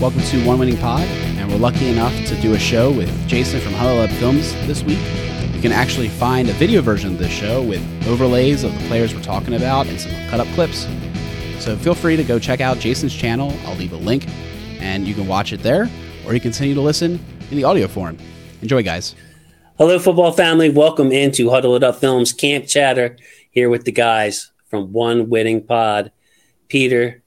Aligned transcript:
Welcome 0.00 0.20
to 0.20 0.46
One 0.46 0.60
Winning 0.60 0.76
Pod, 0.76 1.02
and 1.02 1.50
we're 1.50 1.58
lucky 1.58 1.88
enough 1.88 2.14
to 2.26 2.40
do 2.40 2.54
a 2.54 2.58
show 2.58 2.92
with 2.92 3.10
Jason 3.26 3.60
from 3.60 3.72
Huddle 3.72 3.98
Up 3.98 4.10
Films 4.10 4.52
this 4.68 4.84
week. 4.84 5.00
You 5.52 5.60
can 5.60 5.72
actually 5.72 6.08
find 6.08 6.48
a 6.48 6.52
video 6.52 6.82
version 6.82 7.14
of 7.14 7.18
this 7.18 7.32
show 7.32 7.64
with 7.64 7.82
overlays 8.06 8.62
of 8.62 8.72
the 8.72 8.86
players 8.86 9.12
we're 9.12 9.22
talking 9.22 9.54
about 9.54 9.88
and 9.88 10.00
some 10.00 10.12
cut 10.28 10.38
up 10.38 10.46
clips. 10.54 10.86
So 11.58 11.76
feel 11.76 11.96
free 11.96 12.14
to 12.14 12.22
go 12.22 12.38
check 12.38 12.60
out 12.60 12.78
Jason's 12.78 13.12
channel. 13.12 13.52
I'll 13.64 13.74
leave 13.74 13.92
a 13.92 13.96
link, 13.96 14.24
and 14.78 15.04
you 15.04 15.14
can 15.14 15.26
watch 15.26 15.52
it 15.52 15.64
there, 15.64 15.90
or 16.24 16.32
you 16.32 16.38
continue 16.38 16.76
to 16.76 16.80
listen 16.80 17.18
in 17.50 17.56
the 17.56 17.64
audio 17.64 17.88
form. 17.88 18.18
Enjoy, 18.62 18.84
guys. 18.84 19.16
Hello, 19.78 19.98
football 19.98 20.30
family. 20.30 20.70
Welcome 20.70 21.10
into 21.10 21.50
Huddle 21.50 21.74
It 21.74 21.82
Up 21.82 21.96
Films 21.96 22.32
Camp 22.32 22.68
Chatter 22.68 23.16
here 23.50 23.68
with 23.68 23.84
the 23.84 23.90
guys 23.90 24.52
from 24.68 24.92
One 24.92 25.28
Winning 25.28 25.66
Pod. 25.66 26.12
Peter, 26.68 27.24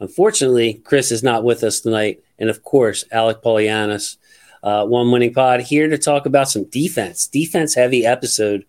unfortunately, 0.00 0.74
Chris 0.84 1.12
is 1.12 1.22
not 1.22 1.44
with 1.44 1.62
us 1.62 1.80
tonight. 1.80 2.22
And 2.38 2.50
of 2.50 2.62
course, 2.62 3.04
Alec 3.12 3.42
Polianis, 3.42 4.16
uh, 4.62 4.86
One 4.86 5.10
Winning 5.12 5.32
Pod, 5.32 5.60
here 5.60 5.88
to 5.88 5.98
talk 5.98 6.26
about 6.26 6.48
some 6.48 6.64
defense, 6.64 7.26
defense 7.26 7.74
heavy 7.74 8.04
episode. 8.04 8.64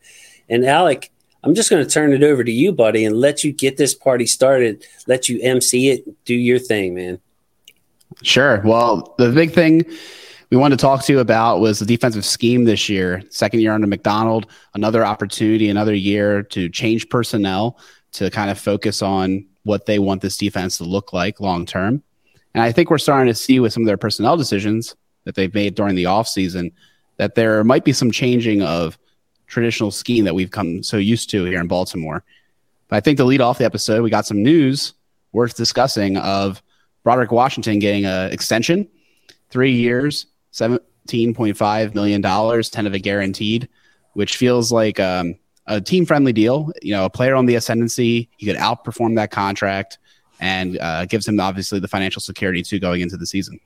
And 0.50 0.66
Alec, 0.66 1.12
I'm 1.44 1.56
just 1.56 1.70
going 1.70 1.84
to 1.84 1.90
turn 1.90 2.14
it 2.14 2.24
over 2.24 2.44
to 2.44 2.52
you, 2.52 2.72
buddy, 2.72 3.04
and 3.06 3.16
let 3.16 3.44
you 3.44 3.52
get 3.52 3.78
this 3.78 3.96
party 3.96 4.26
started, 4.28 4.86
let 5.08 5.28
you 5.28 5.40
MC 5.42 5.90
it, 5.90 6.26
do 6.26 6.36
your 6.36 6.60
thing, 6.60 6.94
man. 6.94 7.20
Sure. 8.22 8.62
Well, 8.64 9.16
the 9.18 9.32
big 9.32 9.52
thing 9.52 9.86
we 10.52 10.58
wanted 10.58 10.78
to 10.78 10.82
talk 10.82 11.04
to 11.06 11.14
you 11.14 11.20
about 11.20 11.62
was 11.62 11.80
the 11.80 11.86
defensive 11.86 12.26
scheme 12.26 12.66
this 12.66 12.90
year. 12.90 13.24
Second 13.30 13.62
year 13.62 13.72
under 13.72 13.88
Macdonald, 13.88 14.48
another 14.76 15.06
opportunity, 15.06 15.70
another 15.70 15.96
year 15.96 16.44
to 16.44 16.70
change 16.70 17.10
personnel 17.10 17.80
to 18.14 18.30
kind 18.30 18.52
of 18.52 18.60
focus 18.60 19.02
on 19.02 19.46
what 19.64 19.86
they 19.86 20.00
want 20.00 20.22
this 20.22 20.38
defense 20.38 20.78
to 20.78 20.84
look 20.84 21.14
like 21.14 21.40
long 21.40 21.66
term. 21.66 22.04
And 22.54 22.64
I 22.64 22.72
think 22.72 22.90
we're 22.90 22.98
starting 22.98 23.28
to 23.28 23.36
see 23.36 23.60
with 23.60 23.74
some 23.74 23.84
of 23.84 23.88
their 23.88 23.98
personnel 23.98 24.38
decisions 24.38 24.96
that 25.24 25.36
they've 25.36 25.54
made 25.54 25.76
during 25.76 25.96
the 25.96 26.06
offseason 26.06 26.72
that 27.18 27.36
there 27.36 27.64
might 27.64 27.86
be 27.86 27.94
some 27.94 28.12
changing 28.12 28.62
of 28.62 28.98
traditional 29.48 29.92
scheme 29.92 30.26
that 30.26 30.36
we've 30.36 30.52
come 30.52 30.82
so 30.82 30.98
used 30.98 31.30
to 31.30 31.46
here 31.46 31.60
in 31.60 31.68
Baltimore. 31.68 32.24
But 32.88 32.98
I 32.98 33.00
think 33.02 33.18
to 33.18 33.26
lead 33.26 33.42
off 33.42 33.58
the 33.58 33.66
episode, 33.66 34.02
we 34.02 34.10
got 34.10 34.26
some 34.26 34.42
news 34.42 34.94
worth 35.32 35.56
discussing 35.56 36.18
of 36.18 36.62
Broderick 37.04 37.32
Washington 37.32 37.80
getting 37.80 38.06
an 38.06 38.32
extension, 38.32 38.88
three 39.50 39.74
years, 39.74 40.28
$17.5 40.54 41.96
million, 41.96 42.22
10 42.22 42.88
of 42.88 42.96
it 42.96 43.00
guaranteed, 43.00 43.70
which 44.14 44.38
feels 44.38 44.72
like 44.72 45.00
um, 45.00 45.36
a 45.72 45.82
team 45.82 46.06
friendly 46.06 46.34
deal. 46.34 46.72
You 46.82 46.94
know, 46.94 47.06
a 47.06 47.10
player 47.10 47.36
on 47.36 47.46
the 47.46 47.56
ascendancy, 47.56 48.30
he 48.38 48.46
could 48.46 48.58
outperform 48.58 49.16
that 49.16 49.32
contract 49.32 49.98
and 50.40 50.78
uh, 50.80 51.06
gives 51.06 51.28
him 51.28 51.40
obviously 51.40 51.80
the 51.80 51.88
financial 51.88 52.22
security 52.22 52.62
too 52.64 52.80
going 52.80 53.02
into 53.02 53.18
the 53.18 53.26
season. 53.26 53.60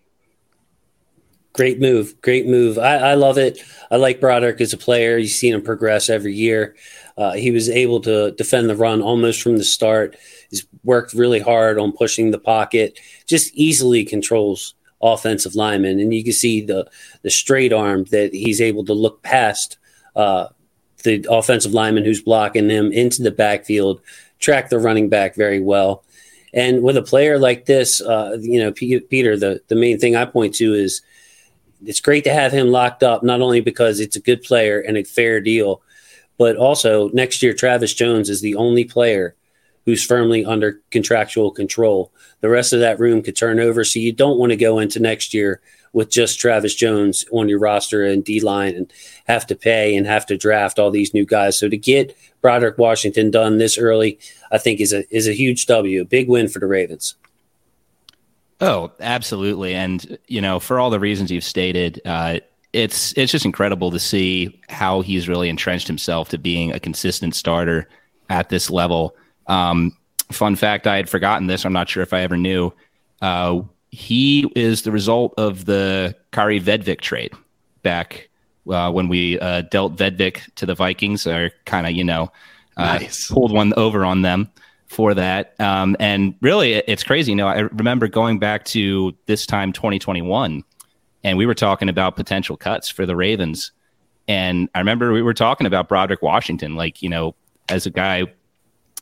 Great 1.54 1.80
move. 1.80 2.20
Great 2.22 2.48
move. 2.48 2.78
I, 2.78 2.98
I 2.98 3.14
love 3.14 3.38
it. 3.38 3.64
I 3.90 3.96
like 3.96 4.20
Broderick 4.20 4.60
as 4.60 4.74
a 4.74 4.78
player. 4.78 5.18
You've 5.18 5.32
seen 5.32 5.54
him 5.54 5.62
progress 5.62 6.10
every 6.10 6.34
year. 6.34 6.76
Uh, 7.18 7.32
he 7.32 7.50
was 7.50 7.70
able 7.70 8.02
to 8.02 8.32
defend 8.32 8.70
the 8.70 8.76
run 8.76 9.02
almost 9.02 9.42
from 9.42 9.58
the 9.58 9.64
start. 9.64 10.18
He's 10.50 10.68
worked 10.84 11.14
really 11.14 11.40
hard 11.40 11.80
on 11.80 11.94
pushing 11.94 12.32
the 12.32 12.40
pocket, 12.40 13.00
just 13.26 13.54
easily 13.54 14.04
controls 14.04 14.76
offensive 15.02 15.56
lineman, 15.56 16.00
and 16.00 16.14
you 16.14 16.24
can 16.26 16.34
see 16.34 16.62
the 16.62 16.90
the 17.22 17.30
straight 17.30 17.72
arm 17.72 18.04
that 18.06 18.34
he's 18.34 18.60
able 18.60 18.84
to 18.86 18.94
look 18.94 19.24
past 19.24 19.78
uh, 20.16 20.48
the 21.06 21.26
offensive 21.30 21.74
lineman 21.74 22.06
who's 22.06 22.22
blocking 22.22 22.70
him 22.70 22.92
into 22.92 23.24
the 23.24 23.32
backfield, 23.32 24.02
track 24.40 24.70
the 24.70 24.80
running 24.80 25.10
back 25.10 25.36
very 25.36 25.62
well. 25.62 26.04
And 26.54 26.84
with 26.84 26.98
a 26.98 27.02
player 27.02 27.38
like 27.38 27.66
this, 27.66 28.02
uh, 28.02 28.38
you 28.40 28.60
know, 28.60 28.72
P- 28.72 29.00
Peter, 29.00 29.38
the 29.38 29.62
the 29.68 29.76
main 29.76 30.00
thing 30.00 30.16
I 30.16 30.26
point 30.26 30.56
to 30.56 30.74
is 30.74 31.02
it's 31.86 32.00
great 32.00 32.24
to 32.24 32.34
have 32.34 32.52
him 32.52 32.68
locked 32.68 33.04
up, 33.04 33.24
not 33.24 33.42
only 33.42 33.62
because 33.62 34.00
it's 34.00 34.16
a 34.16 34.22
good 34.22 34.42
player 34.42 34.80
and 34.80 34.98
a 34.98 35.04
fair 35.04 35.42
deal, 35.42 35.82
but 36.38 36.56
also 36.56 37.10
next 37.10 37.44
year 37.44 37.54
Travis 37.54 37.94
Jones 37.94 38.30
is 38.30 38.42
the 38.42 38.56
only 38.56 38.86
player 38.86 39.36
who's 39.86 40.04
firmly 40.04 40.44
under 40.46 40.82
contractual 40.92 41.52
control. 41.52 42.12
The 42.42 42.50
rest 42.50 42.74
of 42.74 42.80
that 42.80 43.00
room 43.00 43.22
could 43.22 43.36
turn 43.36 43.60
over. 43.60 43.84
So 43.84 44.00
you 44.00 44.12
don't 44.12 44.40
want 44.40 44.52
to 44.52 44.58
go 44.58 44.80
into 44.80 45.00
next 45.00 45.34
year 45.34 45.62
with 45.96 46.10
just 46.10 46.40
Travis 46.40 46.76
Jones 46.76 47.24
on 47.32 47.48
your 47.48 47.58
roster 47.58 48.04
and 48.04 48.24
D 48.24 48.42
line 48.42 48.76
and 48.76 48.92
have 49.28 49.48
to 49.48 49.56
pay 49.56 49.96
and 49.96 50.06
have 50.06 50.26
to 50.26 50.38
draft 50.38 50.78
all 50.78 50.92
these 50.92 51.14
new 51.14 51.26
guys. 51.26 51.58
So 51.58 51.70
to 51.70 51.78
get 51.78 52.16
Broderick 52.42 52.78
Washington 52.78 53.32
done 53.32 53.58
this 53.60 53.78
early, 53.78 54.20
I 54.52 54.58
think 54.58 54.82
is 54.82 54.92
a 54.92 55.04
is 55.16 55.26
a 55.26 55.34
huge 55.34 55.66
W, 55.68 56.02
a 56.02 56.06
big 56.06 56.28
win 56.28 56.50
for 56.50 56.60
the 56.60 56.68
Ravens. 56.68 57.16
Oh, 58.60 58.92
absolutely, 59.00 59.74
and 59.74 60.18
you 60.28 60.42
know 60.42 60.60
for 60.60 60.80
all 60.80 60.90
the 60.90 61.00
reasons 61.00 61.32
you've 61.32 61.46
stated, 61.46 62.02
uh, 62.04 62.40
it's 62.74 63.14
it's 63.18 63.32
just 63.32 63.46
incredible 63.46 63.90
to 63.92 64.00
see 64.00 64.62
how 64.68 65.00
he's 65.00 65.30
really 65.30 65.48
entrenched 65.48 65.88
himself 65.88 66.28
to 66.30 66.38
being 66.38 66.74
a 66.74 66.80
consistent 66.80 67.36
starter 67.36 67.88
at 68.30 68.50
this 68.50 68.70
level. 68.70 69.16
Um, 69.48 69.96
fun 70.30 70.58
fact, 70.58 70.88
I 70.88 70.98
had 70.98 71.10
forgotten 71.10 71.48
this. 71.48 71.66
I'm 71.66 71.74
not 71.74 71.88
sure 71.88 72.04
if 72.04 72.14
I 72.14 72.20
ever 72.20 72.36
knew. 72.36 72.74
Uh, 73.22 73.62
he 73.96 74.52
is 74.56 74.82
the 74.82 74.92
result 74.92 75.34
of 75.38 75.66
the 75.66 76.16
Kari 76.32 76.60
Vedvik 76.60 77.00
trade 77.00 77.34
back 77.82 78.30
uh, 78.70 78.92
when 78.92 79.08
we 79.08 79.40
uh, 79.40 79.62
dealt 79.62 79.96
Vedvik 79.96 80.54
to 80.56 80.66
the 80.66 80.76
Vikings, 80.76 81.26
or 81.26 81.52
kind 81.66 81.88
of, 81.88 81.94
you 81.94 82.04
know, 82.04 82.32
uh, 82.76 83.00
nice. 83.00 83.32
pulled 83.32 83.54
one 83.54 83.74
over 83.78 84.04
on 84.04 84.22
them 84.22 84.52
for 84.88 85.14
that. 85.14 85.56
Um, 85.60 85.96
and 86.00 86.36
really, 86.42 86.74
it's 86.74 87.04
crazy. 87.04 87.32
You 87.32 87.38
know, 87.38 87.48
I 87.48 87.60
remember 87.60 88.08
going 88.10 88.38
back 88.38 88.66
to 88.66 89.16
this 89.28 89.46
time, 89.46 89.72
2021, 89.72 90.64
and 91.24 91.38
we 91.38 91.46
were 91.46 91.56
talking 91.56 91.88
about 91.88 92.18
potential 92.18 92.58
cuts 92.58 92.90
for 92.90 93.06
the 93.06 93.16
Ravens. 93.16 93.72
And 94.28 94.70
I 94.76 94.80
remember 94.80 95.14
we 95.14 95.22
were 95.22 95.34
talking 95.34 95.68
about 95.68 95.88
Broderick 95.88 96.22
Washington, 96.22 96.76
like, 96.76 97.02
you 97.02 97.10
know, 97.10 97.34
as 97.70 97.86
a 97.86 97.92
guy 97.92 98.26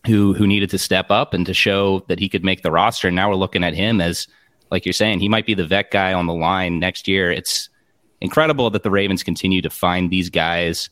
who 0.05 0.33
who 0.33 0.45
needed 0.45 0.69
to 0.69 0.77
step 0.77 1.09
up 1.09 1.33
and 1.33 1.45
to 1.45 1.53
show 1.53 2.01
that 2.09 2.19
he 2.19 2.29
could 2.29 2.43
make 2.43 2.61
the 2.61 2.71
roster. 2.71 3.07
And 3.07 3.15
now 3.15 3.29
we're 3.29 3.35
looking 3.35 3.63
at 3.63 3.73
him 3.73 4.01
as, 4.01 4.27
like 4.73 4.87
you're 4.87 4.93
saying, 4.93 5.19
he 5.19 5.29
might 5.29 5.45
be 5.45 5.53
the 5.53 5.67
vet 5.67 5.91
guy 5.91 6.13
on 6.13 6.25
the 6.25 6.33
line 6.33 6.79
next 6.79 7.07
year. 7.07 7.31
It's 7.31 7.69
incredible 8.21 8.71
that 8.71 8.81
the 8.81 8.89
Ravens 8.89 9.21
continue 9.21 9.61
to 9.61 9.69
find 9.69 10.09
these 10.09 10.31
guys. 10.31 10.89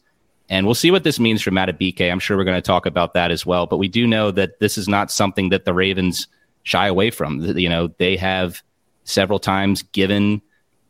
And 0.50 0.68
we'll 0.68 0.75
see 0.75 0.92
what 0.92 1.03
this 1.03 1.19
means 1.19 1.42
for 1.42 1.50
Madubuike. 1.50 2.12
I'm 2.12 2.19
sure 2.19 2.38
we're 2.38 2.44
going 2.44 2.62
to 2.62 2.62
talk 2.62 2.86
about 2.86 3.16
that 3.16 3.31
as 3.31 3.44
well. 3.44 3.66
But 3.66 3.78
we 3.78 3.88
do 3.88 4.06
know 4.06 4.30
that 4.30 4.59
this 4.59 4.78
is 4.78 4.88
not 4.88 5.09
something 5.09 5.50
that 5.50 5.66
the 5.66 5.74
Ravens 5.74 6.28
shy 6.62 6.86
away 6.86 7.09
from. 7.09 7.42
You 7.42 7.69
know, 7.69 7.88
they 7.97 8.16
have 8.18 8.62
several 9.03 9.40
times 9.40 9.81
given 9.81 10.44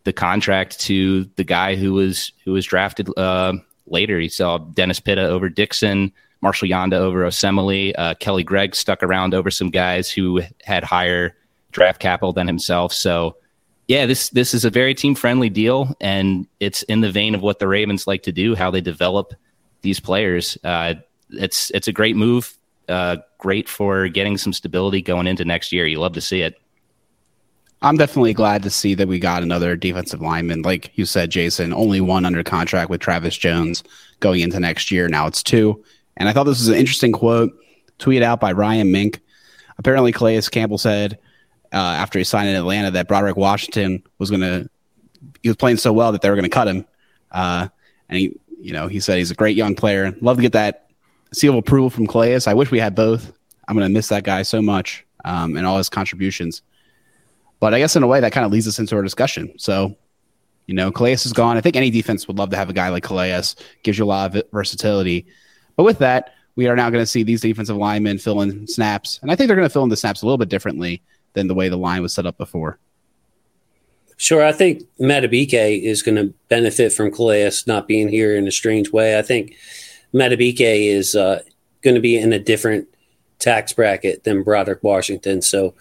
the 0.04 0.12
contract 0.12 0.78
to 0.82 1.24
the 1.38 1.46
guy 1.46 1.76
who 1.76 1.94
was 1.94 2.34
who 2.44 2.52
was 2.52 2.66
drafted 2.66 3.08
uh, 3.18 3.54
later. 3.88 4.20
You 4.20 4.30
saw 4.30 4.58
Dennis 4.58 5.00
Pitta 5.00 5.28
over 5.28 5.48
Dickson. 5.48 6.12
Marshall 6.42 6.68
Yanda 6.68 6.96
over 6.96 7.24
Osemele. 7.24 7.94
Uh, 7.98 8.16
Kelly 8.16 8.44
Gregg 8.44 8.76
stuck 8.76 9.02
around 9.02 9.34
over 9.34 9.50
some 9.50 9.70
guys 9.70 10.12
who 10.12 10.42
had 10.66 10.84
higher 10.84 11.38
draft 11.72 12.00
capital 12.00 12.34
than 12.34 12.48
himself. 12.48 12.94
So, 12.94 13.38
yeah, 13.88 14.06
this 14.06 14.30
this 14.30 14.54
is 14.54 14.66
a 14.66 14.70
very 14.70 14.94
team 14.94 15.16
friendly 15.16 15.50
deal, 15.50 15.96
and 16.00 16.48
it's 16.60 16.84
in 16.84 17.02
the 17.02 17.12
vein 17.12 17.36
of 17.36 17.42
what 17.42 17.60
the 17.60 17.68
Ravens 17.68 18.08
like 18.08 18.24
to 18.24 18.32
do, 18.32 18.56
how 18.56 18.72
they 18.72 18.82
develop 18.82 19.34
these 19.82 20.00
players. 20.00 20.58
Uh, 20.64 20.96
it's 21.30 21.72
it's 21.72 21.88
a 21.88 21.92
great 21.94 22.16
move, 22.16 22.58
uh, 22.88 23.18
great 23.38 23.68
for 23.68 24.08
getting 24.08 24.38
some 24.38 24.54
stability 24.54 25.02
going 25.02 25.28
into 25.28 25.46
next 25.46 25.72
year. 25.72 25.86
You 25.86 26.00
love 26.00 26.14
to 26.14 26.22
see 26.22 26.42
it. 26.42 26.56
I'm 27.84 27.98
definitely 27.98 28.34
glad 28.34 28.62
to 28.64 28.70
see 28.70 28.94
that 28.94 29.08
we 29.08 29.18
got 29.18 29.42
another 29.42 29.76
defensive 29.76 30.22
lineman. 30.22 30.62
Like 30.62 30.92
you 30.96 31.06
said, 31.06 31.32
Jason, 31.32 31.74
only 31.74 32.00
one 32.00 32.26
under 32.26 32.44
contract 32.44 32.92
with 32.92 33.02
Travis 33.02 33.36
Jones 33.36 33.84
going 34.20 34.42
into 34.42 34.60
next 34.60 34.92
year. 34.92 35.08
Now 35.08 35.26
it's 35.26 35.42
two. 35.42 35.84
And 36.18 36.30
I 36.30 36.34
thought 36.34 36.44
this 36.44 36.60
was 36.60 36.68
an 36.68 36.76
interesting 36.76 37.12
quote 37.12 37.52
tweeted 37.98 38.22
out 38.22 38.40
by 38.40 38.52
Ryan 38.52 38.92
Mink. 38.92 39.20
Apparently, 39.80 40.12
Calais 40.12 40.42
Campbell 40.52 40.78
said 40.78 41.18
uh, 41.74 41.78
after 41.78 42.20
he 42.20 42.26
signed 42.26 42.50
in 42.50 42.56
Atlanta 42.56 42.92
that 42.92 43.08
Broderick 43.08 43.38
Washington 43.38 44.04
was 44.18 44.30
going 44.30 44.42
to, 44.42 44.70
he 45.42 45.50
was 45.50 45.56
playing 45.56 45.78
so 45.78 45.94
well 45.94 46.12
that 46.12 46.22
they 46.22 46.30
were 46.30 46.36
going 46.36 46.44
to 46.44 46.50
cut 46.50 46.68
him. 46.68 46.86
Uh, 47.32 47.68
and 48.10 48.20
he, 48.20 48.40
you 48.60 48.74
know, 48.74 48.88
he 48.88 49.00
said 49.00 49.18
he's 49.18 49.32
a 49.32 49.36
great 49.36 49.56
young 49.56 49.76
player. 49.76 50.16
Love 50.22 50.38
to 50.38 50.42
get 50.42 50.54
that 50.54 50.90
seal 51.34 51.54
of 51.54 51.60
approval 51.60 51.90
from 51.90 52.08
Calais. 52.08 52.42
I 52.46 52.54
wish 52.54 52.72
we 52.72 52.80
had 52.80 52.94
both. 52.96 53.32
I'm 53.68 53.76
going 53.76 53.88
to 53.88 53.94
miss 53.94 54.10
that 54.10 54.24
guy 54.24 54.42
so 54.42 54.62
much 54.62 55.06
um, 55.24 55.56
and 55.56 55.66
all 55.66 55.78
his 55.78 55.90
contributions. 55.90 56.62
But 57.60 57.74
I 57.74 57.80
guess 57.80 57.96
in 57.96 58.04
a 58.04 58.08
way 58.08 58.20
that 58.20 58.32
kind 58.32 58.46
of 58.46 58.52
leads 58.52 58.68
us 58.68 58.80
into 58.80 58.96
our 58.96 59.04
discussion. 59.04 59.58
So, 59.58 59.96
you 60.66 60.74
know, 60.74 60.92
Calais 60.92 61.14
is 61.14 61.32
gone. 61.32 61.58
I 61.58 61.62
think 61.62 61.76
any 61.76 61.90
defense 61.90 62.28
would 62.28 62.38
love 62.38 62.50
to 62.50 62.58
have 62.58 62.70
a 62.70 62.74
guy 62.74 62.90
like 62.90 63.04
Calais. 63.04 63.42
Gives 63.84 63.98
you 63.98 64.04
a 64.04 64.08
lot 64.08 64.36
of 64.36 64.44
versatility. 64.52 65.26
But 65.76 65.84
with 65.84 66.00
that, 66.00 66.34
we 66.56 66.68
are 66.68 66.76
now 66.76 66.90
going 66.90 67.02
to 67.02 67.08
see 67.08 67.24
these 67.24 67.42
defensive 67.42 67.78
linemen 67.78 68.18
fill 68.18 68.42
in 68.42 68.68
snaps. 68.68 69.20
And 69.22 69.32
I 69.32 69.36
think 69.36 69.48
they're 69.48 69.56
going 69.56 69.68
to 69.68 69.72
fill 69.72 69.84
in 69.84 69.90
the 69.90 69.96
snaps 69.96 70.22
a 70.22 70.26
little 70.26 70.38
bit 70.38 70.50
differently 70.50 71.02
than 71.34 71.48
the 71.48 71.56
way 71.56 71.70
the 71.70 71.78
line 71.78 72.02
was 72.02 72.14
set 72.14 72.26
up 72.26 72.38
before. 72.38 72.78
Sure. 74.18 74.46
I 74.46 74.52
think 74.52 74.84
Madubuike 75.00 75.82
is 75.82 76.04
going 76.04 76.16
to 76.16 76.34
benefit 76.48 76.94
from 76.94 77.12
Calais 77.12 77.52
not 77.66 77.88
being 77.88 78.08
here 78.08 78.36
in 78.36 78.48
a 78.48 78.52
strange 78.52 78.92
way. 78.92 79.18
I 79.18 79.24
think 79.24 79.56
Madubuike 80.14 80.60
is 80.60 81.16
uh, 81.16 81.42
going 81.82 81.96
to 81.96 82.02
be 82.02 82.18
in 82.18 82.32
a 82.32 82.38
different 82.38 82.88
tax 83.40 83.74
bracket 83.74 84.24
than 84.24 84.44
Broderick 84.44 84.84
Washington. 84.84 85.42
So, 85.42 85.74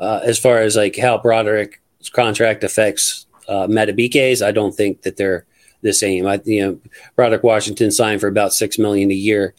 uh, 0.00 0.20
as 0.24 0.40
far 0.40 0.58
as 0.58 0.74
like 0.74 0.96
how 0.96 1.18
Broderick's 1.18 2.10
contract 2.10 2.64
affects 2.64 3.26
uh, 3.48 3.68
Madubuike's, 3.68 4.42
I 4.42 4.50
don't 4.50 4.74
think 4.74 5.02
that 5.02 5.16
they're 5.16 5.46
the 5.82 5.92
same. 5.92 6.26
I, 6.26 6.40
you 6.44 6.66
know, 6.66 6.80
Broderick 7.14 7.44
Washington 7.44 7.92
signed 7.92 8.20
for 8.20 8.26
about 8.26 8.52
six 8.52 8.78
million 8.78 9.10
a 9.10 9.14
year. 9.14 9.54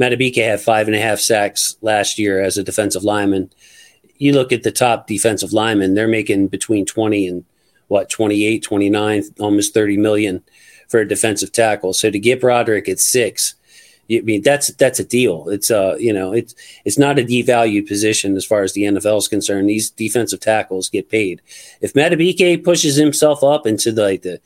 Madubuike 0.00 0.42
had 0.42 0.60
five 0.60 0.86
and 0.86 0.96
a 0.96 1.00
half 1.00 1.20
sacks 1.20 1.76
last 1.82 2.18
year 2.18 2.40
as 2.40 2.56
a 2.56 2.64
defensive 2.64 3.04
lineman. 3.04 3.50
You 4.18 4.32
look 4.32 4.52
at 4.52 4.62
the 4.62 4.72
top 4.72 5.06
defensive 5.06 5.52
linemen, 5.52 5.94
they're 5.94 6.08
making 6.08 6.48
between 6.48 6.86
20 6.86 7.28
and 7.28 7.44
what, 7.88 8.08
28, 8.08 8.62
29, 8.62 9.22
almost 9.40 9.74
30 9.74 9.96
million 9.96 10.42
for 10.88 11.00
a 11.00 11.08
defensive 11.08 11.52
tackle. 11.52 11.92
So 11.92 12.10
to 12.10 12.18
get 12.18 12.40
Broderick 12.40 12.88
at 12.88 13.00
six, 13.00 13.54
I 14.10 14.20
mean 14.20 14.42
that's 14.42 14.68
that's 14.74 14.98
a 14.98 15.04
deal. 15.04 15.48
It's 15.48 15.70
uh 15.70 15.96
you 15.98 16.12
know 16.12 16.32
it's 16.32 16.54
it's 16.84 16.98
not 16.98 17.18
a 17.18 17.22
devalued 17.22 17.88
position 17.88 18.36
as 18.36 18.44
far 18.44 18.62
as 18.62 18.74
the 18.74 18.82
NFL 18.82 19.18
is 19.18 19.28
concerned. 19.28 19.68
These 19.68 19.90
defensive 19.90 20.40
tackles 20.40 20.90
get 20.90 21.08
paid. 21.08 21.40
If 21.80 21.94
Madubuike 21.94 22.64
pushes 22.64 22.96
himself 22.96 23.42
up 23.42 23.66
into 23.66 23.92
the, 23.92 24.02
like 24.02 24.22
the 24.22 24.40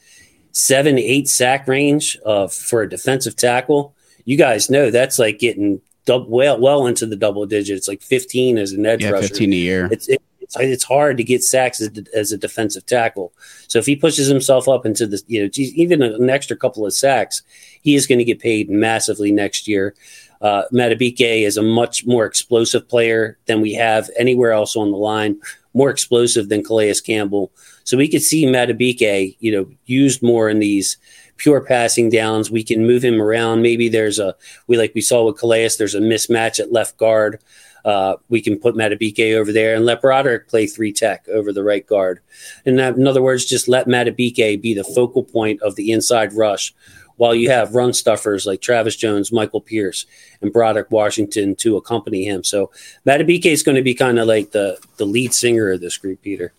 seven 0.52 0.98
eight 0.98 1.28
sack 1.28 1.66
range 1.66 2.16
uh, 2.24 2.46
for 2.46 2.82
a 2.82 2.88
defensive 2.88 3.34
tackle, 3.34 3.94
you 4.24 4.36
guys 4.36 4.70
know 4.70 4.90
that's 4.90 5.18
like 5.18 5.38
getting 5.38 5.80
well 6.08 6.58
well 6.60 6.86
into 6.86 7.06
the 7.06 7.16
double 7.16 7.46
digits, 7.46 7.88
like 7.88 8.02
fifteen 8.02 8.58
as 8.58 8.72
an 8.72 8.86
edge 8.86 9.02
yeah, 9.02 9.10
rusher. 9.10 9.28
fifteen 9.28 9.52
a 9.52 9.56
year. 9.56 9.88
It's 9.90 10.08
it, 10.08 10.22
it's, 10.40 10.56
it's 10.58 10.84
hard 10.84 11.18
to 11.18 11.24
get 11.24 11.44
sacks 11.44 11.80
as, 11.80 11.90
as, 12.14 12.32
a 12.32 12.38
defensive 12.38 12.86
tackle. 12.86 13.32
So 13.68 13.78
if 13.78 13.84
he 13.84 13.96
pushes 13.96 14.28
himself 14.28 14.68
up 14.68 14.86
into 14.86 15.06
the 15.06 15.22
you 15.26 15.42
know 15.42 15.50
even 15.54 16.02
an 16.02 16.30
extra 16.30 16.56
couple 16.56 16.86
of 16.86 16.94
sacks, 16.94 17.42
he 17.82 17.94
is 17.94 18.06
going 18.06 18.18
to 18.18 18.24
get 18.24 18.40
paid 18.40 18.70
massively 18.70 19.32
next 19.32 19.68
year. 19.68 19.94
Uh, 20.40 20.62
Madubuike 20.72 21.42
is 21.42 21.56
a 21.56 21.62
much 21.62 22.06
more 22.06 22.24
explosive 22.24 22.88
player 22.88 23.38
than 23.46 23.60
we 23.60 23.74
have 23.74 24.08
anywhere 24.16 24.52
else 24.52 24.76
on 24.76 24.90
the 24.90 24.96
line, 24.96 25.40
more 25.74 25.90
explosive 25.90 26.48
than 26.48 26.62
Calais 26.62 26.94
Campbell. 27.04 27.50
So 27.84 27.96
we 27.96 28.08
could 28.08 28.22
see 28.22 28.46
Madubuike, 28.46 29.36
you 29.40 29.52
know, 29.52 29.68
used 29.86 30.22
more 30.22 30.48
in 30.48 30.60
these 30.60 30.96
pure 31.38 31.62
passing 31.62 32.10
downs. 32.10 32.50
We 32.50 32.62
can 32.62 32.86
move 32.86 33.02
him 33.02 33.22
around. 33.22 33.62
Maybe 33.62 33.88
there's 33.88 34.18
a 34.18 34.34
we 34.66 34.76
like 34.76 34.92
we 34.94 35.00
saw 35.00 35.24
with 35.24 35.38
Calais. 35.38 35.70
There's 35.78 35.94
a 35.94 36.00
mismatch 36.00 36.60
at 36.60 36.72
left 36.72 36.98
guard. 36.98 37.40
Uh, 37.84 38.16
we 38.28 38.42
can 38.42 38.58
put 38.58 38.74
Madubuike 38.74 39.34
over 39.36 39.52
there 39.52 39.74
and 39.74 39.86
let 39.86 40.02
Broderick 40.02 40.48
play 40.48 40.66
three 40.66 40.92
tech 40.92 41.26
over 41.28 41.52
the 41.52 41.64
right 41.64 41.86
guard. 41.86 42.20
And 42.66 42.78
that, 42.78 42.96
in 42.96 43.06
other 43.06 43.22
words, 43.22 43.46
just 43.46 43.68
let 43.68 43.86
Madubuike 43.86 44.60
be 44.60 44.74
the 44.74 44.84
focal 44.84 45.22
point 45.22 45.62
of 45.62 45.76
the 45.76 45.92
inside 45.92 46.34
rush 46.34 46.74
while 47.16 47.34
you 47.34 47.50
have 47.50 47.74
run 47.74 47.92
stuffers 47.92 48.46
like 48.46 48.60
Travis 48.60 48.96
Jones, 48.96 49.32
Michael 49.32 49.60
Pierce, 49.60 50.06
and 50.42 50.52
Broderick 50.52 50.90
Washington 50.90 51.54
to 51.56 51.76
accompany 51.76 52.24
him. 52.24 52.44
So 52.44 52.70
Madubuike 53.06 53.46
is 53.46 53.62
going 53.62 53.76
to 53.76 53.82
be 53.82 53.94
kind 53.94 54.18
of 54.18 54.26
like 54.26 54.50
the 54.50 54.78
the 54.96 55.06
lead 55.06 55.32
singer 55.32 55.70
of 55.70 55.80
this 55.80 55.96
group, 55.96 56.20
Peter. 56.22 56.52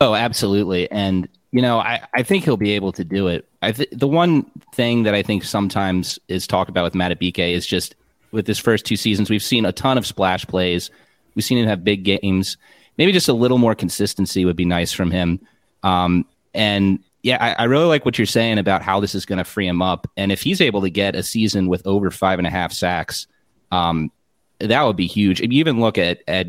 Oh, 0.00 0.14
absolutely. 0.14 0.90
And 0.90 1.28
you 1.54 1.62
know, 1.62 1.78
I, 1.78 2.04
I 2.12 2.24
think 2.24 2.42
he'll 2.42 2.56
be 2.56 2.72
able 2.72 2.90
to 2.90 3.04
do 3.04 3.28
it. 3.28 3.48
I 3.62 3.70
th- 3.70 3.88
the 3.92 4.08
one 4.08 4.42
thing 4.74 5.04
that 5.04 5.14
I 5.14 5.22
think 5.22 5.44
sometimes 5.44 6.18
is 6.26 6.48
talked 6.48 6.68
about 6.68 6.82
with 6.82 6.94
Madubuike 6.94 7.54
is 7.54 7.64
just 7.64 7.94
with 8.32 8.44
his 8.44 8.58
first 8.58 8.84
two 8.84 8.96
seasons, 8.96 9.30
we've 9.30 9.40
seen 9.40 9.64
a 9.64 9.70
ton 9.70 9.96
of 9.96 10.04
splash 10.04 10.44
plays. 10.44 10.90
We've 11.36 11.44
seen 11.44 11.58
him 11.58 11.68
have 11.68 11.84
big 11.84 12.02
games. 12.02 12.56
Maybe 12.98 13.12
just 13.12 13.28
a 13.28 13.32
little 13.32 13.58
more 13.58 13.76
consistency 13.76 14.44
would 14.44 14.56
be 14.56 14.64
nice 14.64 14.90
from 14.90 15.12
him. 15.12 15.46
Um, 15.84 16.26
and 16.54 16.98
yeah, 17.22 17.36
I, 17.40 17.62
I, 17.62 17.64
really 17.66 17.84
like 17.84 18.04
what 18.04 18.18
you're 18.18 18.26
saying 18.26 18.58
about 18.58 18.82
how 18.82 18.98
this 18.98 19.14
is 19.14 19.24
going 19.24 19.38
to 19.38 19.44
free 19.44 19.68
him 19.68 19.80
up. 19.80 20.10
And 20.16 20.32
if 20.32 20.42
he's 20.42 20.60
able 20.60 20.80
to 20.80 20.90
get 20.90 21.14
a 21.14 21.22
season 21.22 21.68
with 21.68 21.86
over 21.86 22.10
five 22.10 22.40
and 22.40 22.48
a 22.48 22.50
half 22.50 22.72
sacks, 22.72 23.28
um, 23.70 24.10
that 24.58 24.82
would 24.82 24.96
be 24.96 25.06
huge. 25.06 25.40
If 25.40 25.52
you 25.52 25.60
even 25.60 25.80
look 25.80 25.98
at 25.98 26.18
at 26.26 26.48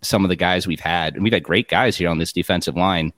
some 0.00 0.24
of 0.24 0.30
the 0.30 0.36
guys 0.36 0.66
we've 0.66 0.80
had, 0.80 1.16
and 1.16 1.22
we've 1.22 1.34
had 1.34 1.42
great 1.42 1.68
guys 1.68 1.98
here 1.98 2.08
on 2.08 2.16
this 2.16 2.32
defensive 2.32 2.76
line. 2.76 3.12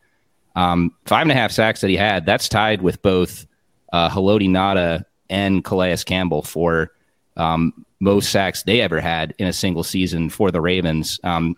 Um, 0.57 0.95
five 1.07 1.23
and 1.23 1.31
a 1.31 1.35
half 1.35 1.53
sacks 1.53 1.81
that 1.81 1.91
he 1.91 1.97
had, 1.97 2.27
that's 2.27 2.49
tied 2.49 2.83
with 2.83 3.01
both 3.03 3.47
uh, 3.93 4.09
Haloti 4.11 4.49
Ngata 4.49 5.05
and 5.29 5.65
Calais 5.65 5.99
Campbell 6.05 6.43
for 6.43 6.91
um, 7.37 7.87
most 8.01 8.31
sacks 8.31 8.63
they 8.65 8.81
ever 8.81 9.01
had 9.01 9.35
in 9.39 9.47
a 9.47 9.53
single 9.53 9.85
season 9.85 10.29
for 10.29 10.51
the 10.51 10.61
Ravens. 10.61 11.21
Um, 11.23 11.57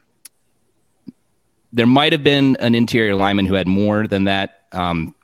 there 1.73 1.87
might 1.87 2.13
have 2.13 2.23
been 2.23 2.57
an 2.57 2.75
interior 2.75 3.15
lineman 3.15 3.47
who 3.47 3.55
had 3.55 3.67
more 3.67 4.07
than 4.07 4.25
that. 4.25 4.67
Um, 4.73 5.15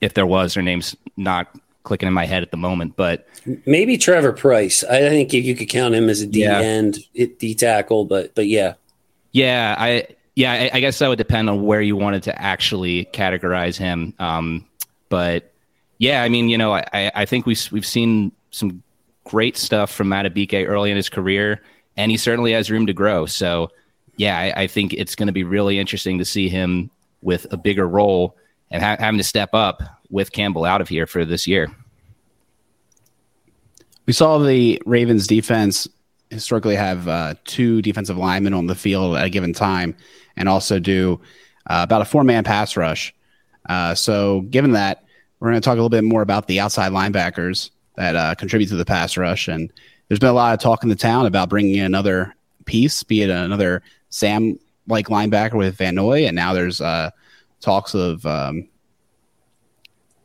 if 0.00 0.14
there 0.14 0.26
was, 0.26 0.54
their 0.54 0.62
name's 0.62 0.96
not 1.16 1.48
clicking 1.84 2.08
in 2.08 2.14
my 2.14 2.26
head 2.26 2.42
at 2.42 2.50
the 2.50 2.56
moment, 2.56 2.96
but 2.96 3.28
maybe 3.66 3.96
Trevor 3.96 4.32
Pryce. 4.32 4.82
I 4.84 5.00
think 5.00 5.32
if 5.32 5.44
you 5.44 5.54
could 5.54 5.68
count 5.68 5.94
him 5.94 6.08
as 6.08 6.20
a 6.20 6.26
D 6.26 6.40
yeah. 6.40 6.58
end, 6.58 6.98
D 7.14 7.54
tackle, 7.54 8.04
but 8.06 8.34
but 8.34 8.48
yeah, 8.48 8.74
yeah, 9.32 9.76
I 9.78 10.06
yeah, 10.34 10.52
I, 10.52 10.70
I, 10.74 10.80
guess 10.80 10.98
that 10.98 11.08
would 11.08 11.18
depend 11.18 11.48
on 11.48 11.62
where 11.62 11.80
you 11.80 11.96
wanted 11.96 12.24
to 12.24 12.40
actually 12.40 13.04
categorize 13.06 13.76
him. 13.76 14.14
Um, 14.18 14.66
but 15.08 15.52
yeah, 15.98 16.22
I 16.22 16.28
mean, 16.28 16.48
you 16.48 16.58
know, 16.58 16.74
I, 16.74 17.12
I 17.14 17.24
think 17.24 17.46
we've 17.46 17.68
we've 17.70 17.86
seen 17.86 18.32
some 18.50 18.82
great 19.24 19.56
stuff 19.56 19.92
from 19.92 20.08
Madubuike 20.08 20.68
early 20.68 20.90
in 20.90 20.96
his 20.96 21.08
career, 21.08 21.62
and 21.96 22.10
he 22.10 22.16
certainly 22.16 22.52
has 22.52 22.70
room 22.70 22.86
to 22.86 22.92
grow. 22.92 23.26
So 23.26 23.70
yeah, 24.16 24.38
I, 24.38 24.62
I 24.62 24.66
think 24.66 24.92
it's 24.92 25.14
going 25.14 25.28
to 25.28 25.32
be 25.32 25.44
really 25.44 25.78
interesting 25.78 26.18
to 26.18 26.24
see 26.24 26.48
him 26.48 26.90
with 27.22 27.46
a 27.52 27.56
bigger 27.56 27.88
role 27.88 28.36
and 28.70 28.82
ha- 28.82 28.96
having 28.98 29.18
to 29.18 29.24
step 29.24 29.50
up 29.54 29.82
with 30.10 30.32
Campbell 30.32 30.64
out 30.64 30.80
of 30.80 30.88
here 30.88 31.06
for 31.06 31.24
this 31.24 31.46
year. 31.46 31.70
We 34.06 34.12
saw 34.12 34.38
the 34.38 34.82
Ravens 34.84 35.26
defense 35.26 35.88
historically 36.30 36.76
have 36.76 37.08
uh, 37.08 37.34
two 37.44 37.80
defensive 37.82 38.18
linemen 38.18 38.52
on 38.52 38.66
the 38.66 38.74
field 38.74 39.16
at 39.16 39.26
a 39.26 39.30
given 39.30 39.52
time 39.52 39.96
and 40.36 40.48
also 40.48 40.78
do 40.78 41.20
uh, 41.66 41.80
about 41.82 42.02
a 42.02 42.04
four 42.04 42.24
man 42.24 42.44
pass 42.44 42.76
rush. 42.76 43.14
Uh, 43.68 43.94
so, 43.94 44.42
given 44.42 44.72
that, 44.72 45.04
we're 45.40 45.50
going 45.50 45.60
to 45.60 45.64
talk 45.64 45.72
a 45.72 45.76
little 45.76 45.88
bit 45.88 46.04
more 46.04 46.22
about 46.22 46.46
the 46.46 46.60
outside 46.60 46.92
linebackers 46.92 47.70
that 47.96 48.16
uh, 48.16 48.34
contribute 48.34 48.68
to 48.68 48.76
the 48.76 48.84
pass 48.84 49.16
rush. 49.16 49.48
And 49.48 49.72
there's 50.08 50.18
been 50.18 50.30
a 50.30 50.34
lot 50.34 50.54
of 50.54 50.60
talk 50.60 50.82
in 50.82 50.88
the 50.88 50.94
town 50.94 51.26
about 51.26 51.48
bringing 51.48 51.76
in 51.76 51.86
another 51.86 52.34
piece, 52.64 53.02
be 53.02 53.22
it 53.22 53.30
another 53.30 53.82
Sam 54.10 54.58
like 54.86 55.08
linebacker 55.08 55.54
with 55.54 55.76
Van 55.76 55.94
Noy. 55.94 56.26
And 56.26 56.36
now 56.36 56.52
there's 56.52 56.80
uh, 56.80 57.10
talks 57.60 57.94
of. 57.94 58.24
Um, 58.26 58.68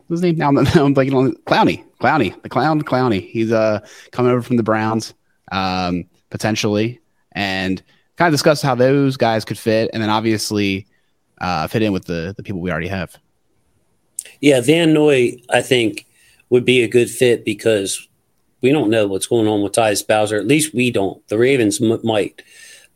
what's 0.07 0.21
his 0.21 0.23
name? 0.23 0.37
Now 0.37 0.49
I'm, 0.49 0.57
I'm 0.97 1.15
on 1.15 1.33
Clowney. 1.45 1.83
Clowney, 1.99 2.41
the 2.41 2.49
clown, 2.49 2.81
Clowney. 2.81 3.29
He's 3.29 3.51
uh, 3.51 3.85
coming 4.11 4.31
over 4.31 4.41
from 4.41 4.55
the 4.55 4.63
Browns 4.63 5.13
um, 5.51 6.05
potentially, 6.29 7.01
and 7.33 7.83
kind 8.19 8.27
of 8.27 8.33
discuss 8.33 8.61
how 8.61 8.75
those 8.75 9.15
guys 9.15 9.45
could 9.45 9.57
fit, 9.57 9.89
and 9.93 10.03
then 10.03 10.09
obviously 10.09 10.85
uh, 11.39 11.67
fit 11.67 11.81
in 11.81 11.93
with 11.93 12.05
the 12.05 12.33
the 12.35 12.43
people 12.43 12.59
we 12.59 12.69
already 12.69 12.89
have. 12.89 13.17
Yeah, 14.41 14.59
Van 14.59 14.93
Noy, 14.93 15.41
I 15.49 15.61
think, 15.61 16.05
would 16.49 16.65
be 16.65 16.83
a 16.83 16.87
good 16.87 17.09
fit 17.09 17.45
because 17.45 18.07
we 18.61 18.71
don't 18.73 18.89
know 18.89 19.07
what's 19.07 19.25
going 19.25 19.47
on 19.47 19.61
with 19.61 19.71
Tyus 19.71 20.05
Bowser. 20.05 20.37
At 20.37 20.47
least 20.47 20.73
we 20.73 20.91
don't. 20.91 21.25
The 21.29 21.37
Ravens 21.37 21.81
m- 21.81 22.01
might, 22.03 22.43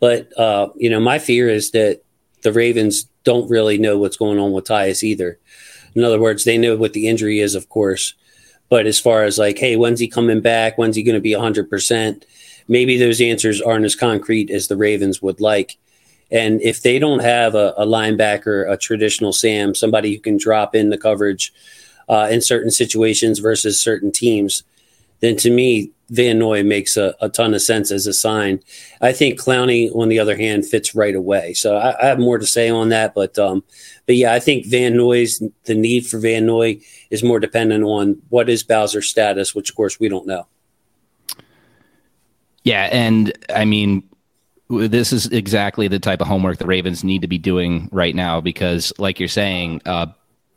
but 0.01 0.37
uh, 0.37 0.67
you 0.75 0.89
know, 0.89 0.99
my 0.99 1.19
fear 1.19 1.47
is 1.47 1.71
that 1.71 2.01
the 2.41 2.51
Ravens 2.51 3.05
don't 3.23 3.49
really 3.49 3.77
know 3.77 3.97
what's 3.97 4.17
going 4.17 4.39
on 4.39 4.51
with 4.51 4.65
Tyus 4.65 5.03
either. 5.03 5.39
In 5.95 6.03
other 6.03 6.19
words, 6.19 6.43
they 6.43 6.57
know 6.57 6.75
what 6.75 6.91
the 6.91 7.07
injury 7.07 7.39
is, 7.39 7.55
of 7.55 7.69
course, 7.69 8.13
but 8.67 8.85
as 8.85 8.99
far 8.99 9.23
as 9.23 9.37
like, 9.37 9.57
hey, 9.57 9.77
when's 9.77 10.01
he 10.01 10.09
coming 10.09 10.41
back? 10.41 10.77
When's 10.77 10.97
he 10.97 11.03
going 11.03 11.15
to 11.15 11.21
be 11.21 11.31
hundred 11.31 11.69
percent? 11.69 12.25
Maybe 12.73 12.97
those 12.97 13.21
answers 13.21 13.61
aren't 13.61 13.85
as 13.85 13.95
concrete 13.95 14.49
as 14.49 14.67
the 14.67 14.75
Ravens 14.75 15.21
would 15.21 15.39
like. 15.39 15.77
And 16.31 16.59
if 16.63 16.81
they 16.81 16.97
don't 16.97 17.21
have 17.21 17.53
a, 17.53 17.75
a 17.77 17.85
linebacker, 17.85 18.69
a 18.69 18.75
traditional 18.75 19.31
Sam, 19.31 19.75
somebody 19.75 20.15
who 20.15 20.19
can 20.19 20.37
drop 20.37 20.73
in 20.73 20.89
the 20.89 20.97
coverage 20.97 21.53
uh, 22.09 22.27
in 22.31 22.41
certain 22.41 22.71
situations 22.71 23.37
versus 23.37 23.79
certain 23.79 24.11
teams, 24.11 24.63
then 25.19 25.37
to 25.37 25.51
me, 25.51 25.91
Van 26.09 26.39
Noy 26.39 26.63
makes 26.63 26.97
a, 26.97 27.15
a, 27.21 27.29
ton 27.29 27.53
of 27.53 27.61
sense 27.61 27.91
as 27.91 28.07
a 28.07 28.13
sign. 28.13 28.59
I 29.01 29.13
think 29.13 29.39
Clowney, 29.39 29.95
on 29.95 30.09
the 30.09 30.19
other 30.19 30.35
hand, 30.35 30.65
fits 30.65 30.95
right 30.95 31.15
away. 31.15 31.53
So 31.53 31.77
I, 31.77 31.95
I 32.01 32.07
have 32.07 32.19
more 32.19 32.39
to 32.39 32.45
say 32.45 32.69
on 32.69 32.89
that, 32.89 33.13
but 33.13 33.37
um, 33.39 33.63
but 34.05 34.15
yeah, 34.15 34.33
I 34.33 34.39
think 34.39 34.65
Van 34.65 34.97
Noy's 34.97 35.41
the 35.63 35.75
need 35.75 36.05
for 36.05 36.19
Van 36.19 36.45
Noy 36.45 36.79
is 37.09 37.23
more 37.23 37.39
dependent 37.39 37.83
on 37.83 38.21
what 38.29 38.49
is 38.49 38.63
Bowser's 38.63 39.09
status, 39.09 39.55
which 39.55 39.69
of 39.69 39.75
course 39.75 39.99
we 39.99 40.09
don't 40.09 40.27
know. 40.27 40.45
Yeah, 42.63 42.89
and 42.91 43.33
I 43.53 43.65
mean, 43.65 44.03
this 44.69 45.11
is 45.11 45.27
exactly 45.27 45.87
the 45.87 45.99
type 45.99 46.21
of 46.21 46.27
homework 46.27 46.57
the 46.57 46.65
Ravens 46.65 47.03
need 47.03 47.21
to 47.21 47.27
be 47.27 47.37
doing 47.37 47.89
right 47.91 48.15
now 48.15 48.39
because, 48.41 48.93
like 48.97 49.19
you're 49.19 49.27
saying, 49.27 49.81
uh, 49.85 50.07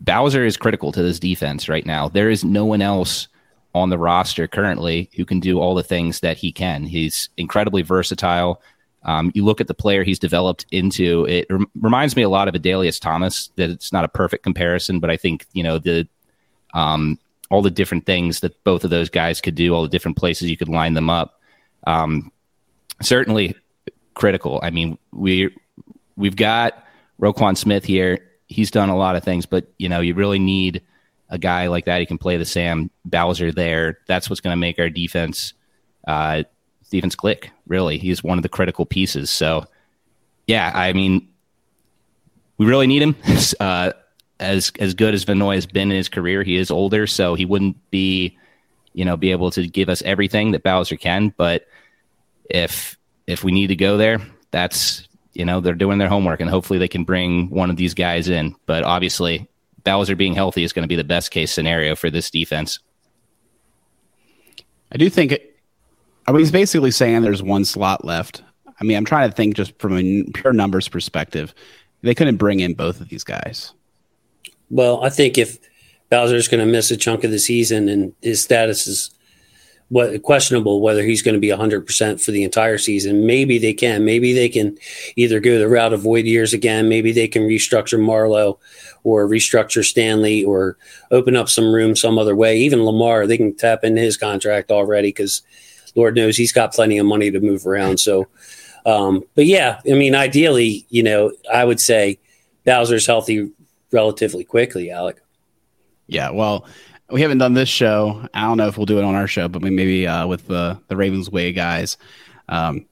Bowser 0.01 0.45
is 0.45 0.57
critical 0.57 0.93
to 0.93 1.03
this 1.03 1.19
defense 1.19 1.69
right 1.69 1.87
now. 1.87 2.09
There 2.09 2.31
is 2.31 2.45
no 2.45 2.65
one 2.65 2.83
else 2.83 3.29
on 3.75 3.91
the 3.91 3.99
roster 3.99 4.47
currently 4.47 5.11
who 5.17 5.25
can 5.25 5.41
do 5.41 5.59
all 5.59 5.75
the 5.75 5.83
things 5.83 6.21
that 6.21 6.37
he 6.37 6.53
can. 6.53 6.85
He's 6.85 7.29
incredibly 7.37 7.83
versatile. 7.83 8.63
Um, 9.03 9.31
you 9.35 9.45
look 9.45 9.61
at 9.61 9.69
the 9.69 9.75
player 9.75 10.03
he's 10.03 10.19
developed 10.19 10.67
into. 10.71 11.27
It 11.27 11.47
rem- 11.51 11.71
reminds 11.81 12.17
me 12.17 12.23
a 12.23 12.29
lot 12.29 12.49
of 12.49 12.55
Adalius 12.55 13.01
Thomas. 13.01 13.51
That 13.57 13.71
it's 13.71 13.93
not 13.93 14.05
a 14.05 14.09
perfect 14.09 14.43
comparison, 14.45 15.01
but 15.01 15.11
I 15.11 15.17
think 15.17 15.47
you 15.53 15.63
know 15.63 15.79
the 15.79 16.07
um, 16.75 17.19
all 17.51 17.63
the 17.63 17.71
different 17.71 18.07
things 18.07 18.41
that 18.41 18.63
both 18.65 18.85
of 18.85 18.91
those 18.91 19.09
guys 19.09 19.41
could 19.41 19.55
do, 19.55 19.75
all 19.75 19.83
the 19.83 19.89
different 19.89 20.17
places 20.17 20.51
you 20.51 20.57
could 20.57 20.69
line 20.69 20.95
them 20.95 21.11
up 21.11 21.36
um, 21.87 22.31
certainly 23.01 23.55
critical. 24.15 24.61
I 24.63 24.71
mean, 24.71 24.99
we 25.13 25.55
we've 26.17 26.37
got 26.37 26.85
Roquan 27.21 27.57
Smith 27.57 27.85
here, 27.85 28.27
he's 28.47 28.71
done 28.71 28.89
a 28.89 28.97
lot 28.97 29.17
of 29.17 29.25
things, 29.25 29.47
but 29.47 29.67
you 29.79 29.89
know, 29.89 30.01
you 30.01 30.15
really 30.15 30.39
need 30.39 30.83
a 31.29 31.39
guy 31.39 31.67
like 31.67 31.87
that. 31.87 32.01
He 32.01 32.07
can 32.07 32.19
play 32.19 32.37
the 32.37 32.45
Sam 32.45 32.91
Bowser 33.05 33.53
there. 33.53 33.99
That's 34.07 34.31
what's 34.31 34.41
going 34.41 34.53
to 34.53 34.61
make 34.61 34.79
our 34.79 34.91
defense 34.91 35.53
uh, 36.07 36.45
defense 36.91 37.15
click. 37.15 37.51
Really, 37.67 37.99
he's 37.99 38.23
one 38.23 38.39
of 38.39 38.43
the 38.43 38.49
critical 38.49 38.87
pieces. 38.87 39.31
So, 39.31 39.65
yeah, 40.47 40.71
I 40.75 40.93
mean, 40.93 41.29
we 42.59 42.67
really 42.67 42.87
need 42.87 43.03
him. 43.03 43.17
Uh, 43.61 43.93
as 44.39 44.71
as 44.81 44.93
good 44.93 45.15
as 45.15 45.25
Van 45.25 45.39
Noy 45.39 45.55
has 45.55 45.65
been 45.65 45.91
in 45.91 45.97
his 45.97 46.11
career, 46.11 46.43
he 46.43 46.57
is 46.57 46.71
older, 46.71 47.07
so 47.07 47.35
he 47.35 47.47
wouldn't 47.47 47.91
be, 47.91 48.37
you 48.97 49.05
know, 49.05 49.17
be 49.17 49.31
able 49.31 49.51
to 49.51 49.69
give 49.69 49.91
us 49.91 50.01
everything 50.03 50.53
that 50.53 50.63
Bowser 50.63 50.97
can. 50.97 51.33
But 51.37 51.69
if 52.49 52.99
if 53.27 53.45
we 53.45 53.53
need 53.53 53.67
to 53.69 53.77
go 53.77 53.99
there, 53.99 54.21
that's 54.51 55.07
you 55.35 55.45
know 55.45 55.61
they're 55.61 55.75
doing 55.75 55.99
their 55.99 56.09
homework, 56.09 56.41
and 56.41 56.49
hopefully 56.49 56.79
they 56.79 56.89
can 56.89 57.05
bring 57.05 57.51
one 57.51 57.69
of 57.69 57.77
these 57.77 57.93
guys 57.93 58.29
in. 58.29 58.57
But 58.65 58.85
obviously, 58.85 59.47
Bowser 59.85 60.17
being 60.17 60.35
healthy 60.35 60.65
is 60.65 60.73
going 60.73 60.83
to 60.83 60.89
be 60.89 60.97
the 60.97 61.05
best 61.05 61.31
case 61.31 61.53
scenario 61.53 61.95
for 61.95 62.09
this 62.09 62.31
defense. 62.31 62.79
I 64.91 64.97
do 64.97 65.11
think. 65.11 65.39
I 66.27 66.33
mean, 66.33 66.41
he's 66.41 66.51
basically 66.51 66.91
saying 66.91 67.21
there's 67.21 67.43
one 67.43 67.67
slot 67.67 68.03
left. 68.03 68.43
I 68.81 68.85
mean, 68.85 68.97
I'm 68.97 69.05
trying 69.05 69.29
to 69.29 69.37
think 69.37 69.57
just 69.57 69.79
from 69.79 69.97
a 69.97 70.25
pure 70.33 70.55
numbers 70.55 70.89
perspective. 70.89 71.55
They 72.01 72.15
couldn't 72.15 72.37
bring 72.37 72.61
in 72.61 72.75
both 72.75 73.01
of 73.01 73.11
these 73.11 73.25
guys. 73.25 73.73
Well, 74.71 75.05
I 75.05 75.11
think 75.11 75.39
if 75.39 75.59
Bowser's 76.11 76.49
going 76.49 76.65
to 76.65 76.71
miss 76.71 76.91
a 76.91 76.97
chunk 76.97 77.25
of 77.25 77.31
the 77.31 77.39
season 77.39 77.89
and 77.89 78.15
his 78.23 78.43
status 78.43 78.87
is 78.87 79.11
what 79.89 80.21
questionable 80.23 80.81
whether 80.81 81.05
he's 81.05 81.23
going 81.23 81.35
to 81.35 81.41
be 81.41 81.49
100% 81.49 82.21
for 82.21 82.33
the 82.33 82.43
entire 82.43 82.79
season. 82.79 83.25
Maybe 83.25 83.59
they 83.59 83.73
can. 83.73 84.05
Maybe 84.05 84.33
they 84.33 84.49
can 84.49 84.77
either 85.15 85.39
go 85.39 85.59
the 85.59 85.69
route 85.69 85.93
of 85.93 86.03
void 86.03 86.25
years 86.25 86.53
again. 86.53 86.89
Maybe 86.89 87.13
they 87.13 87.29
can 87.29 87.43
restructure 87.43 88.01
Marlon 88.01 88.59
or 89.05 89.29
restructure 89.29 89.85
Stanley 89.85 90.45
or 90.45 90.77
open 91.13 91.37
up 91.37 91.49
some 91.49 91.73
room 91.73 91.95
some 91.95 92.19
other 92.19 92.35
way. 92.35 92.59
Even 92.59 92.85
Lamar, 92.85 93.27
they 93.27 93.37
can 93.37 93.55
tap 93.55 93.85
into 93.85 94.01
his 94.01 94.17
contract 94.17 94.73
already 94.73 95.09
because 95.09 95.43
Lord 95.95 96.17
knows 96.17 96.37
he's 96.37 96.53
got 96.53 96.75
plenty 96.75 96.99
of 96.99 97.07
money 97.07 97.31
to 97.31 97.41
move 97.41 97.67
around. 97.67 98.01
So, 98.01 98.27
um, 98.85 99.23
but 99.37 99.47
yeah, 99.47 99.81
I 99.89 99.95
mean, 99.95 100.17
ideally, 100.17 100.85
you 100.91 101.05
know, 101.05 101.33
I 101.53 101.65
would 101.65 101.81
say 101.81 102.19
Bowser's 102.65 103.07
healthy 103.07 103.53
relatively 103.93 104.43
quickly, 104.43 104.91
Alec. 104.91 105.21
Yeah, 106.07 106.31
well, 106.31 106.67
we 107.11 107.21
haven't 107.21 107.39
done 107.39 107.55
this 107.55 107.69
show. 107.69 108.29
I 108.35 108.43
don't 108.43 108.57
know 108.57 108.69
if 108.69 108.77
we'll 108.77 108.87
do 108.87 108.99
it 108.99 109.05
on 109.05 109.15
our 109.15 109.29
show, 109.29 109.49
but 109.49 109.63
maybe 109.63 110.07
uh, 110.07 110.27
with 110.27 110.47
the 110.47 110.81
the 110.89 110.97
Ravens 110.97 111.31
way 111.31 111.53
guys. 111.53 111.97
Um, 112.49 112.87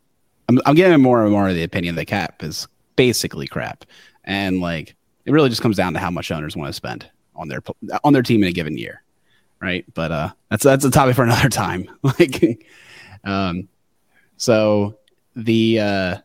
I'm, 0.49 0.61
I'm 0.67 0.75
getting 0.75 1.01
more 1.01 1.23
and 1.23 1.33
more 1.33 1.49
of 1.49 1.55
the 1.55 1.63
opinion 1.63 1.95
that 1.97 2.07
cap 2.07 2.43
is 2.43 2.69
basically 2.97 3.47
crap, 3.47 3.85
and 4.25 4.61
like 4.61 4.95
it 5.25 5.33
really 5.33 5.49
just 5.49 5.63
comes 5.63 5.77
down 5.77 5.95
to 5.95 5.99
how 5.99 6.11
much 6.11 6.31
owners 6.31 6.57
want 6.57 6.69
to 6.69 6.73
spend 6.73 7.09
on 7.35 7.49
their 7.49 7.63
on 8.03 8.13
their 8.13 8.23
team 8.23 8.43
in 8.43 8.49
a 8.49 8.53
given 8.53 8.77
year, 8.77 9.03
right? 9.61 9.85
But 9.95 10.13
uh, 10.13 10.33
that's 10.51 10.65
that's 10.65 10.85
a 10.85 10.91
topic 10.91 11.17
for 11.17 11.23
another 11.25 11.49
time. 11.49 11.89
like, 12.03 12.67
um, 13.25 13.69
so 14.37 14.99
the 15.35 15.81
uh, 15.81 16.19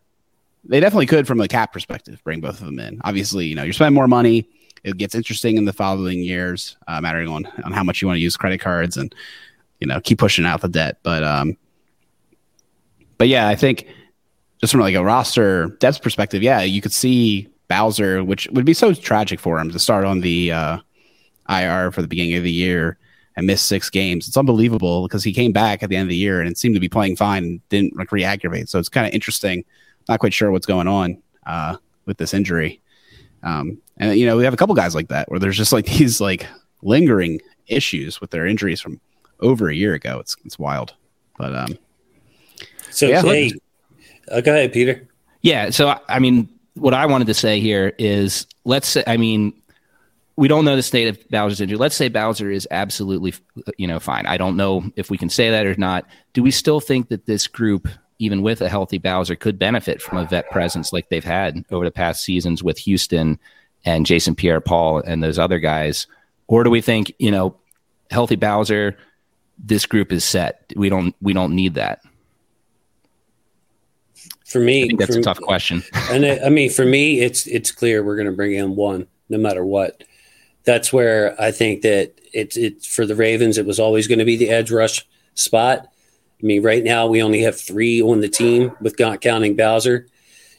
they 0.64 0.80
definitely 0.80 1.08
could 1.08 1.28
from 1.28 1.42
a 1.42 1.48
cap 1.48 1.74
perspective 1.74 2.22
bring 2.24 2.42
both 2.42 2.60
of 2.60 2.66
them 2.66 2.80
in. 2.80 3.02
Obviously, 3.04 3.48
you 3.48 3.56
know 3.56 3.64
you're 3.64 3.74
spending 3.74 3.96
more 3.96 4.08
money 4.08 4.48
it 4.84 4.98
gets 4.98 5.16
interesting 5.16 5.58
in 5.58 5.66
the 5.66 5.74
following 5.74 6.20
years, 6.20 6.78
uh, 6.88 7.02
mattering 7.02 7.28
on 7.28 7.46
on 7.64 7.72
how 7.72 7.84
much 7.84 8.02
you 8.02 8.08
want 8.08 8.18
to 8.18 8.22
use 8.22 8.38
credit 8.38 8.60
cards 8.60 8.98
and 8.98 9.14
you 9.80 9.88
know 9.88 10.00
keep 10.02 10.20
pushing 10.20 10.46
out 10.46 10.62
the 10.62 10.70
debt. 10.70 10.98
But 11.04 11.24
um, 11.24 11.58
but 13.18 13.28
yeah, 13.28 13.48
I 13.48 13.56
think 13.56 13.88
just 14.60 14.72
from 14.72 14.82
like 14.82 14.96
a 14.96 15.04
roster 15.04 15.68
depth 15.80 16.02
perspective, 16.02 16.44
yeah, 16.44 16.62
you 16.62 16.82
could 16.82 16.94
see 16.94 17.48
Bowser, 17.68 18.24
which 18.24 18.48
would 18.52 18.66
be 18.66 18.74
so 18.74 18.94
tragic 18.94 19.40
for 19.40 19.60
him 19.60 19.72
to 19.72 19.80
start 19.80 20.06
on 20.06 20.22
the 20.22 20.52
uh, 20.52 20.78
IR 21.50 21.92
for 21.92 22.02
the 22.02 22.08
beginning 22.08 22.36
of 22.36 22.44
the 22.44 22.52
year 22.52 22.98
and 23.36 23.48
miss 23.48 23.62
six 23.62 23.90
games. 23.90 24.28
It's 24.28 24.36
unbelievable 24.36 25.04
because 25.04 25.24
he 25.24 25.34
came 25.34 25.52
back 25.52 25.82
at 25.82 25.90
the 25.90 25.96
end 25.96 26.04
of 26.04 26.10
the 26.10 26.16
year 26.16 26.42
and 26.42 26.50
it 26.50 26.58
seemed 26.58 26.76
to 26.76 26.82
be 26.82 26.90
playing 26.90 27.16
fine 27.16 27.44
and 27.44 27.70
didn't 27.70 27.96
like 27.96 28.12
re-aggravate. 28.12 28.70
So 28.70 28.80
it's 28.80 28.90
kind 28.90 29.08
of 29.08 29.14
interesting. 29.14 29.64
Not 30.10 30.20
quite 30.20 30.34
sure 30.34 30.52
what's 30.52 30.66
going 30.66 30.88
on 30.88 31.22
uh, 31.46 31.78
with 32.06 32.18
this 32.18 32.34
injury. 32.34 32.82
Um, 33.44 33.78
and 34.00 34.18
you 34.18 34.26
know, 34.26 34.38
we 34.38 34.44
have 34.44 34.54
a 34.54 34.58
couple 34.58 34.76
guys 34.76 34.96
like 34.96 35.10
that 35.10 35.30
where 35.30 35.40
there's 35.40 35.58
just 35.58 35.74
like 35.74 35.86
these 35.98 36.20
like 36.22 36.48
lingering 36.82 37.40
issues 37.68 38.20
with 38.22 38.32
their 38.32 38.46
injuries 38.46 38.82
from 38.82 39.00
over 39.40 39.70
a 39.70 39.76
year 39.76 39.94
ago. 39.94 40.20
It's 40.20 40.36
it's 40.46 40.58
wild. 40.58 40.94
But 41.38 41.56
um 41.56 41.78
so 42.90 43.08
yeah, 43.08 43.22
hey, 43.22 43.52
uh, 44.32 44.42
go 44.42 44.52
ahead, 44.52 44.74
Peter. 44.74 45.08
Yeah, 45.42 45.70
so 45.70 46.00
I 46.08 46.20
mean 46.20 46.50
what 46.76 46.94
I 46.94 47.06
wanted 47.06 47.28
to 47.28 47.34
say 47.34 47.60
here 47.60 47.94
is 47.98 48.48
let's 48.66 48.88
say 48.88 49.04
I 49.06 49.18
mean 49.18 49.54
we 50.36 50.48
don't 50.48 50.64
know 50.64 50.78
the 50.78 50.84
state 50.84 51.10
of 51.10 51.30
Bowser's 51.30 51.60
injury. 51.60 51.78
Let's 51.78 51.98
say 51.98 52.08
Bowser 52.08 52.50
is 52.50 52.66
absolutely, 52.72 53.34
you 53.78 53.86
know, 53.86 54.00
fine. 54.00 54.26
I 54.26 54.38
don't 54.38 54.56
know 54.56 54.90
if 54.96 55.10
we 55.10 55.18
can 55.18 55.28
say 55.28 55.50
that 55.52 55.66
or 55.66 55.76
not. 55.76 56.06
Do 56.32 56.42
we 56.42 56.50
still 56.50 56.80
think 56.80 57.10
that 57.10 57.26
this 57.26 57.46
group 57.46 57.90
even 58.20 58.42
with 58.42 58.62
a 58.62 58.70
healthy 58.70 58.98
Bowser, 58.98 59.36
could 59.36 59.58
benefit 59.58 60.02
from 60.02 60.18
a 60.18 60.26
vet 60.26 60.50
presence 60.52 60.94
like 60.94 61.10
they've 61.10 61.24
had 61.24 61.66
over 61.72 61.86
the 61.86 61.92
past 61.92 62.24
seasons 62.24 62.62
with 62.62 62.78
Houston 62.80 63.40
and 63.86 64.06
Jason 64.06 64.36
Pierre 64.36 64.62
Paul 64.62 65.00
and 65.00 65.24
those 65.24 65.40
other 65.40 65.60
guys? 65.60 66.08
Or 66.48 66.64
do 66.64 66.70
we 66.70 66.82
think, 66.82 67.14
you 67.20 67.32
know, 67.32 67.56
healthy 68.12 68.36
Bowser, 68.36 68.98
this 69.58 69.86
group 69.86 70.12
is 70.12 70.24
set. 70.24 70.72
We 70.76 70.90
don't 70.90 71.16
we 71.22 71.34
don't 71.34 71.56
need 71.56 71.76
that. 71.76 72.02
For 74.46 74.60
me, 74.60 74.84
I 74.84 74.88
think 74.88 75.00
that's 75.00 75.14
for, 75.14 75.20
a 75.20 75.24
tough 75.24 75.42
question. 75.42 75.84
and 76.12 76.24
it, 76.24 76.42
I 76.44 76.50
mean, 76.50 76.70
for 76.70 76.86
me, 76.86 77.20
it's 77.22 77.46
it's 77.46 77.72
clear 77.72 78.04
we're 78.04 78.16
going 78.16 78.28
to 78.28 78.34
bring 78.34 78.54
in 78.54 78.76
one 78.76 79.08
no 79.30 79.38
matter 79.38 79.64
what. 79.64 80.04
That's 80.64 80.92
where 80.92 81.40
I 81.40 81.52
think 81.52 81.84
that 81.84 82.14
it's 82.34 82.58
it's 82.58 82.88
for 82.88 83.06
the 83.06 83.16
Ravens. 83.16 83.58
It 83.58 83.66
was 83.66 83.80
always 83.80 84.08
going 84.08 84.20
to 84.20 84.26
be 84.26 84.38
the 84.38 84.50
edge 84.50 84.72
rush 84.72 85.06
spot 85.36 85.88
I 86.42 86.46
mean, 86.46 86.64
right 86.64 86.84
now 86.84 87.08
we 87.08 87.22
only 87.22 87.42
have 87.42 87.60
three 87.60 88.02
on 88.02 88.22
the 88.22 88.30
team 88.30 88.72
with 88.80 88.98
not 89.00 89.20
counting 89.20 89.56
Bowser. 89.56 90.08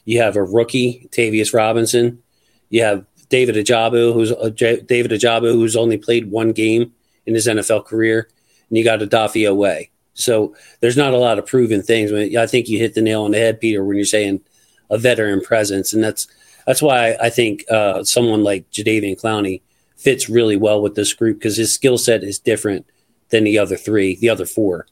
You 0.05 0.21
have 0.21 0.35
a 0.35 0.43
rookie, 0.43 1.09
Tavius 1.11 1.53
Robinson. 1.53 2.21
You 2.69 2.83
have 2.83 3.05
David 3.31 3.55
Ajabu, 3.55 4.13
who's 4.13 4.31
uh, 4.31 4.51
J- 4.51 4.81
David 4.81 5.11
Ojabo, 5.11 5.53
who's 5.53 5.75
only 5.75 5.97
played 5.97 6.29
one 6.29 6.51
game 6.51 6.91
in 7.25 7.33
his 7.33 7.47
NFL 7.47 7.85
career, 7.85 8.29
and 8.69 8.77
you 8.77 8.83
got 8.83 8.99
Odafe 8.99 9.47
Oweh. 9.49 9.89
So 10.13 10.53
there's 10.81 10.97
not 10.97 11.13
a 11.13 11.17
lot 11.17 11.39
of 11.39 11.45
proven 11.47 11.81
things. 11.81 12.11
I 12.35 12.45
think 12.45 12.67
you 12.67 12.77
hit 12.77 12.93
the 12.93 13.01
nail 13.01 13.23
on 13.23 13.31
the 13.31 13.37
head, 13.37 13.61
Peter, 13.61 13.83
when 13.83 13.95
you're 13.95 14.05
saying 14.05 14.41
a 14.89 14.97
veteran 14.97 15.41
presence, 15.41 15.93
and 15.93 16.03
that's 16.03 16.27
that's 16.67 16.81
why 16.81 17.15
I 17.19 17.29
think 17.29 17.63
uh, 17.71 18.03
someone 18.03 18.43
like 18.43 18.69
Jadeveon 18.69 19.19
Clowney 19.19 19.61
fits 19.95 20.29
really 20.29 20.57
well 20.57 20.81
with 20.81 20.95
this 20.95 21.13
group 21.13 21.39
because 21.39 21.57
his 21.57 21.73
skill 21.73 21.97
set 21.97 22.23
is 22.23 22.37
different 22.37 22.85
than 23.29 23.45
the 23.45 23.57
other 23.57 23.77
three, 23.77 24.17
the 24.17 24.29
other 24.29 24.45
four. 24.45 24.85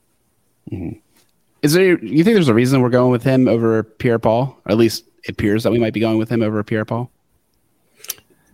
Mm-hmm. 0.72 0.98
Is 1.62 1.74
there? 1.74 2.00
You 2.00 2.24
think 2.24 2.36
there's 2.36 2.48
a 2.48 2.54
reason 2.54 2.82
we're 2.82 2.90
going 2.90 3.12
with 3.12 3.24
him 3.24 3.50
over 3.50 3.84
Pierre 3.84 4.20
Paul? 4.20 4.58
Or 4.66 4.72
at 4.72 4.78
least 4.78 5.04
it 5.26 5.32
appears 5.32 5.64
that 5.64 5.72
we 5.72 5.80
might 5.80 5.94
be 5.94 6.00
going 6.00 6.18
with 6.18 6.30
him 6.30 6.42
over 6.42 6.64
Pierre 6.64 6.86
Paul. 6.86 7.12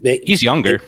He's 0.05 0.43
younger. 0.43 0.81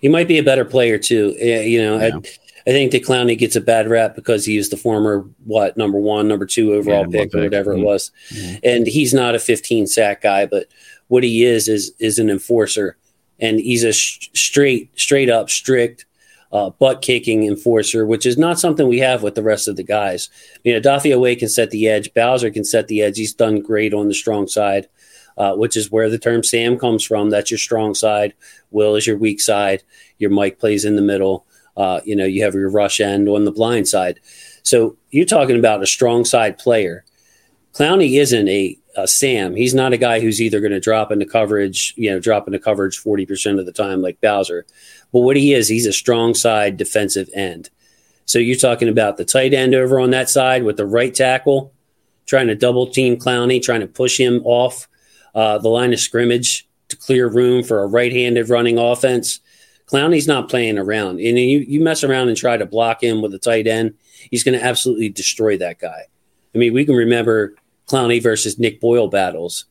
He 0.00 0.08
might 0.08 0.28
be 0.28 0.38
a 0.38 0.42
better 0.42 0.64
player 0.64 0.98
too. 0.98 1.34
You 1.38 1.82
know, 1.82 1.98
yeah. 1.98 2.14
I, 2.14 2.18
I, 2.66 2.72
think 2.72 2.92
that 2.92 3.04
Clowney 3.04 3.36
gets 3.36 3.56
a 3.56 3.60
bad 3.60 3.88
rap 3.88 4.14
because 4.14 4.44
he 4.44 4.56
is 4.56 4.68
the 4.70 4.76
former 4.76 5.28
what 5.44 5.76
number 5.76 5.98
one, 5.98 6.28
number 6.28 6.46
two 6.46 6.74
overall 6.74 7.06
yeah, 7.08 7.24
pick, 7.24 7.34
or 7.34 7.42
whatever 7.42 7.72
mm-hmm. 7.72 7.82
it 7.82 7.86
was, 7.86 8.12
mm-hmm. 8.30 8.58
and 8.62 8.86
he's 8.86 9.12
not 9.12 9.34
a 9.34 9.38
15 9.38 9.86
sack 9.86 10.22
guy, 10.22 10.46
but 10.46 10.66
what 11.08 11.24
he 11.24 11.44
is 11.44 11.68
is 11.68 11.92
is 11.98 12.18
an 12.18 12.30
enforcer, 12.30 12.96
and 13.40 13.58
he's 13.58 13.84
a 13.84 13.92
sh- 13.92 14.30
straight, 14.34 14.90
straight 14.98 15.28
up, 15.28 15.50
strict 15.50 16.06
uh, 16.52 16.70
butt 16.70 17.02
kicking 17.02 17.44
enforcer, 17.44 18.06
which 18.06 18.24
is 18.24 18.38
not 18.38 18.58
something 18.58 18.88
we 18.88 18.98
have 18.98 19.22
with 19.22 19.34
the 19.34 19.42
rest 19.42 19.68
of 19.68 19.76
the 19.76 19.82
guys. 19.82 20.30
You 20.64 20.72
know, 20.72 20.80
Odafe 20.80 21.14
Oweh 21.14 21.38
can 21.38 21.48
set 21.48 21.70
the 21.70 21.88
edge. 21.88 22.12
Bowser 22.14 22.50
can 22.50 22.64
set 22.64 22.88
the 22.88 23.02
edge. 23.02 23.18
He's 23.18 23.34
done 23.34 23.60
great 23.60 23.92
on 23.92 24.08
the 24.08 24.14
strong 24.14 24.46
side, 24.48 24.88
uh, 25.38 25.54
which 25.54 25.76
is 25.76 25.90
where 25.90 26.10
the 26.10 26.18
term 26.18 26.42
Sam 26.42 26.76
comes 26.76 27.04
from. 27.04 27.30
That's 27.30 27.50
your 27.50 27.58
strong 27.58 27.94
side. 27.94 28.34
Will 28.70 28.96
is 28.96 29.06
your 29.06 29.16
weak 29.16 29.40
side. 29.40 29.84
Your 30.18 30.30
Mike 30.30 30.58
plays 30.58 30.84
in 30.84 30.96
the 30.96 31.02
middle. 31.02 31.46
Uh, 31.76 32.00
you 32.04 32.16
know, 32.16 32.24
you 32.24 32.42
have 32.42 32.54
your 32.54 32.68
rush 32.68 33.00
end 33.00 33.28
on 33.28 33.44
the 33.44 33.52
blind 33.52 33.86
side. 33.86 34.18
So 34.64 34.96
you're 35.10 35.24
talking 35.24 35.56
about 35.56 35.82
a 35.82 35.86
strong 35.86 36.24
side 36.24 36.58
player. 36.58 37.04
Clowney 37.72 38.18
isn't 38.18 38.48
a, 38.48 38.76
a 38.96 39.06
Sam. 39.06 39.54
He's 39.54 39.74
not 39.74 39.92
a 39.92 39.96
guy 39.96 40.18
who's 40.18 40.42
either 40.42 40.58
going 40.58 40.72
to 40.72 40.80
drop 40.80 41.12
into 41.12 41.24
coverage, 41.24 41.94
you 41.96 42.10
know, 42.10 42.18
drop 42.18 42.48
into 42.48 42.58
coverage 42.58 43.00
40% 43.00 43.60
of 43.60 43.66
the 43.66 43.72
time 43.72 44.02
like 44.02 44.20
Bowser. 44.20 44.66
But 45.12 45.20
what 45.20 45.36
he 45.36 45.54
is, 45.54 45.68
he's 45.68 45.86
a 45.86 45.92
strong 45.92 46.34
side 46.34 46.76
defensive 46.76 47.30
end. 47.32 47.70
So 48.24 48.40
you're 48.40 48.56
talking 48.56 48.88
about 48.88 49.16
the 49.16 49.24
tight 49.24 49.54
end 49.54 49.74
over 49.74 50.00
on 50.00 50.10
that 50.10 50.28
side 50.28 50.64
with 50.64 50.76
the 50.76 50.84
right 50.84 51.14
tackle, 51.14 51.72
trying 52.26 52.48
to 52.48 52.56
double 52.56 52.88
team 52.88 53.16
Clowney, 53.16 53.62
trying 53.62 53.80
to 53.80 53.86
push 53.86 54.18
him 54.18 54.42
off 54.44 54.88
uh, 55.34 55.58
the 55.58 55.68
line 55.68 55.92
of 55.92 56.00
scrimmage 56.00 56.68
to 56.88 56.96
clear 56.96 57.28
room 57.28 57.62
for 57.62 57.82
a 57.82 57.86
right 57.86 58.12
handed 58.12 58.48
running 58.48 58.78
offense. 58.78 59.40
Clowney's 59.86 60.28
not 60.28 60.48
playing 60.48 60.78
around. 60.78 61.20
And 61.20 61.38
you, 61.38 61.60
you 61.60 61.80
mess 61.80 62.04
around 62.04 62.28
and 62.28 62.36
try 62.36 62.56
to 62.56 62.66
block 62.66 63.02
him 63.02 63.22
with 63.22 63.34
a 63.34 63.38
tight 63.38 63.66
end, 63.66 63.94
he's 64.30 64.44
going 64.44 64.58
to 64.58 64.64
absolutely 64.64 65.08
destroy 65.08 65.56
that 65.58 65.78
guy. 65.78 66.02
I 66.54 66.58
mean, 66.58 66.74
we 66.74 66.84
can 66.84 66.94
remember 66.94 67.54
Clowney 67.88 68.22
versus 68.22 68.58
Nick 68.58 68.80
Boyle 68.80 69.08
battles. 69.08 69.64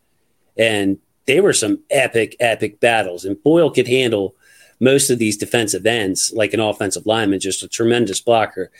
And 0.57 0.97
they 1.25 1.39
were 1.41 1.53
some 1.53 1.79
epic, 1.89 2.35
epic 2.39 2.79
battles. 2.79 3.25
And 3.25 3.41
Boyle 3.43 3.69
could 3.69 3.87
handle 3.87 4.35
most 4.79 5.09
of 5.09 5.19
these 5.19 5.37
defensive 5.37 5.85
ends 5.85 6.31
like 6.35 6.53
an 6.53 6.59
offensive 6.59 7.05
lineman, 7.05 7.39
just 7.39 7.63
a 7.63 7.67
tremendous 7.67 8.21
blocker. 8.21 8.71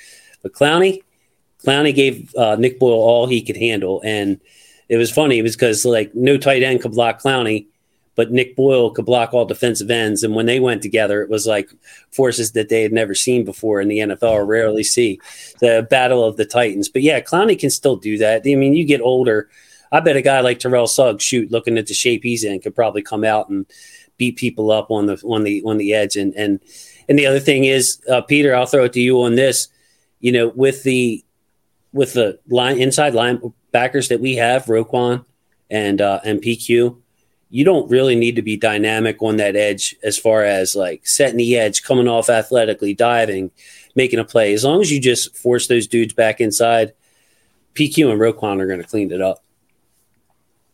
But 0.42 0.54
Clowney, 0.54 1.02
Clowney 1.66 1.94
gave 1.94 2.34
uh, 2.36 2.56
Nick 2.56 2.80
Boyle 2.80 2.94
all 2.94 3.28
he 3.28 3.42
could 3.42 3.58
handle. 3.58 4.02
And 4.04 4.40
it 4.90 4.98
was 4.98 5.12
funny 5.12 5.40
It 5.40 5.44
was 5.44 5.56
because 5.56 5.86
like 5.86 6.14
no 6.16 6.38
tight 6.38 6.64
end 6.64 6.82
could 6.82 6.92
block 6.92 7.22
Clowney, 7.22 7.68
but 8.16 8.32
Nick 8.32 8.56
Boyle 8.56 8.90
could 8.90 9.06
block 9.06 9.34
all 9.34 9.46
defensive 9.46 9.92
ends. 9.92 10.24
And 10.24 10.34
when 10.34 10.48
they 10.48 10.60
went 10.60 10.82
together, 10.82 11.22
it 11.22 11.30
was 11.30 11.46
like 11.46 11.70
forces 12.12 12.54
that 12.54 12.70
they 12.70 12.82
had 12.82 12.92
never 12.92 13.14
seen 13.14 13.46
before 13.46 13.80
in 13.80 13.90
the 13.90 14.00
NFL 14.00 14.32
or 14.32 14.46
rarely 14.46 14.84
see 14.84 15.20
the 15.60 15.86
battle 15.90 16.24
of 16.24 16.38
the 16.38 16.46
Titans. 16.46 16.90
But 16.90 17.04
yeah, 17.04 17.20
Clowney 17.20 17.60
can 17.60 17.70
still 17.70 17.96
do 17.96 18.18
that. 18.18 18.42
I 18.46 18.56
mean, 18.56 18.74
you 18.74 18.86
get 18.86 19.02
older. 19.02 19.50
I 19.92 20.00
bet 20.00 20.18
a 20.18 20.22
guy 20.22 20.42
like 20.42 20.60
Terrell 20.60 20.88
Suggs, 20.88 21.24
shoot, 21.24 21.52
looking 21.52 21.78
at 21.78 21.88
the 21.88 21.94
shape 21.94 22.24
he's 22.24 22.44
in, 22.44 22.60
could 22.60 22.76
probably 22.76 23.02
come 23.02 23.24
out 23.24 23.50
and 23.50 23.66
beat 24.18 24.36
people 24.36 24.72
up 24.72 24.90
on 24.90 25.06
the 25.06 25.22
on 25.24 25.44
the 25.44 25.62
on 25.64 25.78
the 25.78 25.94
edge. 25.94 26.16
And 26.16 26.34
and 26.36 26.60
and 27.08 27.20
the 27.20 27.26
other 27.26 27.40
thing 27.40 27.66
is, 27.66 28.02
uh, 28.10 28.22
Peter, 28.22 28.56
I'll 28.56 28.66
throw 28.66 28.86
it 28.86 28.94
to 28.94 29.02
you 29.02 29.22
on 29.22 29.36
this. 29.36 29.68
You 30.20 30.32
know, 30.32 30.48
with 30.56 30.82
the 30.84 31.24
with 31.98 32.14
the 32.14 32.40
line 32.48 32.80
inside 32.80 33.14
linebackers 33.14 34.08
that 34.10 34.22
we 34.22 34.36
have, 34.36 34.66
Roquan 34.66 35.26
and 35.70 36.00
uh, 36.00 36.22
and 36.24 36.42
PQ, 36.42 36.98
you 37.50 37.66
don't 37.66 37.90
really 37.90 38.16
need 38.16 38.36
to 38.36 38.42
be 38.42 38.56
dynamic 38.56 39.22
on 39.22 39.38
that 39.38 39.56
edge 39.56 39.96
as 40.04 40.18
far 40.18 40.44
as 40.44 40.76
like 40.76 41.06
setting 41.06 41.38
the 41.38 41.58
edge, 41.58 41.84
coming 41.84 42.08
off 42.08 42.30
athletically, 42.30 42.94
diving, 42.94 43.52
making 43.96 44.20
a 44.20 44.26
play. 44.26 44.54
As 44.54 44.64
long 44.64 44.82
as 44.82 44.92
you 44.92 45.02
just 45.02 45.36
force 45.36 45.68
those 45.68 45.88
dudes 45.88 46.14
back 46.14 46.40
inside, 46.40 46.94
PQ 47.74 48.12
and 48.12 48.20
Roquan 48.20 48.62
are 48.62 48.68
going 48.68 48.82
to 48.82 48.88
clean 48.88 49.12
it 49.12 49.22
up. 49.22 49.44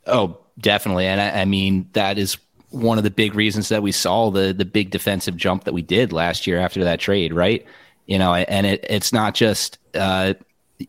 Oh, 0.06 0.38
definitely. 0.60 1.08
And 1.08 1.22
I, 1.22 1.42
I, 1.42 1.46
mean, 1.46 1.88
that 1.94 2.18
is 2.18 2.38
one 2.70 2.98
of 2.98 3.04
the 3.04 3.12
big 3.12 3.36
reasons 3.36 3.70
that 3.70 3.82
we 3.82 3.92
saw 3.92 4.32
the 4.32 4.52
the 4.52 4.66
big 4.66 4.90
defensive 4.90 5.38
jump 5.38 5.64
that 5.64 5.74
we 5.74 5.82
did 5.82 6.12
last 6.12 6.48
year 6.48 6.60
after 6.60 6.84
that 6.84 7.00
trade, 7.00 7.34
right? 7.34 7.66
You 8.08 8.20
know, 8.20 8.34
and 8.34 8.66
it, 8.66 8.86
it's 8.90 9.14
not 9.14 9.34
just 9.36 9.78
uh, 9.94 10.34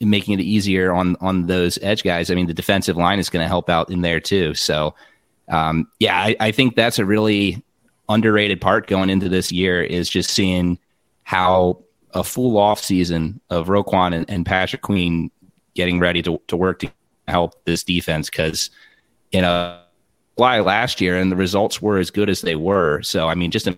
making 0.01 0.39
it 0.39 0.43
easier 0.43 0.93
on 0.93 1.17
on 1.21 1.47
those 1.47 1.79
edge 1.83 2.03
guys. 2.03 2.31
I 2.31 2.35
mean, 2.35 2.47
the 2.47 2.55
defensive 2.55 2.97
line 2.97 3.19
is 3.19 3.31
going 3.31 3.45
to 3.45 3.49
help 3.49 3.69
out 3.69 3.91
in 3.91 4.03
there 4.03 4.21
too. 4.21 4.55
So, 4.55 4.95
um, 5.49 5.89
yeah, 5.99 6.17
I, 6.17 6.37
I 6.41 6.51
think 6.53 6.77
that's 6.77 6.99
a 6.99 7.05
really 7.05 7.63
underrated 8.09 8.61
part 8.61 8.87
going 8.87 9.11
into 9.11 9.29
this 9.29 9.51
year 9.51 9.83
is 9.83 10.09
just 10.09 10.31
seeing 10.31 10.79
how 11.23 11.83
a 12.13 12.23
full 12.23 12.59
off 12.59 12.81
season 12.81 13.41
of 13.51 13.69
Roquan 13.69 14.15
and, 14.15 14.29
and 14.29 14.47
Patrick 14.47 14.83
Queen 14.83 15.31
getting 15.75 15.99
ready 15.99 16.23
to, 16.23 16.41
to 16.49 16.57
work 16.57 16.81
to 16.81 16.91
help 17.27 17.65
this 17.65 17.83
defense 17.83 18.31
because 18.31 18.71
you 19.33 19.41
know 19.41 19.79
why 20.37 20.61
last 20.61 21.01
year 21.01 21.17
and 21.17 21.31
the 21.31 21.37
results 21.37 21.81
were 21.81 21.99
as 21.99 22.11
good 22.11 22.29
as 22.29 22.41
they 22.41 22.57
were. 22.57 23.03
So 23.03 23.29
I 23.29 23.35
mean, 23.35 23.51
just 23.51 23.69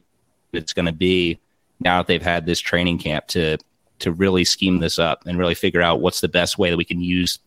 it's 0.53 0.73
going 0.73 0.87
to 0.87 0.93
be 0.93 1.39
now 1.81 1.99
that 1.99 2.07
they've 2.07 2.23
had 2.23 2.47
this 2.47 2.61
training 2.61 2.99
camp 2.99 3.27
to 3.29 3.59
to 3.99 4.13
really 4.13 4.45
scheme 4.45 4.79
this 4.79 4.99
up 4.99 5.23
and 5.27 5.39
really 5.39 5.55
figure 5.55 5.83
out 5.83 6.01
what's 6.01 6.21
the 6.21 6.29
best 6.29 6.59
way 6.59 6.71
that 6.71 6.77
we 6.77 6.85
can 6.85 7.01
use 7.01 7.39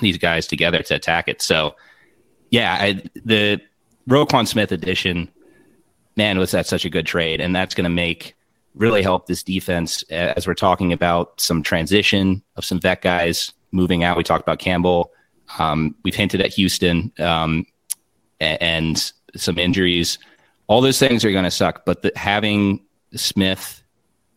these 0.00 0.18
guys 0.18 0.46
together 0.46 0.82
to 0.82 0.94
attack 0.94 1.28
it. 1.28 1.42
So 1.42 1.74
yeah, 2.50 2.76
I, 2.80 3.02
the 3.24 3.60
Roquan 4.08 4.46
Smith 4.46 4.72
addition, 4.72 5.30
man, 6.16 6.38
was 6.38 6.50
that 6.50 6.66
such 6.66 6.84
a 6.84 6.90
good 6.90 7.06
trade, 7.06 7.40
and 7.40 7.54
that's 7.54 7.74
going 7.74 7.84
to 7.84 7.90
make 7.90 8.36
really 8.74 9.02
help 9.02 9.26
this 9.26 9.42
defense 9.42 10.02
as 10.10 10.46
we're 10.46 10.54
talking 10.54 10.92
about 10.92 11.40
some 11.40 11.62
transition 11.62 12.42
of 12.56 12.64
some 12.64 12.80
vet 12.80 13.02
guys 13.02 13.52
moving 13.70 14.04
out. 14.04 14.16
We 14.16 14.22
talked 14.22 14.42
about 14.42 14.58
Campbell. 14.58 15.12
Um, 15.58 15.94
we've 16.04 16.14
hinted 16.14 16.40
at 16.40 16.52
Houston 16.54 17.12
um, 17.18 17.66
and 18.40 19.12
some 19.36 19.58
injuries. 19.58 20.18
All 20.66 20.80
those 20.80 20.98
things 20.98 21.24
are 21.24 21.32
going 21.32 21.44
to 21.44 21.50
suck, 21.50 21.84
but 21.84 22.02
the, 22.02 22.12
having 22.16 22.80
Smith 23.14 23.82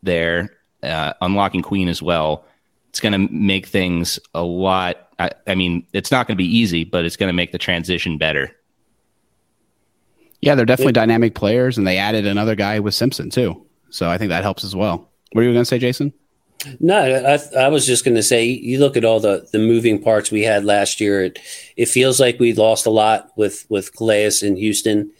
there, 0.03 0.57
uh, 0.85 1.13
unlocking 1.21 1.61
Queen 1.61 1.87
as 1.87 2.01
well, 2.01 2.45
it's 2.89 2.99
going 2.99 3.13
to 3.13 3.33
make 3.33 3.65
things 3.65 4.19
a 4.33 4.43
lot. 4.43 5.09
I, 5.19 5.31
I 5.47 5.55
mean, 5.55 5.85
it's 5.93 6.11
not 6.11 6.27
going 6.27 6.35
to 6.35 6.43
be 6.43 6.57
easy, 6.57 6.83
but 6.83 7.05
it's 7.05 7.17
going 7.17 7.29
to 7.29 7.33
make 7.33 7.51
the 7.51 7.57
transition 7.57 8.17
better. 8.17 8.55
Yeah, 10.41 10.55
they're 10.55 10.65
definitely 10.65 10.91
it, 10.91 10.93
dynamic 10.93 11.35
players, 11.35 11.77
and 11.77 11.87
they 11.87 11.97
added 11.97 12.27
another 12.27 12.55
guy 12.55 12.79
with 12.79 12.93
Simpson 12.93 13.29
too. 13.29 13.65
So 13.89 14.09
I 14.09 14.17
think 14.17 14.29
that 14.29 14.43
helps 14.43 14.63
as 14.63 14.75
well. 14.75 15.09
What 15.31 15.41
are 15.41 15.43
you 15.43 15.53
going 15.53 15.61
to 15.61 15.65
say, 15.65 15.79
Jason? 15.79 16.13
No, 16.79 16.97
I, 16.97 17.39
I 17.57 17.67
was 17.67 17.85
just 17.85 18.05
going 18.05 18.15
to 18.15 18.23
say, 18.23 18.45
you 18.45 18.79
look 18.79 18.97
at 18.97 19.05
all 19.05 19.19
the, 19.19 19.47
the 19.51 19.59
moving 19.59 20.01
parts 20.01 20.31
we 20.31 20.43
had 20.43 20.65
last 20.65 20.99
year. 20.99 21.23
It, 21.23 21.39
it 21.75 21.87
feels 21.87 22.19
like 22.19 22.39
we 22.39 22.53
lost 22.53 22.85
a 22.85 22.91
lot 22.91 23.31
with 23.35 23.65
with 23.69 23.95
Calais 23.95 24.31
in 24.41 24.55
Houston, 24.55 25.11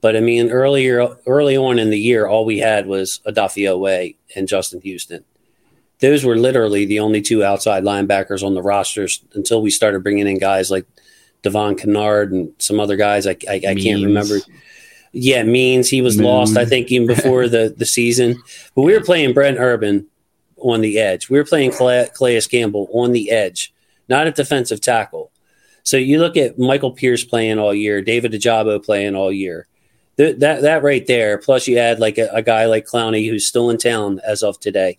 but 0.00 0.16
I 0.16 0.20
mean, 0.20 0.50
earlier 0.50 1.16
early 1.26 1.56
on 1.56 1.78
in 1.78 1.90
the 1.90 1.98
year, 1.98 2.26
all 2.26 2.44
we 2.44 2.58
had 2.58 2.86
was 2.86 3.20
Odafe 3.26 3.68
Oweh 3.68 4.14
and 4.36 4.48
Justin 4.48 4.80
Houston. 4.82 5.24
Those 6.00 6.24
were 6.24 6.36
literally 6.36 6.84
the 6.84 7.00
only 7.00 7.20
two 7.20 7.42
outside 7.42 7.82
linebackers 7.82 8.44
on 8.44 8.54
the 8.54 8.62
rosters 8.62 9.20
until 9.34 9.60
we 9.60 9.70
started 9.70 10.04
bringing 10.04 10.28
in 10.28 10.38
guys 10.38 10.70
like 10.70 10.86
Devon 11.42 11.74
Kennard 11.74 12.32
and 12.32 12.52
some 12.58 12.78
other 12.78 12.96
guys. 12.96 13.26
I, 13.26 13.36
I, 13.48 13.54
I 13.54 13.74
can't 13.74 14.04
remember. 14.04 14.36
Yeah, 15.12 15.42
means 15.42 15.88
he 15.88 16.02
was 16.02 16.16
Moon. 16.16 16.26
lost. 16.26 16.56
I 16.56 16.64
think 16.64 16.92
even 16.92 17.06
before 17.06 17.48
the 17.48 17.74
the 17.76 17.86
season. 17.86 18.40
But 18.76 18.82
we 18.82 18.92
were 18.92 19.02
playing 19.04 19.34
Brent 19.34 19.58
Urban 19.58 20.06
on 20.58 20.80
the 20.80 20.98
edge. 20.98 21.28
We 21.28 21.38
were 21.38 21.44
playing 21.44 21.72
Calais 21.72 22.42
Campbell 22.48 22.88
on 22.92 23.12
the 23.12 23.30
edge, 23.30 23.72
not 24.08 24.26
a 24.26 24.32
defensive 24.32 24.80
tackle. 24.80 25.32
So 25.82 25.96
you 25.96 26.18
look 26.18 26.36
at 26.36 26.58
Michael 26.58 26.92
Pierce 26.92 27.24
playing 27.24 27.58
all 27.58 27.74
year, 27.74 28.02
David 28.02 28.32
Ojabo 28.32 28.84
playing 28.84 29.16
all 29.16 29.32
year. 29.32 29.66
That 30.18 30.62
that 30.62 30.82
right 30.82 31.06
there, 31.06 31.38
plus 31.38 31.66
you 31.66 31.78
add 31.78 32.00
like 32.00 32.18
a, 32.18 32.28
a, 32.32 32.42
guy 32.42 32.66
like 32.66 32.86
Clowney 32.86 33.28
who's 33.28 33.46
still 33.46 33.70
in 33.70 33.78
town 33.78 34.20
as 34.26 34.42
of 34.42 34.60
today, 34.60 34.98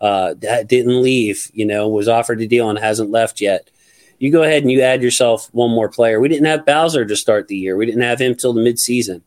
uh, 0.00 0.34
that 0.38 0.68
didn't 0.68 1.02
leave, 1.02 1.50
you 1.52 1.66
know, 1.66 1.88
was 1.88 2.08
offered 2.08 2.40
a 2.40 2.46
deal 2.46 2.70
and 2.70 2.78
hasn't 2.78 3.10
left 3.10 3.40
yet. 3.40 3.70
You 4.18 4.30
go 4.30 4.42
ahead 4.42 4.62
and 4.62 4.70
you 4.70 4.80
add 4.80 5.02
yourself 5.02 5.48
one 5.52 5.70
more 5.70 5.88
player. 5.88 6.20
We 6.20 6.28
didn't 6.28 6.46
have 6.46 6.66
Bowser 6.66 7.04
to 7.04 7.16
start 7.16 7.48
the 7.48 7.56
year. 7.56 7.76
We 7.76 7.86
didn't 7.86 8.02
have 8.02 8.20
him 8.20 8.34
till 8.34 8.52
the 8.52 8.60
midseason. 8.60 9.22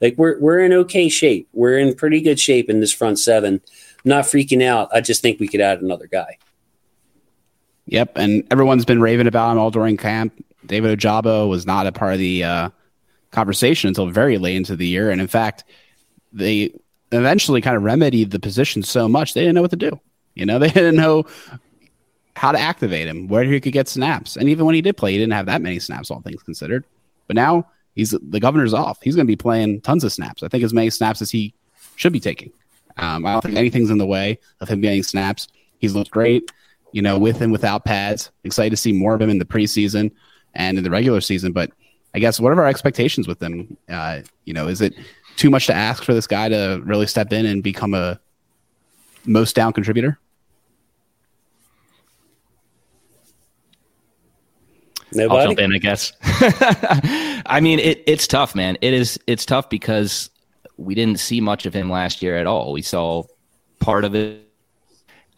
Like 0.00 0.16
we're 0.16 0.38
we're 0.38 0.60
in 0.60 0.72
okay 0.72 1.08
shape. 1.08 1.48
We're 1.52 1.78
in 1.78 1.94
pretty 1.94 2.20
good 2.20 2.38
shape 2.38 2.70
in 2.70 2.80
this 2.80 2.92
front 2.92 3.18
seven 3.18 3.60
not 4.04 4.24
freaking 4.24 4.62
out. 4.62 4.90
I 4.92 5.00
just 5.00 5.22
think 5.22 5.40
we 5.40 5.48
could 5.48 5.60
add 5.60 5.80
another 5.80 6.06
guy. 6.06 6.38
Yep, 7.86 8.16
and 8.16 8.46
everyone's 8.50 8.84
been 8.84 9.00
raving 9.00 9.26
about 9.26 9.52
him 9.52 9.58
all 9.58 9.70
during 9.70 9.96
camp. 9.96 10.44
David 10.66 10.98
Ojabo 10.98 11.48
was 11.48 11.66
not 11.66 11.86
a 11.86 11.92
part 11.92 12.14
of 12.14 12.18
the 12.18 12.44
uh, 12.44 12.70
conversation 13.34 13.88
until 13.88 14.06
very 14.06 14.38
late 14.38 14.56
into 14.56 14.76
the 14.76 14.86
year, 14.86 15.10
and 15.10 15.20
in 15.20 15.26
fact, 15.26 15.64
they 16.32 16.72
eventually 17.12 17.60
kind 17.60 17.76
of 17.76 17.82
remedied 17.82 18.30
the 18.30 18.40
position 18.40 18.82
so 18.82 19.08
much 19.08 19.34
they 19.34 19.42
didn't 19.42 19.54
know 19.54 19.62
what 19.62 19.70
to 19.70 19.76
do. 19.76 20.00
You 20.34 20.46
know, 20.46 20.58
they 20.60 20.70
didn't 20.70 20.96
know 20.96 21.24
how 22.36 22.52
to 22.52 22.58
activate 22.58 23.06
him, 23.06 23.28
where 23.28 23.44
he 23.44 23.60
could 23.60 23.72
get 23.72 23.88
snaps, 23.88 24.36
and 24.36 24.48
even 24.48 24.64
when 24.64 24.74
he 24.74 24.80
did 24.80 24.96
play, 24.96 25.12
he 25.12 25.18
didn't 25.18 25.34
have 25.34 25.46
that 25.46 25.62
many 25.62 25.78
snaps, 25.78 26.10
all 26.10 26.20
things 26.20 26.42
considered. 26.42 26.84
But 27.26 27.36
now 27.36 27.68
he's 27.94 28.10
the 28.10 28.40
governor's 28.40 28.74
off. 28.74 28.98
He's 29.02 29.16
going 29.16 29.26
to 29.26 29.30
be 29.30 29.36
playing 29.36 29.80
tons 29.82 30.04
of 30.04 30.12
snaps. 30.12 30.42
I 30.42 30.48
think 30.48 30.64
as 30.64 30.72
many 30.72 30.90
snaps 30.90 31.22
as 31.22 31.30
he 31.30 31.54
should 31.96 32.12
be 32.12 32.20
taking. 32.20 32.52
Um, 32.96 33.26
I 33.26 33.32
don't 33.32 33.42
think 33.42 33.56
anything's 33.56 33.90
in 33.90 33.98
the 33.98 34.06
way 34.06 34.38
of 34.60 34.68
him 34.68 34.80
getting 34.80 35.02
snaps. 35.02 35.48
He's 35.78 35.94
looked 35.94 36.10
great, 36.10 36.52
you 36.92 37.02
know, 37.02 37.18
with 37.18 37.40
and 37.40 37.50
without 37.50 37.84
pads. 37.84 38.30
Excited 38.44 38.70
to 38.70 38.76
see 38.76 38.92
more 38.92 39.14
of 39.14 39.20
him 39.20 39.30
in 39.30 39.38
the 39.38 39.44
preseason 39.44 40.12
and 40.54 40.78
in 40.78 40.84
the 40.84 40.90
regular 40.90 41.20
season. 41.20 41.52
But 41.52 41.72
I 42.14 42.20
guess 42.20 42.38
what 42.38 42.52
are 42.52 42.60
our 42.60 42.68
expectations 42.68 43.26
with 43.26 43.40
them? 43.40 43.76
Uh, 43.88 44.20
you 44.44 44.54
know, 44.54 44.68
is 44.68 44.80
it 44.80 44.94
too 45.36 45.50
much 45.50 45.66
to 45.66 45.74
ask 45.74 46.04
for 46.04 46.14
this 46.14 46.26
guy 46.26 46.48
to 46.48 46.80
really 46.84 47.06
step 47.06 47.32
in 47.32 47.44
and 47.44 47.62
become 47.62 47.92
a 47.92 48.20
most 49.26 49.56
down 49.56 49.72
contributor? 49.72 50.18
Nobody? 55.12 55.40
I'll 55.40 55.46
jump 55.46 55.58
in, 55.60 55.72
I 55.72 55.78
guess. 55.78 56.12
I 57.46 57.60
mean, 57.60 57.78
it, 57.78 58.02
it's 58.06 58.26
tough, 58.26 58.54
man. 58.54 58.76
It 58.80 58.94
is. 58.94 59.18
It's 59.26 59.44
tough 59.44 59.70
because 59.70 60.30
we 60.76 60.94
didn't 60.94 61.20
see 61.20 61.40
much 61.40 61.66
of 61.66 61.74
him 61.74 61.90
last 61.90 62.22
year 62.22 62.36
at 62.36 62.46
all. 62.46 62.72
We 62.72 62.82
saw 62.82 63.24
part 63.80 64.04
of 64.04 64.14
it, 64.14 64.48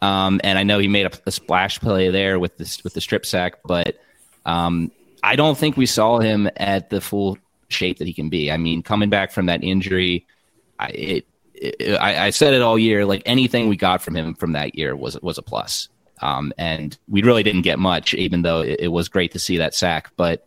um, 0.01 0.41
and 0.43 0.57
I 0.57 0.63
know 0.63 0.79
he 0.79 0.87
made 0.87 1.05
a, 1.05 1.11
a, 1.27 1.31
splash 1.31 1.79
play 1.79 2.09
there 2.09 2.39
with 2.39 2.57
this 2.57 2.83
with 2.83 2.93
the 2.93 3.01
strip 3.01 3.25
sack, 3.25 3.55
but 3.65 3.99
um, 4.47 4.91
I 5.23 5.35
don't 5.35 5.57
think 5.57 5.77
we 5.77 5.85
saw 5.85 6.19
him 6.19 6.49
at 6.57 6.89
the 6.89 7.01
full 7.01 7.37
shape 7.69 7.97
that 7.97 8.07
he 8.07 8.13
can 8.13 8.29
be. 8.29 8.51
I 8.51 8.57
mean, 8.57 8.83
coming 8.83 9.09
back 9.09 9.31
from 9.31 9.47
that 9.47 9.63
injury, 9.63 10.25
I, 10.79 10.87
it, 10.87 11.27
it, 11.53 11.95
I, 11.95 12.27
I 12.27 12.29
said 12.29 12.53
it 12.53 12.61
all 12.61 12.77
year. 12.77 13.05
Like 13.05 13.23
anything 13.25 13.67
we 13.67 13.77
got 13.77 14.01
from 14.01 14.15
him 14.15 14.35
from 14.35 14.53
that 14.53 14.75
year 14.75 14.95
was 14.95 15.19
was 15.21 15.37
a 15.37 15.41
plus. 15.41 15.89
Um, 16.21 16.51
and 16.57 16.97
we 17.07 17.21
really 17.21 17.43
didn't 17.43 17.61
get 17.61 17.77
much, 17.77 18.13
even 18.15 18.41
though 18.41 18.61
it, 18.61 18.79
it, 18.79 18.87
was 18.87 19.07
great 19.07 19.31
to 19.33 19.39
see 19.39 19.57
that 19.57 19.75
sack. 19.75 20.11
But 20.17 20.45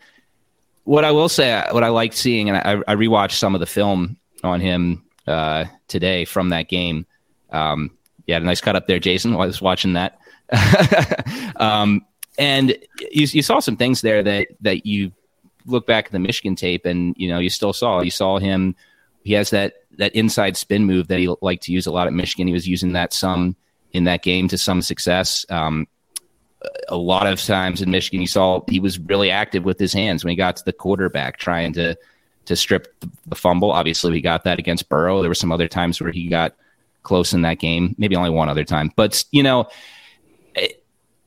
what 0.83 1.04
I 1.04 1.12
will 1.12 1.28
say, 1.28 1.64
what 1.70 1.85
I 1.85 1.90
liked 1.90 2.14
seeing, 2.14 2.48
and 2.48 2.59
I, 2.59 2.92
I 2.92 2.96
rewatched 2.96 3.38
some 3.38 3.54
of 3.54 3.61
the 3.61 3.66
film 3.66 4.16
on 4.42 4.61
him 4.61 5.04
uh, 5.28 5.66
today 5.87 6.24
from 6.24 6.48
that 6.48 6.68
game. 6.68 7.06
Um, 7.50 7.92
a 8.26 8.40
nice 8.40 8.61
cut 8.61 8.76
up 8.76 8.87
there, 8.87 8.98
Jason. 8.98 9.33
While 9.35 9.42
I 9.42 9.46
was 9.46 9.62
watching 9.62 9.94
that. 9.94 10.18
um, 11.56 12.04
and 12.40 12.70
you, 13.12 13.26
you, 13.26 13.42
saw 13.42 13.59
some 13.59 13.76
things 13.76 14.00
there 14.00 14.22
that, 14.22 14.48
that 14.62 14.87
you 14.87 15.12
look 15.66 15.87
back 15.87 16.07
at 16.07 16.12
the 16.12 16.18
Michigan 16.18 16.57
tape, 16.57 16.87
and 16.87 17.14
you 17.18 17.29
know, 17.29 17.38
you 17.38 17.50
still 17.50 17.74
saw 17.74 18.00
you 18.00 18.11
saw 18.11 18.38
him. 18.38 18.74
He 19.22 19.35
has 19.35 19.50
that 19.50 19.74
that 19.98 20.14
inside 20.14 20.57
spin 20.57 20.87
move 20.87 21.09
that 21.09 21.18
he 21.18 21.29
liked 21.42 21.64
to 21.64 21.72
use 21.72 21.87
a 21.87 21.92
lot 21.92 22.07
at 22.07 22.14
Michigan. 22.14 22.46
He 22.46 22.55
was 22.55 22.66
using 22.66 22.94
that 22.94 23.12
some 23.12 23.57
in 23.92 24.05
that 24.05 24.22
game 24.22 24.48
to 24.48 24.57
some 24.57 24.81
success. 24.81 25.44
Um, 25.50 25.87
a 26.88 26.96
lot 26.96 27.26
of 27.26 27.42
times 27.42 27.83
in 27.83 27.90
Michigan, 27.90 28.22
you 28.22 28.26
saw 28.26 28.62
he 28.68 28.81
was 28.81 28.98
really 28.98 29.31
active 29.31 29.64
with 29.64 29.79
his 29.79 29.92
hands 29.92 30.24
when 30.24 30.31
he 30.31 30.37
got 30.37 30.57
to 30.57 30.64
the 30.64 30.72
quarterback, 30.72 31.37
trying 31.37 31.74
to 31.74 31.94
to 32.46 32.57
strip 32.57 32.94
the 33.26 33.37
fumble. 33.37 33.70
Obviously, 33.70 34.12
we 34.12 34.22
got 34.22 34.44
that 34.44 34.59
against 34.59 34.88
Burrow. 34.88 35.20
There 35.20 35.31
were 35.31 35.35
some 35.35 35.53
other 35.53 35.68
times 35.68 36.00
where 36.00 36.11
he 36.11 36.29
got 36.29 36.55
close 37.03 37.35
in 37.35 37.42
that 37.42 37.59
game, 37.59 37.94
maybe 37.98 38.16
only 38.16 38.31
one 38.31 38.48
other 38.48 38.64
time. 38.64 38.90
But 38.96 39.24
you 39.31 39.42
know, 39.42 39.68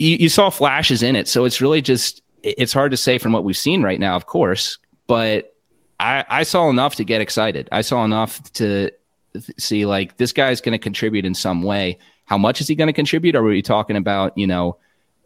you, 0.04 0.18
you 0.18 0.30
saw 0.30 0.50
flashes 0.50 1.04
in 1.04 1.16
it, 1.16 1.28
so 1.28 1.46
it's 1.46 1.62
really 1.62 1.82
just 1.82 2.22
it's 2.42 2.74
hard 2.74 2.92
to 2.92 2.98
say 2.98 3.18
from 3.18 3.32
what 3.32 3.44
we've 3.44 3.58
seen 3.58 3.82
right 3.82 4.00
now, 4.00 4.16
of 4.16 4.26
course. 4.26 4.78
But 5.08 5.56
I, 6.00 6.26
I 6.30 6.44
saw 6.44 6.70
enough 6.70 6.96
to 6.96 7.06
get 7.06 7.22
excited. 7.22 7.70
I 7.72 7.82
saw 7.82 8.04
enough 8.04 8.42
to 8.54 8.92
see 9.58 9.86
like 9.86 10.18
this 10.18 10.34
guy's 10.34 10.62
going 10.62 10.74
to 10.74 10.80
contribute 10.80 11.26
in 11.26 11.34
some 11.34 11.64
way. 11.64 11.98
How 12.26 12.38
much 12.38 12.62
is 12.62 12.68
he 12.68 12.76
going 12.76 12.88
to 12.88 12.94
contribute? 12.94 13.36
Are 13.36 13.44
we 13.44 13.62
talking 13.62 13.96
about 13.98 14.38
you 14.38 14.48
know? 14.48 14.78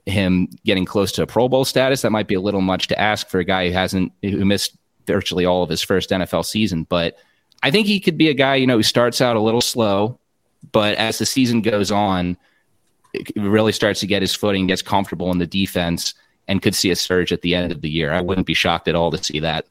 him 0.08 0.48
getting 0.64 0.86
close 0.86 1.12
to 1.12 1.22
a 1.22 1.28
Pro 1.28 1.50
Bowl 1.50 1.66
status. 1.66 2.02
That 2.02 2.12
might 2.12 2.28
be 2.28 2.36
a 2.36 2.40
little 2.40 2.62
much 2.62 2.88
to 2.88 3.00
ask 3.00 3.28
for 3.28 3.40
a 3.40 3.44
guy 3.44 3.68
who 3.68 3.74
hasn't 3.74 4.14
who 4.22 4.46
missed 4.46 4.78
virtually 5.06 5.46
all 5.46 5.64
of 5.64 5.70
his 5.70 5.84
first 5.84 6.12
NFL 6.12 6.46
season. 6.46 6.84
But 6.84 7.18
I 7.64 7.72
think 7.72 7.88
he 7.88 8.00
could 8.00 8.18
be 8.18 8.30
a 8.30 8.34
guy, 8.34 8.56
you 8.56 8.68
know, 8.68 8.78
who 8.78 8.84
starts 8.84 9.22
out 9.22 9.36
a 9.36 9.42
little 9.42 9.62
slow, 9.62 10.20
but 10.72 10.96
as 10.98 11.18
the 11.18 11.26
season 11.26 11.62
goes 11.62 11.92
on, 11.92 12.38
really 13.36 13.72
starts 13.72 14.00
to 14.02 14.08
get 14.08 14.22
his 14.22 14.36
footing, 14.36 14.68
gets 14.68 14.82
comfortable 14.82 15.32
in 15.32 15.38
the 15.38 15.48
defense, 15.48 16.14
and 16.48 16.62
could 16.62 16.76
see 16.76 16.92
a 16.92 16.96
surge 16.96 17.32
at 17.32 17.42
the 17.42 17.56
end 17.56 17.72
of 17.72 17.82
the 17.82 17.90
year. 17.90 18.14
I 18.14 18.22
wouldn't 18.22 18.48
be 18.48 18.54
shocked 18.54 18.88
at 18.88 18.96
all 18.96 19.12
to 19.12 19.24
see 19.24 19.40
that. 19.40 19.66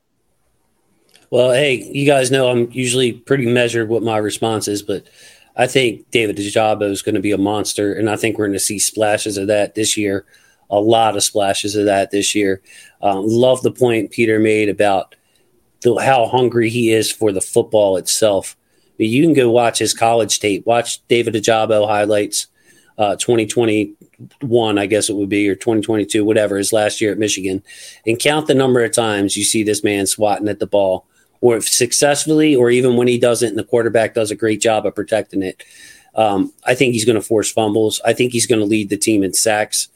Well, 1.31 1.53
hey, 1.53 1.75
you 1.93 2.07
guys 2.07 2.31
know 2.31 2.51
I'm 2.51 2.71
usually 2.71 3.13
pretty 3.13 3.47
measured 3.47 3.89
what 3.89 4.03
my 4.03 4.17
response 4.17 4.69
is, 4.69 4.83
but 4.83 5.07
I 5.57 5.67
think 5.67 6.11
David 6.11 6.37
Ojabo 6.37 6.91
is 6.91 7.03
going 7.03 7.15
to 7.15 7.21
be 7.21 7.33
a 7.33 7.39
monster, 7.39 7.93
and 7.95 8.09
I 8.11 8.17
think 8.17 8.39
we're 8.39 8.47
going 8.47 8.53
to 8.53 8.61
see 8.61 8.79
splashes 8.79 9.37
of 9.37 9.47
that 9.49 9.75
this 9.75 9.97
year. 9.97 10.25
A 10.71 10.79
lot 10.79 11.17
of 11.17 11.23
splashes 11.23 11.75
of 11.77 11.87
that 11.87 12.11
this 12.11 12.35
year. 12.35 12.61
Um, 13.01 13.25
love 13.27 13.63
the 13.63 13.73
point 13.73 14.11
Peter 14.11 14.39
made 14.39 14.69
about 14.69 15.15
the, 15.83 15.95
how 15.97 16.27
hungry 16.27 16.69
he 16.69 16.93
is 16.93 17.11
for 17.11 17.33
the 17.33 17.41
football 17.41 17.97
itself. 17.97 18.57
You 18.99 19.23
can 19.23 19.35
go 19.35 19.51
watch 19.51 19.79
his 19.79 19.95
college 19.95 20.41
tape, 20.41 20.67
watch 20.67 21.07
David 21.09 21.35
Ojabo 21.35 21.87
highlights, 21.87 22.47
uh, 22.99 23.17
2021, 23.17 24.79
I 24.79 24.87
guess 24.87 25.09
it 25.09 25.17
would 25.17 25.29
be, 25.29 25.49
or 25.49 25.55
2022, 25.55 26.25
whatever, 26.25 26.57
his 26.57 26.73
last 26.73 27.01
year 27.01 27.13
at 27.13 27.19
Michigan, 27.19 27.63
and 28.07 28.19
count 28.19 28.47
the 28.47 28.55
number 28.55 28.83
of 28.83 28.93
times 28.93 29.37
you 29.37 29.45
see 29.45 29.63
this 29.63 29.85
man 29.85 30.07
swatting 30.07 30.49
at 30.49 30.59
the 30.59 30.67
ball 30.67 31.07
or 31.41 31.57
if 31.57 31.69
successfully, 31.69 32.57
or 32.57 32.71
even 32.71 32.97
when 32.97 33.09
he 33.09 33.19
doesn't 33.19 33.51
and 33.51 33.59
the 33.59 33.65
quarterback 33.65 34.15
does 34.15 34.31
a 34.31 34.37
great 34.37 34.61
job 34.61 34.87
of 34.87 34.95
protecting 34.95 35.43
it. 35.43 35.63
Um, 36.15 36.53
I 36.65 36.75
think 36.75 36.95
he's 36.95 37.05
going 37.05 37.21
to 37.21 37.27
force 37.27 37.53
fumbles. 37.53 38.01
I 38.05 38.15
think 38.15 38.33
he's 38.33 38.47
going 38.47 38.61
to 38.61 38.67
lead 38.67 38.89
the 38.89 38.97
team 38.97 39.23
in 39.23 39.35
sacks. 39.35 39.89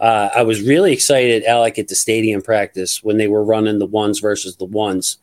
Uh, 0.00 0.30
I 0.34 0.42
was 0.42 0.60
really 0.60 0.92
excited, 0.92 1.44
Alec, 1.44 1.78
at 1.78 1.88
the 1.88 1.94
stadium 1.94 2.42
practice 2.42 3.02
when 3.02 3.18
they 3.18 3.28
were 3.28 3.44
running 3.44 3.78
the 3.78 3.86
ones 3.86 4.18
versus 4.18 4.56
the 4.56 4.64
ones, 4.64 5.18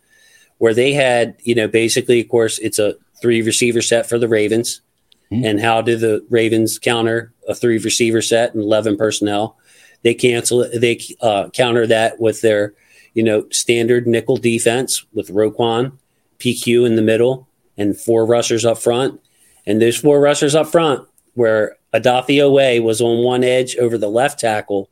where 0.57 0.73
they 0.73 0.93
had, 0.93 1.35
you 1.43 1.55
know, 1.55 1.67
basically, 1.67 2.21
of 2.21 2.29
course, 2.29 2.57
it's 2.59 2.79
a 2.79 2.95
three 3.21 3.41
receiver 3.41 3.81
set 3.81 4.07
for 4.07 4.17
the 4.17 4.29
Ravens. 4.29 4.81
Mm-hmm. 5.31 5.45
And 5.45 5.59
how 5.59 5.81
do 5.81 5.95
the 5.95 6.25
Ravens 6.29 6.79
counter 6.79 7.33
a 7.47 7.53
three 7.53 7.77
receiver 7.77 8.21
set 8.21 8.53
and 8.53 8.63
11 8.63 8.97
personnel? 8.97 9.57
They 10.01 10.13
cancel 10.13 10.61
it, 10.61 10.79
they 10.79 11.01
uh, 11.21 11.49
counter 11.49 11.85
that 11.87 12.19
with 12.19 12.41
their 12.41 12.73
you 13.13 13.23
know, 13.23 13.45
standard 13.51 14.07
nickel 14.07 14.37
defense 14.37 15.05
with 15.13 15.29
Roquan, 15.29 15.91
PQ 16.39 16.85
in 16.85 16.95
the 16.95 17.01
middle, 17.01 17.47
and 17.77 17.99
four 17.99 18.25
rushers 18.25 18.65
up 18.65 18.77
front. 18.77 19.19
And 19.65 19.81
those 19.81 19.97
four 19.97 20.19
rushers 20.19 20.55
up 20.55 20.67
front, 20.67 21.07
where 21.33 21.77
Odafe 21.93 22.27
Oweh 22.27 22.81
was 22.81 23.01
on 23.01 23.23
one 23.23 23.43
edge 23.43 23.75
over 23.77 23.97
the 23.97 24.09
left 24.09 24.39
tackle, 24.39 24.89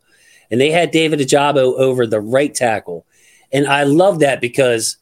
and 0.50 0.60
they 0.60 0.71
had 0.71 0.91
David 0.91 1.19
Ajabo 1.19 1.78
over 1.78 2.06
the 2.08 2.21
right 2.21 2.54
tackle. 2.54 3.06
And 3.52 3.67
I 3.67 3.84
love 3.84 4.19
that 4.19 4.41
because 4.41 4.97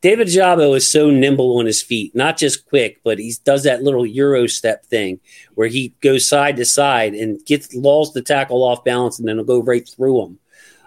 David 0.00 0.28
Ojabo 0.28 0.74
is 0.76 0.90
so 0.90 1.10
nimble 1.10 1.58
on 1.58 1.66
his 1.66 1.82
feet, 1.82 2.14
not 2.14 2.38
just 2.38 2.66
quick, 2.66 3.00
but 3.04 3.18
he 3.18 3.34
does 3.44 3.64
that 3.64 3.82
little 3.82 4.06
Euro 4.06 4.46
step 4.46 4.86
thing 4.86 5.20
where 5.54 5.68
he 5.68 5.94
goes 6.00 6.26
side 6.26 6.56
to 6.56 6.64
side 6.64 7.14
and 7.14 7.44
gets 7.44 7.74
lulls 7.74 8.14
the 8.14 8.22
tackle 8.22 8.64
off 8.64 8.82
balance 8.82 9.18
and 9.18 9.28
then 9.28 9.36
he'll 9.36 9.44
go 9.44 9.62
right 9.62 9.86
through 9.86 10.22
him. 10.24 10.38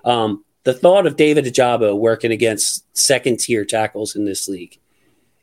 Um, 0.04 0.44
the 0.64 0.74
thought 0.74 1.06
of 1.06 1.16
David 1.16 1.46
Ajabo 1.46 1.96
working 1.96 2.32
against 2.32 2.86
second 2.98 3.40
tier 3.40 3.66
tackles 3.66 4.16
in 4.16 4.26
this 4.26 4.48
league 4.48 4.80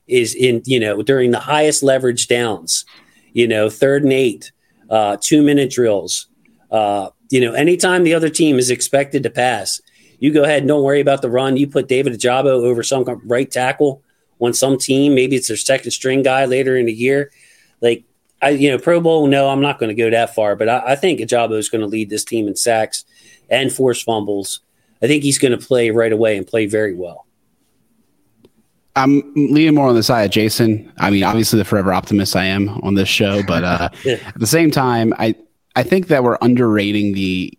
is 0.09 0.35
in, 0.35 0.62
you 0.64 0.80
know, 0.80 1.02
during 1.02 1.30
the 1.30 1.38
highest 1.38 1.83
leverage 1.83 2.26
downs, 2.26 2.85
you 3.33 3.46
know, 3.46 3.70
third 3.70 4.02
and 4.02 4.12
eight, 4.12 4.50
uh, 4.88 5.16
two 5.20 5.42
minute 5.42 5.70
drills. 5.70 6.26
Uh, 6.70 7.11
you 7.30 7.40
know, 7.40 7.52
anytime 7.52 8.02
the 8.02 8.14
other 8.14 8.28
team 8.28 8.59
is 8.59 8.70
expected 8.70 9.22
to 9.22 9.30
pass, 9.30 9.80
you 10.20 10.33
go 10.33 10.44
ahead 10.44 10.61
and 10.61 10.68
don't 10.68 10.85
worry 10.85 11.00
about 11.00 11.22
the 11.22 11.30
run. 11.30 11.56
You 11.56 11.66
put 11.66 11.88
David 11.88 12.12
Ajabo 12.12 12.46
over 12.46 12.83
some 12.83 13.04
right 13.24 13.50
tackle 13.50 14.02
on 14.40 14.54
some 14.54 14.78
team. 14.78 15.14
Maybe 15.14 15.35
it's 15.35 15.48
their 15.48 15.56
second 15.56 15.90
string 15.90 16.22
guy 16.22 16.44
later 16.44 16.76
in 16.76 16.87
the 16.87 16.92
year. 16.92 17.33
Like, 17.80 18.04
I, 18.40 18.50
you 18.50 18.70
know, 18.70 18.78
Pro 18.78 19.00
Bowl, 19.00 19.26
no, 19.26 19.48
I'm 19.48 19.61
not 19.61 19.78
going 19.78 19.94
to 19.94 20.00
go 20.00 20.11
that 20.11 20.35
far, 20.35 20.54
but 20.54 20.68
I, 20.68 20.92
I 20.92 20.96
think 20.96 21.20
Ajabo 21.20 21.59
is 21.59 21.68
going 21.68 21.80
to 21.80 21.87
lead 21.87 22.09
this 22.09 22.24
team 22.24 22.46
in 22.46 22.54
sacks 22.54 23.04
and 23.50 23.72
force 23.72 24.02
fumbles 24.02 24.61
I 25.02 25.06
think 25.06 25.22
he's 25.22 25.38
going 25.38 25.59
to 25.59 25.66
play 25.66 25.90
right 25.90 26.12
away 26.12 26.37
and 26.37 26.46
play 26.46 26.66
very 26.66 26.94
well. 26.94 27.26
I'm 28.96 29.33
leaning 29.35 29.74
more 29.74 29.88
on 29.88 29.94
the 29.94 30.02
side 30.02 30.24
of 30.24 30.30
Jason. 30.30 30.92
I 30.98 31.11
mean, 31.11 31.22
obviously 31.22 31.59
the 31.59 31.64
forever 31.64 31.92
optimist 31.92 32.37
I 32.37 32.44
am 32.44 32.68
on 32.83 32.94
this 32.94 33.09
show, 33.09 33.42
but 33.44 33.64
uh, 33.64 33.88
at 34.06 34.38
the 34.38 34.46
same 34.46 34.70
time, 34.70 35.14
I 35.18 35.37
I 35.76 35.85
think 35.85 36.09
that 36.09 36.24
we're 36.24 36.37
underrating 36.42 37.14
the 37.14 37.56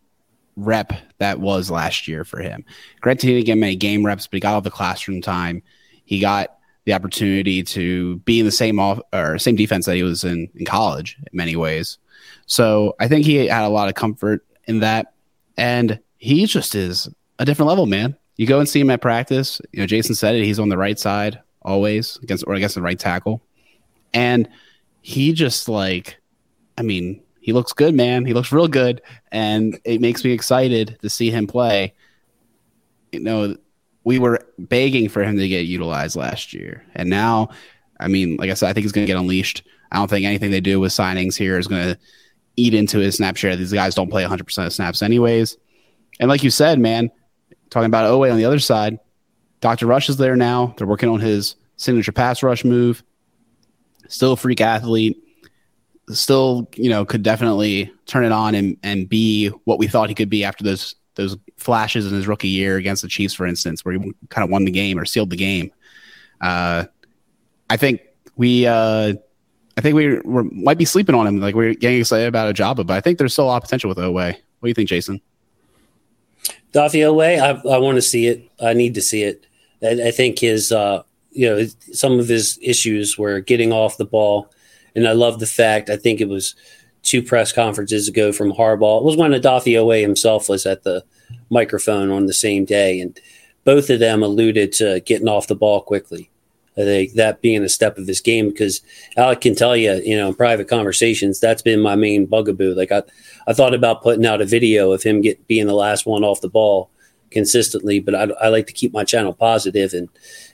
rep 0.65 0.93
that 1.17 1.39
was 1.39 1.71
last 1.71 2.07
year 2.07 2.23
for 2.23 2.41
him. 2.41 2.63
Granted, 3.01 3.27
he 3.27 3.33
didn't 3.35 3.45
get 3.45 3.57
many 3.57 3.75
game 3.75 4.05
reps, 4.05 4.27
but 4.27 4.37
he 4.37 4.39
got 4.39 4.53
all 4.53 4.61
the 4.61 4.71
classroom 4.71 5.21
time. 5.21 5.61
He 6.05 6.19
got 6.19 6.57
the 6.85 6.93
opportunity 6.93 7.63
to 7.63 8.17
be 8.19 8.39
in 8.39 8.45
the 8.45 8.51
same 8.51 8.79
off 8.79 8.99
or 9.13 9.37
same 9.37 9.55
defense 9.55 9.85
that 9.85 9.95
he 9.95 10.03
was 10.03 10.23
in 10.23 10.49
in 10.55 10.65
college 10.65 11.17
in 11.19 11.37
many 11.37 11.55
ways. 11.55 11.97
So 12.45 12.95
I 12.99 13.07
think 13.07 13.25
he 13.25 13.47
had 13.47 13.63
a 13.63 13.69
lot 13.69 13.87
of 13.87 13.95
comfort 13.95 14.45
in 14.65 14.79
that, 14.79 15.13
and 15.57 15.99
he 16.17 16.45
just 16.45 16.75
is 16.75 17.09
a 17.39 17.45
different 17.45 17.69
level, 17.69 17.85
man. 17.85 18.15
You 18.37 18.47
go 18.47 18.59
and 18.59 18.67
see 18.67 18.79
him 18.79 18.89
at 18.89 19.01
practice. 19.01 19.61
You 19.71 19.81
know, 19.81 19.85
Jason 19.87 20.15
said 20.15 20.35
it. 20.35 20.43
He's 20.43 20.59
on 20.59 20.69
the 20.69 20.77
right 20.77 20.97
side 20.97 21.39
always 21.61 22.17
against 22.23 22.43
or 22.47 22.55
against 22.55 22.75
the 22.75 22.81
right 22.81 22.97
tackle, 22.97 23.41
and 24.13 24.49
he 25.01 25.33
just 25.33 25.69
like, 25.69 26.17
I 26.77 26.81
mean, 26.81 27.21
he 27.41 27.53
looks 27.53 27.73
good, 27.73 27.93
man. 27.93 28.25
He 28.25 28.33
looks 28.33 28.51
real 28.51 28.67
good, 28.67 29.01
and 29.31 29.79
it 29.83 29.99
makes 29.99 30.23
me 30.23 30.31
excited 30.31 30.97
to 31.01 31.09
see 31.09 31.29
him 31.29 31.47
play. 31.47 31.93
You 33.11 33.19
know, 33.19 33.57
we 34.03 34.19
were 34.19 34.39
begging 34.57 35.09
for 35.09 35.23
him 35.23 35.37
to 35.37 35.47
get 35.47 35.65
utilized 35.65 36.15
last 36.15 36.53
year, 36.53 36.85
and 36.95 37.09
now, 37.09 37.49
I 37.99 38.07
mean, 38.07 38.37
like 38.37 38.49
I 38.49 38.53
said, 38.53 38.69
I 38.69 38.73
think 38.73 38.85
he's 38.85 38.93
going 38.93 39.05
to 39.05 39.11
get 39.11 39.19
unleashed. 39.19 39.63
I 39.91 39.97
don't 39.97 40.09
think 40.09 40.25
anything 40.25 40.51
they 40.51 40.61
do 40.61 40.79
with 40.79 40.93
signings 40.93 41.35
here 41.35 41.57
is 41.57 41.67
going 41.67 41.93
to 41.93 41.99
eat 42.55 42.73
into 42.73 42.99
his 42.99 43.17
snap 43.17 43.35
share. 43.35 43.55
These 43.55 43.73
guys 43.73 43.95
don't 43.95 44.09
play 44.09 44.23
100% 44.23 44.65
of 44.65 44.73
snaps 44.73 45.01
anyways. 45.01 45.57
And 46.19 46.29
like 46.29 46.43
you 46.43 46.49
said, 46.49 46.79
man, 46.79 47.11
Talking 47.71 47.87
about 47.87 48.11
Oweh 48.11 48.29
on 48.29 48.37
the 48.37 48.45
other 48.45 48.59
side, 48.59 48.99
Dr. 49.61 49.87
Rush 49.87 50.09
is 50.09 50.17
there 50.17 50.35
now. 50.35 50.75
They're 50.77 50.85
working 50.85 51.07
on 51.07 51.21
his 51.21 51.55
signature 51.77 52.11
pass 52.11 52.43
rush 52.43 52.65
move. 52.65 53.01
Still 54.09 54.33
a 54.33 54.37
freak 54.37 54.59
athlete. 54.59 55.17
Still, 56.09 56.67
you 56.75 56.89
know, 56.89 57.05
could 57.05 57.23
definitely 57.23 57.91
turn 58.05 58.25
it 58.25 58.31
on 58.31 58.55
and, 58.55 58.77
and 58.83 59.07
be 59.07 59.47
what 59.65 59.79
we 59.79 59.87
thought 59.87 60.09
he 60.09 60.15
could 60.15 60.29
be 60.29 60.43
after 60.43 60.63
those 60.63 60.95
those 61.15 61.37
flashes 61.57 62.07
in 62.07 62.13
his 62.13 62.27
rookie 62.27 62.47
year 62.47 62.77
against 62.77 63.01
the 63.01 63.07
Chiefs, 63.07 63.33
for 63.33 63.45
instance, 63.45 63.85
where 63.85 63.93
he 63.93 64.13
kind 64.29 64.43
of 64.43 64.49
won 64.49 64.65
the 64.65 64.71
game 64.71 64.97
or 64.97 65.05
sealed 65.05 65.29
the 65.29 65.35
game. 65.35 65.71
Uh, 66.39 66.85
I 67.69 67.77
think 67.77 68.01
we, 68.35 68.65
uh, 68.65 69.13
I 69.77 69.81
think 69.81 69.95
we 69.95 70.19
we 70.19 70.43
might 70.43 70.77
be 70.77 70.85
sleeping 70.85 71.15
on 71.15 71.27
him. 71.27 71.39
Like 71.39 71.55
we're 71.55 71.73
getting 71.73 71.99
excited 71.99 72.27
about 72.27 72.53
Ojabo, 72.53 72.85
but 72.85 72.91
I 72.91 73.01
think 73.01 73.17
there's 73.17 73.33
still 73.33 73.45
a 73.45 73.47
lot 73.47 73.57
of 73.57 73.63
potential 73.63 73.89
with 73.89 73.97
Oweh. 73.97 74.33
What 74.33 74.35
do 74.63 74.67
you 74.67 74.73
think, 74.73 74.89
Jason? 74.89 75.21
Dafio 76.73 77.13
way, 77.13 77.39
I, 77.39 77.51
I 77.51 77.77
want 77.77 77.95
to 77.95 78.01
see 78.01 78.27
it. 78.27 78.49
I 78.61 78.73
need 78.73 78.93
to 78.95 79.01
see 79.01 79.23
it. 79.23 79.45
I, 79.83 80.07
I 80.07 80.11
think 80.11 80.39
his, 80.39 80.71
uh, 80.71 81.03
you 81.31 81.49
know, 81.49 81.65
some 81.91 82.19
of 82.19 82.27
his 82.27 82.57
issues 82.61 83.17
were 83.17 83.39
getting 83.41 83.71
off 83.71 83.97
the 83.97 84.05
ball, 84.05 84.51
and 84.95 85.07
I 85.07 85.13
love 85.13 85.39
the 85.39 85.47
fact. 85.47 85.89
I 85.89 85.97
think 85.97 86.21
it 86.21 86.29
was 86.29 86.55
two 87.03 87.23
press 87.23 87.51
conferences 87.51 88.07
ago 88.07 88.31
from 88.31 88.53
Harbaugh. 88.53 88.99
It 88.99 89.03
was 89.03 89.17
when 89.17 89.31
Odafe 89.31 89.73
Oweh 89.73 90.01
himself 90.01 90.49
was 90.49 90.65
at 90.65 90.83
the 90.83 91.03
microphone 91.49 92.11
on 92.11 92.25
the 92.25 92.33
same 92.33 92.65
day, 92.65 92.99
and 92.99 93.19
both 93.63 93.89
of 93.89 93.99
them 93.99 94.23
alluded 94.23 94.71
to 94.73 95.01
getting 95.01 95.27
off 95.27 95.47
the 95.47 95.55
ball 95.55 95.81
quickly. 95.81 96.29
I 96.77 96.81
think 96.81 97.13
that 97.13 97.41
being 97.41 97.63
a 97.63 97.69
step 97.69 97.97
of 97.97 98.07
his 98.07 98.21
game 98.21 98.49
because 98.49 98.81
Alec 99.17 99.41
can 99.41 99.55
tell 99.55 99.75
you, 99.75 99.93
you 100.05 100.15
know, 100.15 100.29
in 100.29 100.35
private 100.35 100.69
conversations, 100.69 101.39
that's 101.39 101.61
been 101.61 101.81
my 101.81 101.95
main 101.95 102.25
bugaboo. 102.25 102.73
Like 102.73 102.93
I, 102.93 103.03
I 103.45 103.53
thought 103.53 103.73
about 103.73 104.01
putting 104.01 104.25
out 104.25 104.41
a 104.41 104.45
video 104.45 104.91
of 104.91 105.03
him 105.03 105.21
get 105.21 105.45
being 105.47 105.67
the 105.67 105.73
last 105.73 106.05
one 106.05 106.23
off 106.23 106.39
the 106.39 106.49
ball 106.49 106.89
consistently, 107.29 107.99
but 107.99 108.15
I, 108.15 108.23
I, 108.41 108.47
like 108.49 108.67
to 108.67 108.73
keep 108.73 108.93
my 108.93 109.03
channel 109.03 109.33
positive 109.33 109.93
and 109.93 110.09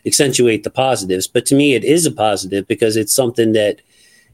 accentuate 0.06 0.64
the 0.64 0.70
positives. 0.70 1.28
But 1.28 1.46
to 1.48 1.56
me, 1.56 1.74
it 1.74 1.84
is 1.84 2.06
a 2.06 2.12
positive 2.12 2.68
because 2.68 2.96
it's 2.96 3.14
something 3.14 3.54
that 3.54 3.82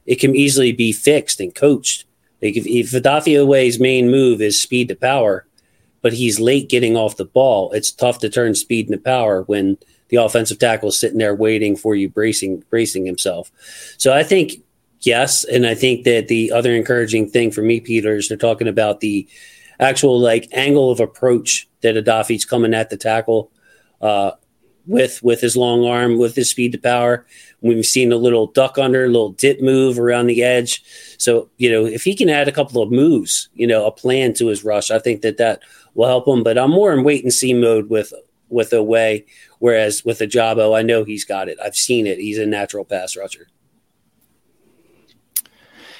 it 0.06 0.16
can 0.16 0.36
easily 0.36 0.72
be 0.72 0.92
fixed 0.92 1.40
and 1.40 1.54
coached. 1.54 2.06
Like 2.42 2.58
if, 2.58 2.66
if 2.66 2.92
Odafe 2.92 3.40
Oweh's 3.40 3.80
main 3.80 4.12
move 4.12 4.42
is 4.42 4.62
speed 4.62 4.90
to 4.90 4.96
power, 4.96 5.46
but 6.02 6.14
he's 6.14 6.40
late 6.40 6.70
getting 6.70 6.98
off 6.98 7.18
the 7.18 7.26
ball, 7.26 7.72
it's 7.72 7.92
tough 7.92 8.20
to 8.20 8.30
turn 8.30 8.56
speed 8.56 8.88
into 8.88 9.02
power 9.02 9.44
when 9.44 9.78
the 10.10 10.18
offensive 10.18 10.60
tackle 10.60 10.90
is 10.90 11.00
sitting 11.00 11.18
there 11.18 11.34
waiting 11.34 11.76
for 11.76 11.96
you, 11.96 12.10
bracing 12.10 12.64
bracing 12.70 13.06
himself. 13.06 13.52
So 13.98 14.14
I 14.14 14.24
think 14.24 14.54
yes, 15.02 15.44
and 15.44 15.66
I 15.66 15.76
think 15.76 16.04
that 16.04 16.28
the 16.28 16.52
other 16.52 16.76
encouraging 16.76 17.30
thing 17.30 17.52
for 17.52 17.62
me, 17.62 17.80
Peter, 17.80 18.18
is 18.18 18.28
they're 18.28 18.38
talking 18.38 18.68
about 18.68 19.00
the 19.00 19.28
actual 19.80 20.20
like 20.20 20.48
angle 20.52 20.92
of 20.92 21.00
approach 21.00 21.68
that 21.82 21.96
Odafe's 21.96 22.46
coming 22.46 22.74
at 22.74 22.90
the 22.90 22.98
tackle 22.98 23.52
uh, 24.02 24.32
with 24.86 25.24
with 25.24 25.42
his 25.42 25.56
long 25.56 25.86
arm, 25.86 26.18
with 26.18 26.36
his 26.36 26.50
speed 26.50 26.74
to 26.74 26.78
power. 26.78 27.26
We've 27.64 27.86
seen 27.86 28.12
a 28.12 28.18
little 28.18 28.48
duck 28.48 28.78
under, 28.78 29.06
a 29.06 29.08
little 29.08 29.32
dip 29.32 29.62
move 29.62 29.98
around 29.98 30.28
the 30.28 30.44
edge. 30.44 30.84
So 31.18 31.50
you 31.58 31.72
know, 31.72 31.86
if 31.86 32.04
he 32.04 32.16
can 32.16 32.30
add 32.30 32.48
a 32.48 32.52
couple 32.52 32.82
of 32.82 32.92
moves, 32.92 33.50
you 33.54 33.66
know, 33.66 33.86
a 33.86 33.92
plan 33.92 34.34
to 34.36 34.48
his 34.48 34.64
rush, 34.64 34.92
I 34.92 35.00
think 35.00 35.22
that 35.22 35.38
that 35.38 35.62
will 35.96 36.08
help 36.08 36.28
him. 36.28 36.44
But 36.44 36.58
I'm 36.58 36.72
more 36.72 36.94
in 36.94 37.04
wait 37.04 37.24
and 37.24 37.34
see 37.34 37.54
mode 37.54 37.90
with 37.90 38.14
with 38.50 38.72
Oweh, 38.72 39.26
whereas 39.60 40.06
with 40.06 40.20
Ojabo, 40.20 40.78
I 40.78 40.84
know 40.84 41.04
he's 41.04 41.26
got 41.26 41.50
it. 41.50 41.58
I've 41.64 41.76
seen 41.76 42.06
it. 42.06 42.20
He's 42.20 42.38
a 42.38 42.46
natural 42.46 42.86
pass 42.86 43.16
rusher. 43.16 43.48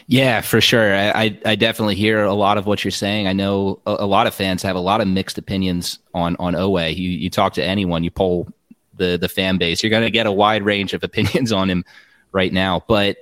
Yeah, 0.08 0.42
for 0.42 0.60
sure. 0.60 0.94
I, 0.94 1.40
I 1.46 1.56
definitely 1.56 1.96
hear 1.96 2.24
a 2.24 2.34
lot 2.34 2.58
of 2.58 2.66
what 2.66 2.84
you're 2.84 2.92
saying. 2.92 3.28
I 3.28 3.34
know 3.34 3.80
a, 3.86 3.98
a, 4.00 4.06
lot 4.06 4.28
of 4.28 4.34
fans 4.34 4.62
have 4.64 4.76
a 4.76 4.82
lot 4.82 5.00
of 5.00 5.08
mixed 5.08 5.38
opinions 5.38 6.00
on 6.14 6.36
on 6.40 6.54
Oweh. 6.56 6.96
You 6.96 7.10
you 7.10 7.30
talk 7.30 7.54
to 7.54 7.64
anyone, 7.64 8.04
you 8.04 8.12
poll 8.12 8.50
the 8.96 9.18
the 9.18 9.30
fan 9.30 9.58
base, 9.58 9.84
you're 9.84 9.90
going 9.90 10.04
to 10.04 10.12
get 10.12 10.26
a 10.26 10.32
wide 10.32 10.64
range 10.64 10.94
of 10.94 11.04
opinions 11.04 11.52
on 11.52 11.70
him 11.70 11.86
right 12.32 12.52
now. 12.52 12.84
But 12.88 13.18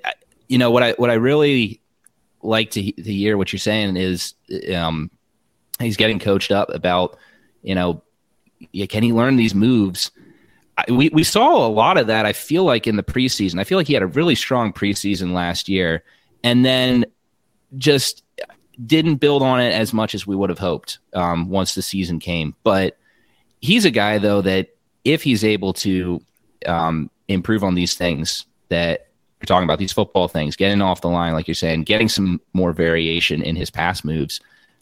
you 0.47 0.57
know 0.57 0.71
what 0.71 0.83
I 0.83 0.91
what 0.93 1.09
I 1.09 1.15
really 1.15 1.81
like 2.41 2.71
to 2.71 2.91
to 2.91 3.13
hear 3.13 3.37
what 3.37 3.51
you're 3.53 3.59
saying 3.59 3.97
is 3.97 4.33
um, 4.73 5.09
he's 5.79 5.97
getting 5.97 6.19
coached 6.19 6.51
up 6.51 6.69
about 6.73 7.17
you 7.61 7.75
know 7.75 8.03
can 8.89 9.03
he 9.03 9.13
learn 9.13 9.35
these 9.35 9.55
moves. 9.55 10.11
We 10.87 11.09
we 11.09 11.23
saw 11.23 11.65
a 11.65 11.69
lot 11.69 11.97
of 11.97 12.07
that. 12.07 12.25
I 12.25 12.33
feel 12.33 12.63
like 12.63 12.87
in 12.87 12.95
the 12.95 13.03
preseason. 13.03 13.59
I 13.59 13.63
feel 13.63 13.77
like 13.77 13.87
he 13.87 13.93
had 13.93 14.03
a 14.03 14.07
really 14.07 14.35
strong 14.35 14.73
preseason 14.73 15.33
last 15.33 15.69
year 15.69 16.03
and 16.43 16.65
then 16.65 17.05
just 17.77 18.23
didn't 18.85 19.15
build 19.15 19.43
on 19.43 19.59
it 19.59 19.73
as 19.73 19.93
much 19.93 20.15
as 20.15 20.25
we 20.25 20.35
would 20.35 20.49
have 20.49 20.59
hoped 20.59 20.99
um, 21.13 21.49
once 21.49 21.75
the 21.75 21.81
season 21.81 22.19
came. 22.19 22.55
But 22.63 22.97
he's 23.59 23.85
a 23.85 23.91
guy 23.91 24.17
though 24.17 24.41
that 24.41 24.69
if 25.03 25.23
he's 25.23 25.43
able 25.43 25.73
to 25.73 26.21
um, 26.65 27.09
improve 27.27 27.63
on 27.63 27.75
these 27.75 27.95
things 27.95 28.45
that 28.69 29.07
you're 29.39 29.47
talking 29.47 29.63
about, 29.63 29.79
these 29.79 29.91
football 29.91 30.27
things, 30.27 30.55
getting 30.55 30.81
off 30.81 31.01
the 31.01 31.09
line, 31.09 31.33
like 31.33 31.47
you're 31.47 31.55
saying, 31.55 31.83
getting 31.83 32.09
some 32.09 32.39
more 32.53 32.73
variation 32.73 33.41
in 33.41 33.55
his 33.55 33.69
pass 33.69 34.03
moves, 34.03 34.39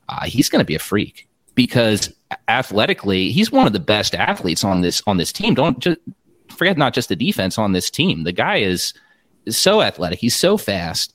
uh, 0.09 0.25
he's 0.25 0.49
going 0.49 0.59
to 0.59 0.65
be 0.65 0.75
a 0.75 0.79
freak 0.79 1.27
because 1.55 2.13
athletically, 2.47 3.31
he's 3.31 3.51
one 3.51 3.67
of 3.67 3.73
the 3.73 3.79
best 3.79 4.15
athletes 4.15 4.63
on 4.63 4.81
this 4.81 5.01
on 5.07 5.17
this 5.17 5.31
team. 5.31 5.53
Don't 5.53 5.79
just 5.79 5.99
forget 6.49 6.77
not 6.77 6.93
just 6.93 7.09
the 7.09 7.15
defense 7.15 7.57
on 7.57 7.71
this 7.71 7.89
team. 7.89 8.23
The 8.23 8.31
guy 8.31 8.57
is, 8.57 8.93
so 9.47 9.81
athletic. 9.81 10.19
He's 10.19 10.35
so 10.35 10.57
fast 10.57 11.13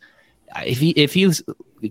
if 0.63 0.79
he 0.79 0.91
if 0.91 1.13
he's 1.15 1.43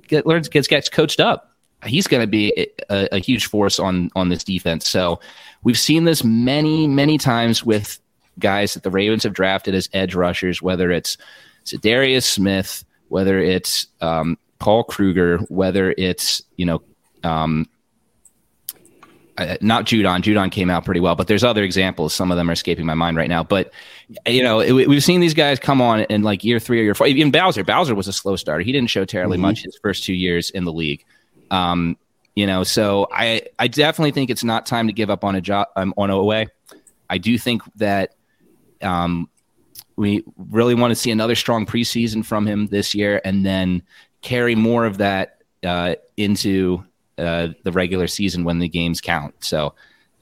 get, 0.08 0.26
learns 0.26 0.50
gets 0.50 0.68
gets 0.68 0.90
coached 0.90 1.20
up, 1.20 1.52
he's 1.86 2.08
going 2.08 2.22
to 2.22 2.28
be 2.28 2.70
a, 2.90 3.16
a, 3.16 3.20
huge 3.20 3.48
force 3.48 3.80
on 3.80 4.10
on 4.16 4.30
this 4.30 4.44
defense. 4.44 4.88
So 4.88 5.20
we've 5.64 5.80
seen 5.80 6.04
this 6.04 6.24
many 6.24 6.88
many 6.88 7.18
times 7.18 7.64
with 7.64 8.00
guys 8.40 8.74
that 8.74 8.84
the 8.84 8.90
Ravens 8.90 9.24
have 9.24 9.34
drafted 9.34 9.76
as 9.76 9.90
edge 9.94 10.16
rushers, 10.16 10.62
whether 10.62 10.92
it's 10.92 11.18
Za'Darius 11.66 12.24
Smith, 12.24 12.84
whether 13.10 13.40
it's 13.40 13.88
um, 14.02 14.38
Paul 14.60 14.84
Kruger, 14.84 15.40
whether 15.50 15.94
it's 15.98 16.42
you 16.58 16.66
know 16.66 16.82
um, 17.24 17.68
uh, 19.38 19.58
not 19.62 19.86
Judon. 19.86 20.22
Judon 20.22 20.52
came 20.52 20.70
out 20.70 20.86
pretty 20.86 21.00
well, 21.00 21.16
but 21.16 21.28
there's 21.28 21.44
other 21.44 21.64
examples. 21.64 22.14
Some 22.14 22.32
of 22.32 22.38
them 22.38 22.50
are 22.50 22.54
escaping 22.54 22.86
my 22.86 22.94
mind 22.94 23.18
right 23.18 23.30
now. 23.30 23.44
But 23.44 23.72
you 24.28 24.44
know, 24.44 24.60
it, 24.60 24.72
we've 24.72 25.04
seen 25.04 25.22
these 25.22 25.34
guys 25.34 25.60
come 25.60 25.82
on 25.82 26.02
in 26.02 26.24
like 26.24 26.44
year 26.44 26.60
three 26.60 26.80
or 26.80 26.84
year 26.84 26.96
four. 26.96 27.08
Even 27.08 27.32
Bowser. 27.32 27.64
Bowser 27.64 27.96
was 27.96 28.08
a 28.08 28.14
slow 28.14 28.36
starter. 28.36 28.64
He 28.64 28.72
didn't 28.72 28.90
show 28.90 29.06
terribly 29.06 29.38
mm-hmm. 29.38 29.44
much 29.44 29.64
his 29.64 29.78
first 29.82 30.04
two 30.04 30.14
years 30.14 30.50
in 30.52 30.66
the 30.66 30.74
league. 30.74 31.04
Um, 31.50 31.98
you 32.36 32.48
know, 32.48 32.64
so 32.64 33.08
I 33.12 33.44
I 33.60 33.68
definitely 33.68 34.12
think 34.12 34.30
it's 34.30 34.44
not 34.44 34.66
time 34.66 34.88
to 34.88 34.94
give 34.94 35.10
up 35.10 35.24
on 35.24 35.36
a 35.36 35.42
job 35.42 35.68
um, 35.76 35.94
on 35.98 36.10
Oweh. 36.10 36.48
I 37.10 37.18
do 37.18 37.38
think 37.38 37.62
that 37.76 38.16
um, 38.82 39.30
we 39.96 40.24
really 40.38 40.76
want 40.76 40.92
to 40.92 40.96
see 40.96 41.12
another 41.12 41.36
strong 41.36 41.66
preseason 41.66 42.26
from 42.26 42.48
him 42.48 42.68
this 42.68 42.96
year, 42.96 43.22
and 43.24 43.46
then 43.46 43.84
carry 44.22 44.56
more 44.56 44.86
of 44.86 44.98
that 44.98 45.44
uh, 45.64 45.96
into 46.18 46.84
uh, 47.18 47.50
the 47.64 47.72
regular 47.72 48.08
season 48.08 48.44
when 48.44 48.60
the 48.60 48.68
games 48.68 49.00
count. 49.00 49.36
So 49.44 49.76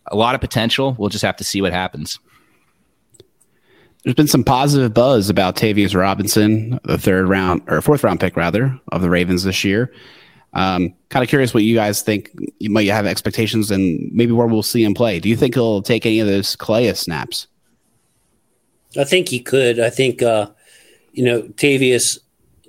a 0.07 0.15
lot 0.15 0.35
of 0.35 0.41
potential. 0.41 0.95
We'll 0.97 1.09
just 1.09 1.23
have 1.23 1.37
to 1.37 1.43
see 1.43 1.61
what 1.61 1.71
happens. 1.71 2.19
There's 4.03 4.15
been 4.15 4.27
some 4.27 4.43
positive 4.43 4.93
buzz 4.93 5.29
about 5.29 5.55
Tavius 5.55 5.95
Robinson, 5.95 6.79
the 6.83 6.97
third 6.97 7.29
round 7.29 7.61
or 7.67 7.81
fourth 7.81 8.03
round 8.03 8.19
pick 8.19 8.35
rather 8.35 8.77
of 8.91 9.01
the 9.01 9.09
Ravens 9.09 9.43
this 9.43 9.63
year. 9.63 9.93
Um, 10.53 10.93
kind 11.09 11.23
of 11.23 11.29
curious 11.29 11.53
what 11.53 11.63
you 11.63 11.75
guys 11.75 12.01
think. 12.01 12.31
You 12.59 12.69
might 12.69 12.87
have 12.87 13.05
expectations 13.05 13.71
and 13.71 14.11
maybe 14.11 14.31
where 14.31 14.47
we'll 14.47 14.63
see 14.63 14.83
him 14.83 14.93
play. 14.93 15.19
Do 15.19 15.29
you 15.29 15.37
think 15.37 15.53
he'll 15.53 15.81
take 15.81 16.05
any 16.05 16.19
of 16.19 16.27
those 16.27 16.55
Calais 16.55 16.93
snaps? 16.93 17.47
I 18.97 19.05
think 19.05 19.29
he 19.29 19.39
could. 19.39 19.79
I 19.79 19.89
think 19.89 20.21
uh, 20.21 20.49
you 21.13 21.23
know 21.23 21.43
Tavius 21.43 22.19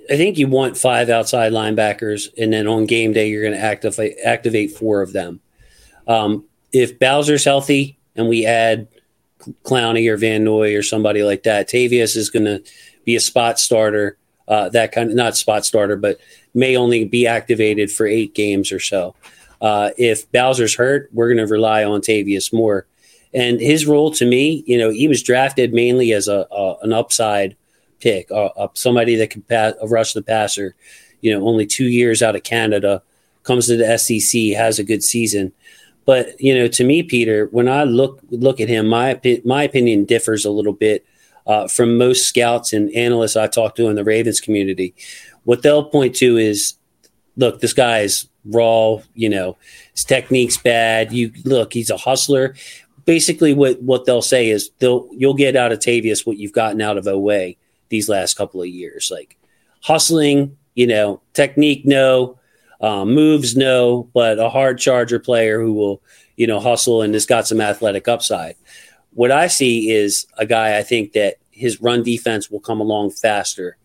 I 0.09 0.17
think 0.17 0.37
you 0.37 0.47
want 0.47 0.77
five 0.77 1.09
outside 1.09 1.53
linebackers, 1.53 2.29
and 2.37 2.51
then 2.51 2.67
on 2.67 2.85
game 2.85 3.13
day 3.13 3.29
you're 3.29 3.41
going 3.41 3.53
to 3.53 3.63
activate 3.63 4.17
activate 4.23 4.71
four 4.71 5.01
of 5.01 5.13
them. 5.13 5.39
Um, 6.07 6.45
if 6.73 6.99
Bowser's 6.99 7.45
healthy 7.45 7.97
and 8.15 8.27
we 8.27 8.45
add 8.45 8.87
Clowney 9.63 10.09
or 10.09 10.17
Van 10.17 10.43
Noy 10.43 10.75
or 10.75 10.83
somebody 10.83 11.23
like 11.23 11.43
that, 11.43 11.69
Tavius 11.69 12.17
is 12.17 12.29
going 12.29 12.45
to 12.45 12.61
be 13.05 13.15
a 13.15 13.19
spot 13.19 13.59
starter. 13.59 14.17
Uh, 14.47 14.67
that 14.69 14.91
kind 14.91 15.09
of 15.09 15.15
not 15.15 15.37
spot 15.37 15.65
starter, 15.65 15.95
but 15.95 16.19
may 16.53 16.75
only 16.77 17.05
be 17.05 17.27
activated 17.27 17.91
for 17.91 18.05
eight 18.05 18.35
games 18.35 18.71
or 18.71 18.79
so. 18.79 19.15
Uh, 19.61 19.91
if 19.97 20.29
Bowser's 20.31 20.75
hurt, 20.75 21.09
we're 21.13 21.33
going 21.33 21.45
to 21.45 21.51
rely 21.51 21.83
on 21.83 22.01
Tavius 22.01 22.51
more. 22.51 22.85
And 23.33 23.59
his 23.59 23.87
role 23.87 24.11
to 24.11 24.25
me, 24.25 24.63
you 24.67 24.77
know, 24.77 24.89
he 24.89 25.07
was 25.07 25.23
drafted 25.23 25.73
mainly 25.73 26.11
as 26.11 26.27
a, 26.27 26.45
a 26.51 26.75
an 26.83 26.93
upside 26.93 27.55
pick, 27.99 28.29
uh, 28.29 28.47
uh, 28.57 28.67
somebody 28.73 29.15
that 29.15 29.29
can 29.29 29.41
pass, 29.41 29.73
uh, 29.81 29.87
rush 29.87 30.13
the 30.13 30.21
passer. 30.21 30.75
You 31.21 31.31
know, 31.31 31.47
only 31.47 31.65
two 31.65 31.85
years 31.85 32.21
out 32.21 32.35
of 32.35 32.43
Canada, 32.43 33.01
comes 33.43 33.67
to 33.67 33.77
the 33.77 33.97
SEC, 33.97 34.57
has 34.57 34.77
a 34.77 34.83
good 34.83 35.03
season. 35.03 35.53
But 36.05 36.39
you 36.39 36.53
know, 36.53 36.67
to 36.67 36.83
me, 36.83 37.01
Peter, 37.01 37.47
when 37.51 37.69
I 37.69 37.83
look 37.83 38.19
look 38.29 38.59
at 38.59 38.67
him, 38.67 38.87
my 38.87 39.19
my 39.45 39.63
opinion 39.63 40.05
differs 40.05 40.43
a 40.43 40.51
little 40.51 40.73
bit 40.73 41.05
uh, 41.47 41.67
from 41.67 41.97
most 41.97 42.27
scouts 42.27 42.73
and 42.73 42.93
analysts 42.93 43.37
I 43.37 43.47
talk 43.47 43.75
to 43.75 43.87
in 43.87 43.95
the 43.95 44.03
Ravens 44.03 44.41
community. 44.41 44.93
What 45.43 45.61
they'll 45.61 45.83
point 45.83 46.15
to 46.17 46.37
is, 46.37 46.75
look, 47.35 47.59
this 47.59 47.73
guy 47.73 47.99
is 47.99 48.27
raw. 48.45 48.97
You 49.13 49.29
know, 49.29 49.57
his 49.93 50.03
technique's 50.03 50.57
bad. 50.57 51.11
You 51.11 51.31
look, 51.43 51.73
he's 51.73 51.89
a 51.89 51.97
hustler. 51.97 52.55
Basically, 53.05 53.53
what 53.53 53.81
what 53.81 54.05
they'll 54.05 54.21
say 54.21 54.49
is 54.49 54.71
they'll 54.79 55.09
you'll 55.11 55.33
get 55.33 55.55
out 55.55 55.71
of 55.71 55.79
Tavius 55.79 56.25
what 56.25 56.37
you've 56.37 56.53
gotten 56.53 56.81
out 56.81 56.97
of 56.97 57.05
Oweh 57.05 57.57
these 57.89 58.09
last 58.09 58.35
couple 58.35 58.61
of 58.61 58.67
years. 58.67 59.09
Like 59.11 59.37
hustling, 59.81 60.57
you 60.75 60.87
know, 60.87 61.21
technique, 61.33 61.85
no, 61.85 62.39
um, 62.81 63.13
moves, 63.13 63.55
no, 63.55 64.09
but 64.13 64.39
a 64.39 64.49
hard 64.49 64.79
charger 64.79 65.19
player 65.19 65.61
who 65.61 65.73
will, 65.73 66.01
you 66.37 66.47
know, 66.47 66.59
hustle 66.59 67.01
and 67.01 67.13
has 67.13 67.25
got 67.25 67.47
some 67.47 67.61
athletic 67.61 68.07
upside. 68.07 68.55
What 69.11 69.31
I 69.31 69.47
see 69.47 69.91
is 69.91 70.25
a 70.37 70.45
guy 70.45 70.77
I 70.77 70.83
think 70.83 71.13
that 71.13 71.35
his 71.51 71.81
run 71.81 72.03
defense 72.03 72.49
will 72.49 72.59
come 72.59 72.81
along 72.81 73.11
faster 73.11 73.77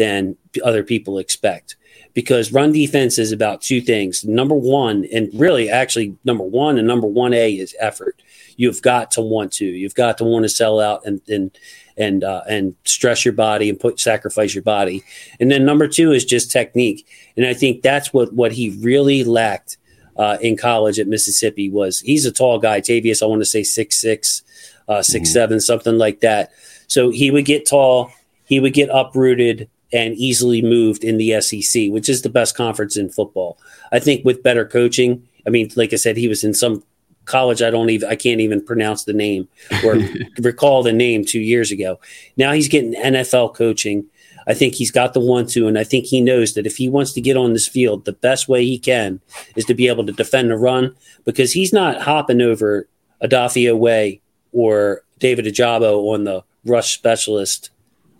than 0.00 0.36
other 0.64 0.82
people 0.82 1.18
expect 1.18 1.76
because 2.14 2.52
run 2.52 2.72
defense 2.72 3.18
is 3.18 3.32
about 3.32 3.60
two 3.60 3.80
things. 3.80 4.24
Number 4.24 4.54
one, 4.54 5.06
and 5.12 5.30
really 5.34 5.70
actually 5.70 6.16
number 6.24 6.44
one 6.44 6.78
and 6.78 6.88
number 6.88 7.06
one 7.06 7.34
A 7.34 7.52
is 7.52 7.76
effort. 7.78 8.22
You've 8.56 8.82
got 8.82 9.10
to 9.12 9.20
want 9.20 9.52
to. 9.54 9.64
You've 9.64 9.94
got 9.94 10.18
to 10.18 10.24
want 10.24 10.44
to 10.44 10.48
sell 10.48 10.80
out 10.80 11.04
and 11.04 11.20
and 11.28 11.56
and 11.96 12.24
uh, 12.24 12.42
and 12.48 12.74
stress 12.84 13.24
your 13.24 13.34
body 13.34 13.68
and 13.68 13.78
put 13.78 14.00
sacrifice 14.00 14.54
your 14.54 14.62
body. 14.62 15.04
And 15.38 15.50
then 15.50 15.64
number 15.64 15.86
two 15.86 16.12
is 16.12 16.24
just 16.24 16.50
technique. 16.50 17.06
And 17.36 17.46
I 17.46 17.54
think 17.54 17.82
that's 17.82 18.12
what 18.12 18.32
what 18.32 18.52
he 18.52 18.70
really 18.80 19.24
lacked 19.24 19.78
uh, 20.16 20.38
in 20.40 20.56
college 20.56 20.98
at 20.98 21.08
Mississippi 21.08 21.70
was 21.70 22.00
he's 22.00 22.26
a 22.26 22.32
tall 22.32 22.58
guy. 22.58 22.80
Tavius, 22.80 23.22
I 23.22 23.26
want 23.26 23.40
to 23.40 23.46
say 23.46 23.62
six 23.62 23.96
six, 23.96 24.42
uh, 24.88 25.02
six 25.02 25.28
mm-hmm. 25.28 25.32
seven, 25.32 25.60
something 25.60 25.96
like 25.96 26.20
that. 26.20 26.52
So 26.88 27.10
he 27.10 27.30
would 27.30 27.44
get 27.44 27.68
tall, 27.68 28.10
he 28.44 28.58
would 28.60 28.74
get 28.74 28.88
uprooted 28.92 29.68
and 29.92 30.14
easily 30.14 30.62
moved 30.62 31.04
in 31.04 31.16
the 31.16 31.40
SEC, 31.40 31.90
which 31.90 32.08
is 32.08 32.22
the 32.22 32.28
best 32.28 32.56
conference 32.56 32.96
in 32.96 33.10
football. 33.10 33.58
I 33.92 33.98
think 33.98 34.24
with 34.24 34.42
better 34.42 34.64
coaching, 34.64 35.26
I 35.46 35.50
mean, 35.50 35.70
like 35.76 35.92
I 35.92 35.96
said, 35.96 36.16
he 36.16 36.28
was 36.28 36.44
in 36.44 36.54
some 36.54 36.84
college 37.24 37.62
I 37.62 37.70
don't 37.70 37.90
even 37.90 38.08
I 38.08 38.16
can't 38.16 38.40
even 38.40 38.64
pronounce 38.64 39.04
the 39.04 39.12
name 39.12 39.48
or 39.84 39.98
recall 40.40 40.82
the 40.82 40.92
name 40.92 41.24
two 41.24 41.40
years 41.40 41.70
ago. 41.70 42.00
Now 42.36 42.52
he's 42.52 42.68
getting 42.68 42.94
NFL 42.94 43.54
coaching. 43.54 44.06
I 44.46 44.54
think 44.54 44.74
he's 44.74 44.90
got 44.90 45.12
the 45.14 45.20
one 45.20 45.46
two, 45.46 45.68
and 45.68 45.78
I 45.78 45.84
think 45.84 46.06
he 46.06 46.20
knows 46.20 46.54
that 46.54 46.66
if 46.66 46.76
he 46.76 46.88
wants 46.88 47.12
to 47.12 47.20
get 47.20 47.36
on 47.36 47.52
this 47.52 47.68
field, 47.68 48.04
the 48.04 48.12
best 48.12 48.48
way 48.48 48.64
he 48.64 48.78
can 48.78 49.20
is 49.54 49.64
to 49.66 49.74
be 49.74 49.86
able 49.86 50.04
to 50.06 50.12
defend 50.12 50.50
the 50.50 50.56
run 50.56 50.94
because 51.24 51.52
he's 51.52 51.72
not 51.72 52.00
hopping 52.00 52.40
over 52.40 52.88
Odafe 53.22 53.70
Oweh 53.70 54.20
or 54.52 55.02
David 55.18 55.44
Ajabo 55.44 56.12
on 56.14 56.24
the 56.24 56.42
rush 56.64 56.94
specialist 56.94 57.70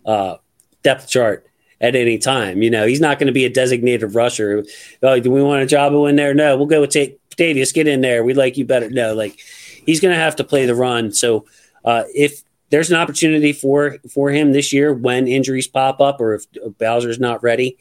uh, 0.05 0.37
depth 0.83 1.09
chart 1.09 1.45
at 1.81 1.95
any 1.95 2.17
time. 2.17 2.61
You 2.61 2.69
know, 2.69 2.85
he's 2.85 3.01
not 3.01 3.19
going 3.19 3.27
to 3.27 3.33
be 3.33 3.43
a 3.43 3.49
designated 3.49 4.15
rusher. 4.15 4.63
Oh, 5.03 5.19
do 5.19 5.31
we 5.31 5.43
want 5.43 5.63
a 5.63 5.65
Jabo 5.75 6.07
in 6.07 6.15
there? 6.15 6.33
No, 6.33 6.55
we'll 6.55 6.67
go 6.67 6.81
with 6.81 6.91
Tate 6.91 7.19
Davius. 7.31 7.73
Get 7.73 7.87
in 7.87 8.01
there. 8.01 8.23
We 8.23 8.33
like 8.33 8.55
you 8.55 8.65
better. 8.65 8.89
No, 8.89 9.13
like 9.13 9.39
he's 9.85 9.99
going 9.99 10.13
to 10.13 10.19
have 10.19 10.35
to 10.37 10.43
play 10.43 10.65
the 10.65 10.75
run. 10.75 11.11
So 11.11 11.45
uh, 11.83 12.03
if 12.13 12.43
there's 12.69 12.91
an 12.91 12.97
opportunity 12.97 13.51
for 13.51 13.97
for 14.09 14.29
him 14.29 14.53
this 14.53 14.71
year 14.71 14.93
when 14.93 15.27
injuries 15.27 15.67
pop 15.67 15.99
up 15.99 16.21
or 16.21 16.35
if 16.35 16.45
Bowser's 16.77 17.19
not 17.19 17.43
ready, 17.43 17.77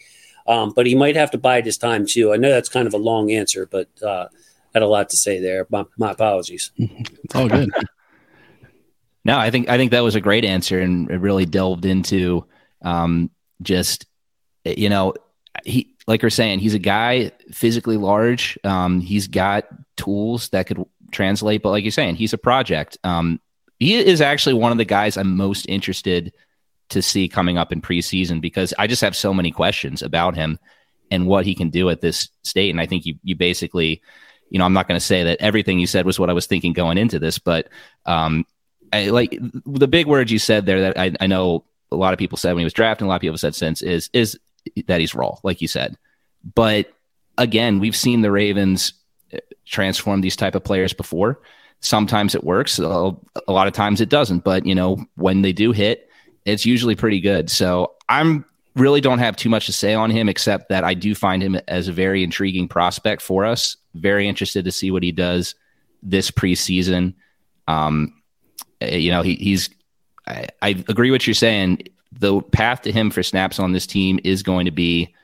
um, 0.48 0.72
but 0.74 0.86
he 0.86 0.94
might 0.94 1.14
have 1.14 1.30
to 1.32 1.38
bide 1.38 1.66
his 1.66 1.78
time 1.78 2.06
too. 2.06 2.32
I 2.32 2.36
know 2.36 2.50
that's 2.50 2.68
kind 2.68 2.88
of 2.88 2.94
a 2.94 2.98
long 2.98 3.30
answer, 3.30 3.66
but 3.66 3.88
uh, 4.02 4.26
I 4.32 4.38
had 4.74 4.82
a 4.82 4.88
lot 4.88 5.10
to 5.10 5.16
say 5.16 5.40
there. 5.40 5.66
My, 5.70 5.84
my 5.98 6.12
apologies. 6.12 6.72
it's 6.76 7.34
all 7.34 7.48
good. 7.48 7.70
no, 9.24 9.38
I 9.38 9.50
think 9.50 9.68
I 9.68 9.76
think 9.76 9.90
that 9.90 10.02
was 10.02 10.14
a 10.14 10.20
great 10.20 10.44
answer 10.44 10.80
and 10.80 11.10
it 11.10 11.18
really 11.18 11.46
delved 11.46 11.84
into 11.84 12.46
um, 12.82 13.30
just 13.62 14.06
you 14.64 14.88
know 14.88 15.14
he 15.64 15.94
like 16.06 16.22
you're 16.22 16.30
saying 16.30 16.58
he's 16.58 16.74
a 16.74 16.78
guy 16.78 17.30
physically 17.52 17.96
large. 17.96 18.58
Um, 18.64 19.00
he's 19.00 19.28
got 19.28 19.66
tools 19.96 20.48
that 20.50 20.66
could 20.66 20.84
translate 21.12 21.62
but 21.62 21.70
like 21.70 21.84
you're 21.84 21.90
saying 21.90 22.16
he's 22.16 22.32
a 22.32 22.38
project. 22.38 22.98
Um, 23.04 23.40
he 23.80 23.94
is 23.94 24.20
actually 24.20 24.52
one 24.52 24.70
of 24.70 24.78
the 24.78 24.84
guys 24.84 25.16
i'm 25.16 25.36
most 25.36 25.66
interested 25.68 26.32
to 26.90 27.02
see 27.02 27.28
coming 27.28 27.58
up 27.58 27.72
in 27.72 27.80
preseason 27.82 28.40
because 28.40 28.72
i 28.78 28.86
just 28.86 29.02
have 29.02 29.16
so 29.16 29.34
many 29.34 29.50
questions 29.50 30.02
about 30.02 30.36
him 30.36 30.58
and 31.10 31.26
what 31.26 31.44
he 31.44 31.54
can 31.56 31.70
do 31.70 31.88
at 31.90 32.00
this 32.00 32.28
state. 32.44 32.70
And 32.70 32.80
i 32.80 32.86
think 32.86 33.06
you, 33.06 33.16
you 33.24 33.34
basically 33.34 34.02
you 34.50 34.58
know 34.58 34.64
i'm 34.64 34.74
not 34.74 34.86
going 34.86 35.00
to 35.00 35.04
say 35.04 35.24
that 35.24 35.40
everything 35.40 35.80
you 35.80 35.86
said 35.86 36.06
was 36.06 36.20
what 36.20 36.30
i 36.30 36.34
was 36.34 36.46
thinking 36.46 36.72
going 36.72 36.98
into 36.98 37.18
this 37.18 37.38
but 37.38 37.68
um, 38.06 38.46
I, 38.92 39.08
like 39.10 39.36
the 39.66 39.88
big 39.88 40.06
words 40.06 40.30
you 40.30 40.38
said 40.38 40.66
there 40.66 40.80
that 40.82 40.98
I, 40.98 41.12
I 41.20 41.26
know 41.26 41.64
a 41.92 41.96
lot 41.96 42.12
of 42.12 42.18
people 42.18 42.38
said 42.38 42.52
when 42.52 42.60
he 42.60 42.64
was 42.64 42.72
drafted, 42.72 43.06
a 43.06 43.08
lot 43.08 43.16
of 43.16 43.20
people 43.20 43.38
said 43.38 43.54
since 43.54 43.82
is 43.82 44.10
is 44.12 44.38
that 44.86 45.00
he's 45.00 45.14
raw, 45.14 45.36
like 45.42 45.60
you 45.60 45.68
said. 45.68 45.96
But 46.54 46.92
again, 47.38 47.78
we've 47.80 47.96
seen 47.96 48.22
the 48.22 48.30
Ravens 48.30 48.94
uh, 49.32 49.38
transform 49.66 50.20
these 50.20 50.36
type 50.36 50.54
of 50.54 50.64
players 50.64 50.92
before. 50.92 51.40
Sometimes 51.80 52.34
it 52.34 52.44
works, 52.44 52.78
a 52.78 53.14
lot 53.48 53.66
of 53.66 53.72
times 53.72 54.00
it 54.00 54.10
doesn't. 54.10 54.44
But 54.44 54.66
you 54.66 54.74
know, 54.74 55.04
when 55.16 55.42
they 55.42 55.52
do 55.52 55.72
hit, 55.72 56.10
it's 56.44 56.66
usually 56.66 56.94
pretty 56.94 57.20
good. 57.20 57.50
So 57.50 57.94
I'm 58.08 58.44
really 58.76 59.00
don't 59.00 59.18
have 59.18 59.36
too 59.36 59.48
much 59.48 59.66
to 59.66 59.72
say 59.72 59.94
on 59.94 60.10
him 60.10 60.28
except 60.28 60.68
that 60.68 60.84
I 60.84 60.94
do 60.94 61.14
find 61.14 61.42
him 61.42 61.56
as 61.68 61.88
a 61.88 61.92
very 61.92 62.22
intriguing 62.22 62.68
prospect 62.68 63.22
for 63.22 63.44
us. 63.44 63.76
Very 63.94 64.28
interested 64.28 64.64
to 64.64 64.72
see 64.72 64.90
what 64.90 65.02
he 65.02 65.12
does 65.12 65.54
this 66.02 66.30
preseason. 66.30 67.14
Um, 67.66 68.22
eh, 68.80 68.96
you 68.96 69.10
know, 69.10 69.22
he, 69.22 69.34
he's 69.34 69.70
I, 70.30 70.46
I 70.62 70.68
agree 70.88 71.10
what 71.10 71.26
you're 71.26 71.34
saying. 71.34 71.82
The 72.12 72.40
path 72.40 72.82
to 72.82 72.92
him 72.92 73.10
for 73.10 73.22
snaps 73.22 73.58
on 73.58 73.72
this 73.72 73.86
team 73.86 74.20
is 74.24 74.42
going 74.42 74.64
to 74.64 74.70
be 74.70 75.14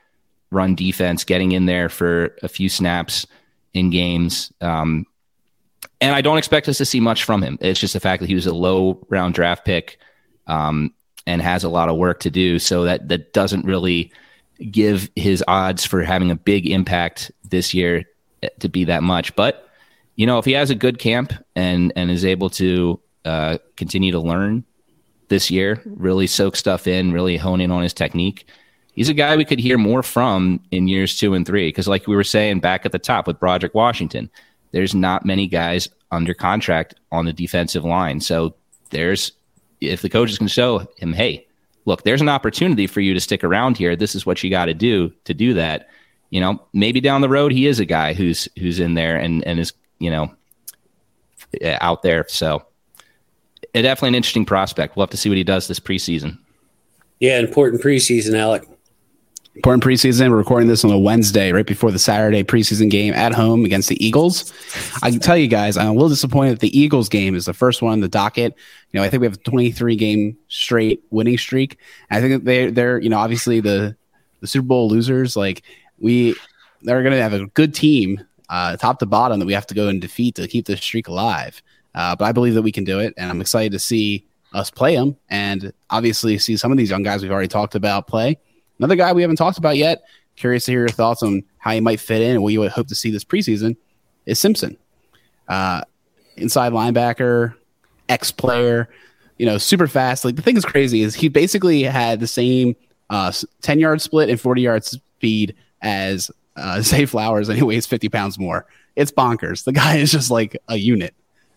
run 0.51 0.75
defense, 0.75 1.23
getting 1.23 1.51
in 1.51 1.65
there 1.65 1.89
for 1.89 2.35
a 2.43 2.47
few 2.47 2.69
snaps 2.69 3.25
in 3.73 3.89
games. 3.89 4.51
Um, 4.61 5.05
and 5.99 6.15
I 6.15 6.21
don't 6.21 6.37
expect 6.37 6.69
us 6.69 6.77
to 6.77 6.85
see 6.85 6.99
much 6.99 7.23
from 7.23 7.41
him. 7.41 7.57
It's 7.61 7.79
just 7.79 7.93
the 7.93 7.99
fact 7.99 8.21
that 8.21 8.27
he 8.27 8.35
was 8.35 8.45
a 8.45 8.53
low 8.53 9.05
round 9.09 9.33
draft 9.33 9.65
pick 9.65 9.99
um, 10.47 10.93
and 11.25 11.41
has 11.41 11.63
a 11.63 11.69
lot 11.69 11.89
of 11.89 11.97
work 11.97 12.19
to 12.21 12.29
do. 12.29 12.59
So 12.59 12.83
that 12.83 13.07
that 13.09 13.33
doesn't 13.33 13.65
really 13.65 14.11
give 14.71 15.09
his 15.15 15.43
odds 15.47 15.85
for 15.85 16.03
having 16.03 16.31
a 16.31 16.35
big 16.35 16.67
impact 16.67 17.31
this 17.49 17.73
year 17.73 18.05
to 18.59 18.69
be 18.69 18.83
that 18.85 19.03
much. 19.03 19.35
But 19.35 19.69
you 20.15 20.25
know, 20.25 20.39
if 20.39 20.45
he 20.45 20.53
has 20.53 20.69
a 20.69 20.75
good 20.75 20.99
camp 20.99 21.33
and 21.55 21.91
and 21.95 22.09
is 22.09 22.25
able 22.25 22.49
to 22.51 22.99
uh, 23.25 23.57
continue 23.75 24.11
to 24.11 24.19
learn 24.19 24.63
this 25.29 25.51
year, 25.51 25.81
really 25.85 26.27
soak 26.27 26.55
stuff 26.55 26.87
in, 26.87 27.11
really 27.11 27.37
hone 27.37 27.61
in 27.61 27.71
on 27.71 27.83
his 27.83 27.93
technique. 27.93 28.47
He's 28.93 29.09
a 29.09 29.13
guy 29.13 29.35
we 29.35 29.45
could 29.45 29.59
hear 29.59 29.77
more 29.77 30.01
from 30.01 30.59
in 30.71 30.87
years 30.87 31.17
two 31.17 31.33
and 31.33 31.45
three. 31.45 31.67
Because, 31.67 31.87
like 31.87 32.07
we 32.07 32.15
were 32.15 32.23
saying 32.23 32.59
back 32.59 32.85
at 32.85 32.91
the 32.91 32.99
top 32.99 33.27
with 33.27 33.39
Broderick 33.39 33.75
Washington, 33.75 34.29
there's 34.71 34.95
not 34.95 35.25
many 35.25 35.47
guys 35.47 35.89
under 36.11 36.33
contract 36.33 36.95
on 37.11 37.25
the 37.25 37.33
defensive 37.33 37.85
line. 37.85 38.21
So, 38.21 38.55
there's, 38.89 39.33
if 39.81 40.01
the 40.01 40.09
coaches 40.09 40.37
can 40.37 40.47
show 40.47 40.87
him, 40.97 41.13
hey, 41.13 41.45
look, 41.85 42.03
there's 42.03 42.21
an 42.21 42.29
opportunity 42.29 42.87
for 42.87 43.01
you 43.01 43.13
to 43.13 43.19
stick 43.19 43.43
around 43.43 43.77
here. 43.77 43.95
This 43.95 44.15
is 44.15 44.25
what 44.25 44.43
you 44.43 44.49
got 44.49 44.65
to 44.65 44.73
do 44.73 45.11
to 45.25 45.33
do 45.33 45.53
that. 45.55 45.89
You 46.29 46.41
know, 46.41 46.61
maybe 46.73 46.99
down 46.99 47.21
the 47.21 47.29
road 47.29 47.51
he 47.51 47.67
is 47.67 47.79
a 47.79 47.85
guy 47.85 48.13
who's 48.13 48.49
who's 48.59 48.79
in 48.79 48.95
there 48.95 49.17
and 49.17 49.45
and 49.45 49.59
is 49.59 49.73
you 49.99 50.11
know 50.11 50.31
out 51.63 52.01
there. 52.01 52.25
So 52.27 52.65
definitely 53.81 54.09
an 54.09 54.15
interesting 54.15 54.45
prospect. 54.45 54.95
We'll 54.95 55.05
have 55.05 55.11
to 55.11 55.17
see 55.17 55.29
what 55.29 55.37
he 55.37 55.43
does 55.43 55.67
this 55.67 55.79
preseason. 55.79 56.37
Yeah, 57.19 57.39
important 57.39 57.81
preseason, 57.81 58.37
Alec. 58.37 58.67
Important 59.55 59.83
preseason. 59.83 60.29
We're 60.29 60.37
recording 60.37 60.67
this 60.67 60.85
on 60.85 60.91
a 60.91 60.99
Wednesday, 60.99 61.51
right 61.51 61.65
before 61.65 61.89
the 61.89 61.97
Saturday 61.97 62.43
preseason 62.43 62.91
game 62.91 63.15
at 63.15 63.33
home 63.33 63.65
against 63.65 63.89
the 63.89 64.05
Eagles. 64.05 64.53
I 65.01 65.09
can 65.09 65.19
tell 65.19 65.35
you 65.35 65.47
guys, 65.47 65.77
I'm 65.77 65.87
a 65.87 65.93
little 65.93 66.09
disappointed 66.09 66.51
that 66.51 66.59
the 66.59 66.79
Eagles 66.79 67.09
game 67.09 67.33
is 67.33 67.45
the 67.45 67.55
first 67.55 67.81
one 67.81 67.93
on 67.93 68.01
the 68.01 68.07
docket. 68.07 68.53
You 68.91 68.99
know, 68.99 69.03
I 69.03 69.09
think 69.09 69.21
we 69.21 69.25
have 69.25 69.33
a 69.33 69.37
23 69.37 69.95
game 69.95 70.37
straight 70.47 71.01
winning 71.09 71.39
streak. 71.39 71.79
I 72.11 72.21
think 72.21 72.43
they 72.43 72.69
they're 72.69 72.99
you 72.99 73.09
know 73.09 73.17
obviously 73.17 73.59
the 73.59 73.97
the 74.41 74.47
Super 74.47 74.67
Bowl 74.67 74.89
losers. 74.89 75.35
Like 75.35 75.63
we, 75.97 76.35
they're 76.83 77.01
going 77.01 77.15
to 77.15 77.21
have 77.21 77.33
a 77.33 77.47
good 77.47 77.73
team, 77.73 78.23
uh, 78.49 78.77
top 78.77 78.99
to 78.99 79.07
bottom, 79.07 79.39
that 79.39 79.45
we 79.45 79.53
have 79.53 79.67
to 79.67 79.73
go 79.73 79.87
and 79.87 79.99
defeat 79.99 80.35
to 80.35 80.47
keep 80.47 80.67
this 80.67 80.81
streak 80.81 81.07
alive. 81.07 81.61
Uh, 81.95 82.15
but 82.15 82.25
I 82.25 82.31
believe 82.31 82.53
that 82.53 82.61
we 82.61 82.71
can 82.71 82.83
do 82.83 82.99
it, 82.99 83.13
and 83.17 83.29
I'm 83.29 83.41
excited 83.41 83.71
to 83.71 83.79
see 83.79 84.25
us 84.53 84.69
play 84.69 84.95
them, 84.95 85.17
and 85.29 85.73
obviously 85.89 86.37
see 86.37 86.57
some 86.57 86.71
of 86.71 86.77
these 86.77 86.89
young 86.89 87.03
guys 87.03 87.21
we've 87.21 87.31
already 87.31 87.47
talked 87.47 87.75
about 87.75 88.07
play. 88.07 88.37
Another 88.79 88.95
guy 88.95 89.13
we 89.13 89.21
haven't 89.21 89.37
talked 89.37 89.57
about 89.57 89.77
yet. 89.77 90.03
Curious 90.35 90.65
to 90.65 90.71
hear 90.71 90.81
your 90.81 90.89
thoughts 90.89 91.23
on 91.23 91.43
how 91.57 91.71
he 91.71 91.79
might 91.79 91.99
fit 91.99 92.21
in 92.21 92.31
and 92.31 92.43
what 92.43 92.53
you 92.53 92.59
would 92.59 92.71
hope 92.71 92.87
to 92.87 92.95
see 92.95 93.09
this 93.09 93.23
preseason. 93.23 93.75
Is 94.25 94.39
Simpson, 94.39 94.77
uh, 95.47 95.81
inside 96.35 96.73
linebacker, 96.73 97.55
ex 98.09 98.31
player, 98.31 98.89
you 99.37 99.45
know, 99.45 99.57
super 99.57 99.87
fast. 99.87 100.25
Like 100.25 100.35
the 100.35 100.41
thing 100.41 100.57
is 100.57 100.65
crazy 100.65 101.01
is 101.01 101.15
he 101.15 101.29
basically 101.29 101.83
had 101.83 102.19
the 102.19 102.27
same 102.27 102.75
uh, 103.09 103.31
10 103.61 103.79
yard 103.79 104.01
split 104.01 104.29
and 104.29 104.39
40 104.39 104.61
yard 104.61 104.85
speed 104.85 105.55
as 105.81 106.31
uh, 106.55 106.81
Zay 106.81 107.05
Flowers, 107.05 107.49
and 107.49 107.57
he 107.57 107.63
weighs 107.63 107.85
50 107.85 108.09
pounds 108.09 108.37
more. 108.37 108.65
It's 108.95 109.11
bonkers. 109.11 109.63
The 109.63 109.73
guy 109.73 109.97
is 109.97 110.11
just 110.11 110.31
like 110.31 110.57
a 110.67 110.75
unit. 110.75 111.13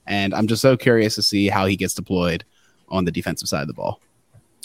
And 0.06 0.34
I'm 0.34 0.46
just 0.46 0.62
so 0.62 0.76
curious 0.76 1.14
to 1.16 1.22
see 1.22 1.48
how 1.48 1.66
he 1.66 1.76
gets 1.76 1.94
deployed 1.94 2.44
on 2.88 3.04
the 3.04 3.12
defensive 3.12 3.48
side 3.48 3.62
of 3.62 3.68
the 3.68 3.74
ball. 3.74 4.00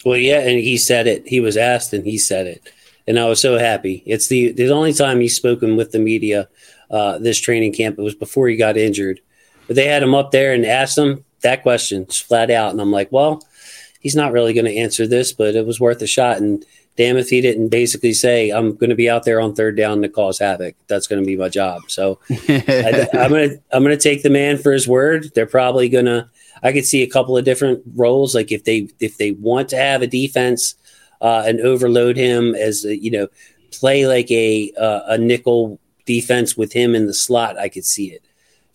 Well, 0.04 0.18
yeah, 0.18 0.40
and 0.40 0.60
he 0.60 0.78
said 0.78 1.08
it. 1.08 1.28
He 1.28 1.40
was 1.40 1.58
asked, 1.58 1.94
and 1.94 2.06
he 2.06 2.18
said 2.18 2.46
it, 2.46 2.72
and 3.08 3.20
I 3.20 3.26
was 3.26 3.42
so 3.42 3.58
happy. 3.58 4.04
It's 4.06 4.28
the 4.28 4.52
the 4.52 4.70
only 4.70 4.94
time 4.94 5.20
he's 5.20 5.36
spoken 5.36 5.76
with 5.76 5.92
the 5.92 6.00
media 6.00 6.48
uh, 6.92 7.18
this 7.18 7.40
training 7.40 7.74
camp. 7.74 7.98
It 7.98 8.04
was 8.04 8.16
before 8.16 8.48
he 8.48 8.56
got 8.56 8.78
injured, 8.78 9.20
but 9.66 9.76
they 9.76 9.88
had 9.88 10.04
him 10.04 10.14
up 10.14 10.32
there 10.32 10.54
and 10.54 10.66
asked 10.66 10.98
him 10.98 11.26
that 11.42 11.64
question 11.64 12.06
flat 12.06 12.52
out, 12.52 12.72
and 12.72 12.80
I'm 12.80 12.92
like, 12.92 13.12
well, 13.12 13.44
he's 14.06 14.16
not 14.16 14.32
really 14.32 14.54
going 14.54 14.66
to 14.66 14.78
answer 14.78 15.08
this, 15.08 15.34
but 15.34 15.56
it 15.56 15.66
was 15.66 15.80
worth 15.80 16.00
a 16.00 16.06
shot. 16.06 16.38
And 16.38 16.64
damn 16.96 17.18
if 17.18 17.28
he 17.28 17.42
didn't 17.42 17.70
basically 17.70 18.14
say, 18.14 18.52
I'm 18.52 18.76
going 18.76 18.92
to 18.92 18.96
be 18.96 19.10
out 19.10 19.24
there 19.24 19.42
on 19.42 19.56
third 19.56 19.76
down 19.76 20.04
to 20.04 20.10
cause 20.10 20.38
havoc. 20.38 20.76
That's 20.86 21.08
going 21.08 21.24
to 21.24 21.26
be 21.26 21.36
my 21.36 21.50
job. 21.50 21.82
So 21.88 22.20
I, 22.30 23.10
am 23.14 23.32
going 23.32 23.50
to, 23.50 23.62
I'm 23.72 23.84
going 23.84 23.98
to 23.98 24.04
take 24.04 24.22
the 24.22 24.30
man 24.30 24.60
for 24.60 24.72
his 24.72 24.88
word. 24.88 25.32
They're 25.34 25.48
probably 25.48 25.90
going 25.90 26.06
to, 26.06 26.30
I 26.62 26.72
could 26.72 26.86
see 26.86 27.02
a 27.02 27.10
couple 27.10 27.36
of 27.36 27.46
different 27.46 27.82
roles. 27.96 28.36
Like 28.36 28.52
if 28.52 28.64
they, 28.64 28.90
if 29.00 29.18
they 29.18 29.32
want 29.32 29.70
to 29.70 29.78
have 29.78 30.04
a 30.04 30.08
defense 30.08 30.76
uh, 31.20 31.42
and 31.48 31.60
overload 31.62 32.16
him 32.16 32.54
as, 32.54 32.86
a, 32.86 32.96
you 32.96 33.10
know, 33.10 33.28
play 33.72 34.06
like 34.06 34.30
a, 34.30 34.72
uh, 34.80 35.02
a 35.08 35.18
nickel 35.18 35.80
defense 36.06 36.56
with 36.56 36.74
him 36.74 36.94
in 36.94 37.08
the 37.08 37.14
slot, 37.16 37.58
I 37.58 37.70
could 37.70 37.86
see 37.86 38.12
it. 38.12 38.24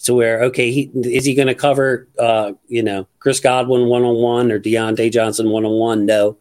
So 0.00 0.14
where 0.14 0.44
okay, 0.44 0.70
he 0.70 0.90
is 0.94 1.26
he 1.26 1.34
going 1.34 1.48
to 1.48 1.54
cover 1.54 2.08
uh, 2.18 2.52
you 2.68 2.82
know 2.82 3.06
Chris 3.18 3.38
Godwin 3.38 3.86
one 3.86 4.02
on 4.02 4.16
one 4.16 4.50
or 4.50 4.58
Diontae 4.58 5.12
Johnson 5.12 5.50
one 5.50 5.66
on 5.66 5.72
one? 5.72 6.06
No, 6.06 6.38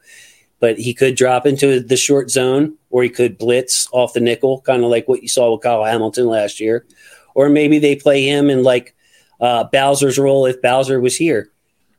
but 0.62 0.80
he 0.80 0.94
could 0.94 1.18
drop 1.18 1.46
into 1.46 1.82
the 1.82 1.98
short 1.98 2.32
zone 2.32 2.78
or 2.90 3.04
he 3.04 3.10
could 3.10 3.38
blitz 3.38 3.90
off 3.92 4.14
the 4.14 4.22
nickel, 4.22 4.62
kind 4.62 4.86
of 4.86 4.90
like 4.90 5.10
what 5.10 5.22
you 5.22 5.28
saw 5.28 5.52
with 5.52 5.62
Kyle 5.62 5.84
Hamilton 5.84 6.28
last 6.28 6.62
year. 6.62 6.86
Or 7.36 7.50
maybe 7.50 7.80
they 7.80 7.98
play 7.98 8.26
him 8.26 8.50
in 8.50 8.64
like 8.64 8.96
uh, 9.42 9.66
Bowser's 9.66 10.18
role 10.18 10.46
if 10.46 10.62
Bowser 10.62 11.02
was 11.02 11.18
here 11.18 11.52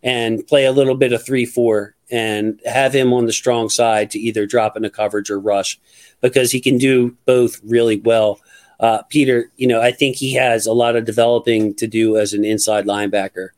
and 0.02 0.46
play 0.46 0.64
a 0.64 0.72
little 0.72 0.94
bit 0.94 1.12
of 1.12 1.22
3 1.26 1.44
4 1.44 1.94
and 2.10 2.58
have 2.64 2.94
him 2.94 3.12
on 3.12 3.26
the 3.26 3.34
strong 3.34 3.68
side 3.68 4.10
to 4.12 4.18
either 4.18 4.46
drop 4.46 4.78
into 4.78 4.88
coverage 4.88 5.28
or 5.28 5.38
rush 5.38 5.78
because 6.22 6.50
he 6.50 6.60
can 6.62 6.78
do 6.78 7.18
both 7.26 7.60
really 7.64 8.00
well. 8.00 8.40
Uh, 8.80 9.02
Peter, 9.10 9.50
you 9.56 9.66
know, 9.66 9.80
I 9.80 9.92
think 9.92 10.16
he 10.16 10.34
has 10.34 10.66
a 10.66 10.72
lot 10.72 10.96
of 10.96 11.04
developing 11.04 11.74
to 11.74 11.86
do 11.86 12.16
as 12.16 12.32
an 12.32 12.44
inside 12.44 12.86
linebacker. 12.86 13.50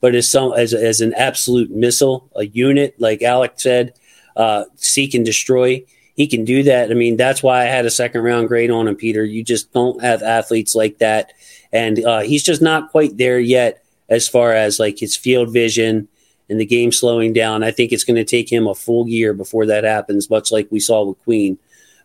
But 0.00 0.14
as 0.14 0.30
some 0.30 0.52
as 0.52 0.72
as 0.72 1.00
an 1.00 1.12
absolute 1.14 1.70
missile, 1.70 2.30
a 2.36 2.46
unit 2.46 2.94
like 3.00 3.20
Alec 3.20 3.54
said, 3.56 3.94
uh, 4.36 4.64
seek 4.76 5.12
and 5.12 5.24
destroy, 5.24 5.84
he 6.14 6.28
can 6.28 6.44
do 6.44 6.62
that. 6.62 6.92
I 6.92 6.94
mean, 6.94 7.16
that's 7.16 7.42
why 7.42 7.62
I 7.62 7.64
had 7.64 7.84
a 7.84 7.90
second 7.90 8.22
round 8.22 8.46
grade 8.46 8.70
on 8.70 8.86
him, 8.86 8.94
Peter. 8.94 9.24
You 9.24 9.42
just 9.42 9.72
don't 9.72 10.00
have 10.00 10.22
athletes 10.22 10.76
like 10.76 10.98
that, 10.98 11.32
and 11.72 12.04
uh, 12.04 12.20
he's 12.20 12.44
just 12.44 12.62
not 12.62 12.92
quite 12.92 13.16
there 13.16 13.40
yet 13.40 13.82
as 14.08 14.28
far 14.28 14.52
as 14.52 14.78
like 14.78 15.00
his 15.00 15.16
field 15.16 15.52
vision 15.52 16.06
and 16.48 16.60
the 16.60 16.64
game 16.64 16.92
slowing 16.92 17.32
down. 17.32 17.64
I 17.64 17.72
think 17.72 17.90
it's 17.90 18.04
going 18.04 18.16
to 18.16 18.24
take 18.24 18.50
him 18.50 18.68
a 18.68 18.74
full 18.74 19.08
year 19.08 19.34
before 19.34 19.66
that 19.66 19.82
happens, 19.82 20.30
much 20.30 20.52
like 20.52 20.68
we 20.70 20.78
saw 20.78 21.04
with 21.04 21.22
Queen. 21.24 21.58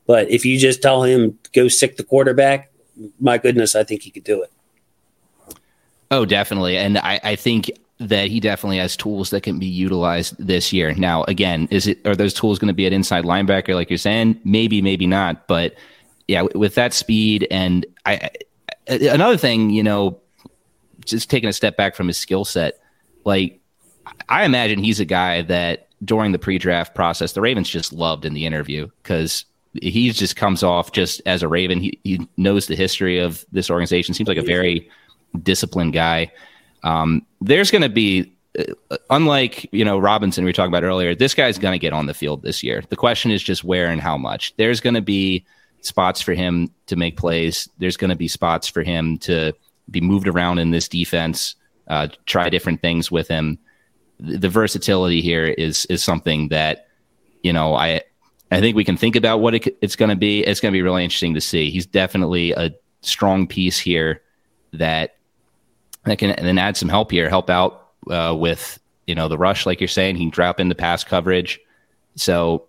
But 0.05 0.29
if 0.29 0.45
you 0.45 0.59
just 0.59 0.81
tell 0.81 1.03
him 1.03 1.37
go 1.53 1.67
sick 1.67 1.97
the 1.97 2.03
quarterback, 2.03 2.71
my 3.19 3.37
goodness, 3.37 3.75
I 3.75 3.83
think 3.83 4.01
he 4.03 4.11
could 4.11 4.23
do 4.23 4.43
it. 4.43 4.51
Oh, 6.11 6.25
definitely. 6.25 6.77
And 6.77 6.97
I, 6.97 7.19
I 7.23 7.35
think 7.35 7.71
that 7.99 8.27
he 8.27 8.39
definitely 8.39 8.77
has 8.77 8.97
tools 8.97 9.29
that 9.29 9.41
can 9.41 9.59
be 9.59 9.65
utilized 9.65 10.35
this 10.37 10.73
year. 10.73 10.93
Now, 10.93 11.23
again, 11.23 11.67
is 11.71 11.87
it 11.87 12.05
are 12.05 12.15
those 12.15 12.33
tools 12.33 12.59
going 12.59 12.67
to 12.67 12.73
be 12.73 12.85
at 12.85 12.93
inside 12.93 13.23
linebacker, 13.23 13.75
like 13.75 13.89
you're 13.89 13.97
saying? 13.97 14.39
Maybe, 14.43 14.81
maybe 14.81 15.07
not. 15.07 15.47
But 15.47 15.75
yeah, 16.27 16.43
with 16.55 16.75
that 16.75 16.93
speed 16.93 17.47
and 17.49 17.85
I, 18.05 18.29
another 18.87 19.37
thing, 19.37 19.69
you 19.69 19.83
know, 19.83 20.19
just 21.05 21.29
taking 21.29 21.49
a 21.49 21.53
step 21.53 21.77
back 21.77 21.95
from 21.95 22.07
his 22.07 22.17
skill 22.17 22.45
set, 22.45 22.79
like 23.25 23.59
I 24.29 24.43
imagine 24.43 24.83
he's 24.83 24.99
a 24.99 25.05
guy 25.05 25.41
that 25.43 25.87
during 26.03 26.31
the 26.31 26.39
pre-draft 26.39 26.95
process, 26.95 27.33
the 27.33 27.41
Ravens 27.41 27.69
just 27.69 27.93
loved 27.93 28.25
in 28.25 28.33
the 28.33 28.45
interview 28.45 28.87
because 29.01 29.45
he 29.81 30.11
just 30.11 30.35
comes 30.35 30.63
off 30.63 30.91
just 30.91 31.21
as 31.25 31.41
a 31.43 31.47
Raven. 31.47 31.79
He, 31.79 31.99
he 32.03 32.27
knows 32.37 32.67
the 32.67 32.75
history 32.75 33.19
of 33.19 33.45
this 33.51 33.69
organization. 33.69 34.13
Seems 34.13 34.27
like 34.27 34.37
a 34.37 34.43
very 34.43 34.89
disciplined 35.41 35.93
guy. 35.93 36.31
Um, 36.83 37.25
there's 37.41 37.71
going 37.71 37.81
to 37.81 37.89
be, 37.89 38.33
uh, 38.59 38.97
unlike 39.09 39.67
you 39.71 39.83
know 39.83 39.97
Robinson 39.97 40.43
we 40.43 40.49
were 40.49 40.53
talking 40.53 40.71
about 40.71 40.83
earlier, 40.83 41.15
this 41.15 41.33
guy's 41.33 41.57
going 41.57 41.71
to 41.71 41.79
get 41.79 41.93
on 41.93 42.05
the 42.05 42.13
field 42.13 42.43
this 42.43 42.61
year. 42.61 42.83
The 42.89 42.95
question 42.95 43.31
is 43.31 43.41
just 43.41 43.63
where 43.63 43.87
and 43.87 44.01
how 44.01 44.17
much. 44.17 44.55
There's 44.57 44.79
going 44.79 44.95
to 44.95 45.01
be 45.01 45.45
spots 45.81 46.21
for 46.21 46.33
him 46.33 46.69
to 46.87 46.95
make 46.95 47.17
plays. 47.17 47.67
There's 47.77 47.97
going 47.97 48.09
to 48.09 48.15
be 48.15 48.27
spots 48.27 48.67
for 48.67 48.83
him 48.83 49.17
to 49.19 49.53
be 49.89 50.01
moved 50.01 50.27
around 50.27 50.59
in 50.59 50.71
this 50.71 50.87
defense. 50.87 51.55
Uh, 51.87 52.07
try 52.25 52.49
different 52.49 52.81
things 52.81 53.11
with 53.11 53.27
him. 53.27 53.57
The, 54.19 54.37
the 54.37 54.49
versatility 54.49 55.21
here 55.21 55.45
is 55.45 55.85
is 55.85 56.03
something 56.03 56.49
that 56.49 56.87
you 57.41 57.53
know 57.53 57.73
I 57.73 58.01
I 58.53 58.61
think 58.61 58.75
we 58.75 58.85
can 58.85 58.97
think 58.97 59.15
about 59.15 59.39
what 59.39 59.55
it, 59.55 59.77
it's 59.81 59.95
going 59.95 60.09
to 60.09 60.15
be. 60.15 60.41
It's 60.41 60.59
going 60.59 60.71
to 60.71 60.75
be 60.75 60.81
really 60.81 61.03
interesting 61.03 61.33
to 61.33 61.41
see. 61.41 61.71
He's 61.71 61.85
definitely 61.85 62.51
a 62.51 62.71
strong 63.01 63.47
piece 63.47 63.79
here 63.79 64.21
that 64.73 65.15
that 66.05 66.17
can 66.17 66.35
then 66.37 66.57
add 66.57 66.77
some 66.77 66.89
help 66.89 67.11
here, 67.11 67.29
help 67.29 67.49
out 67.49 67.89
uh, 68.09 68.35
with 68.37 68.79
you 69.07 69.15
know 69.15 69.27
the 69.27 69.37
rush, 69.37 69.65
like 69.65 69.81
you're 69.81 69.87
saying. 69.87 70.15
He 70.15 70.23
can 70.23 70.29
drop 70.29 70.59
into 70.59 70.75
pass 70.75 71.03
coverage. 71.03 71.59
So 72.15 72.67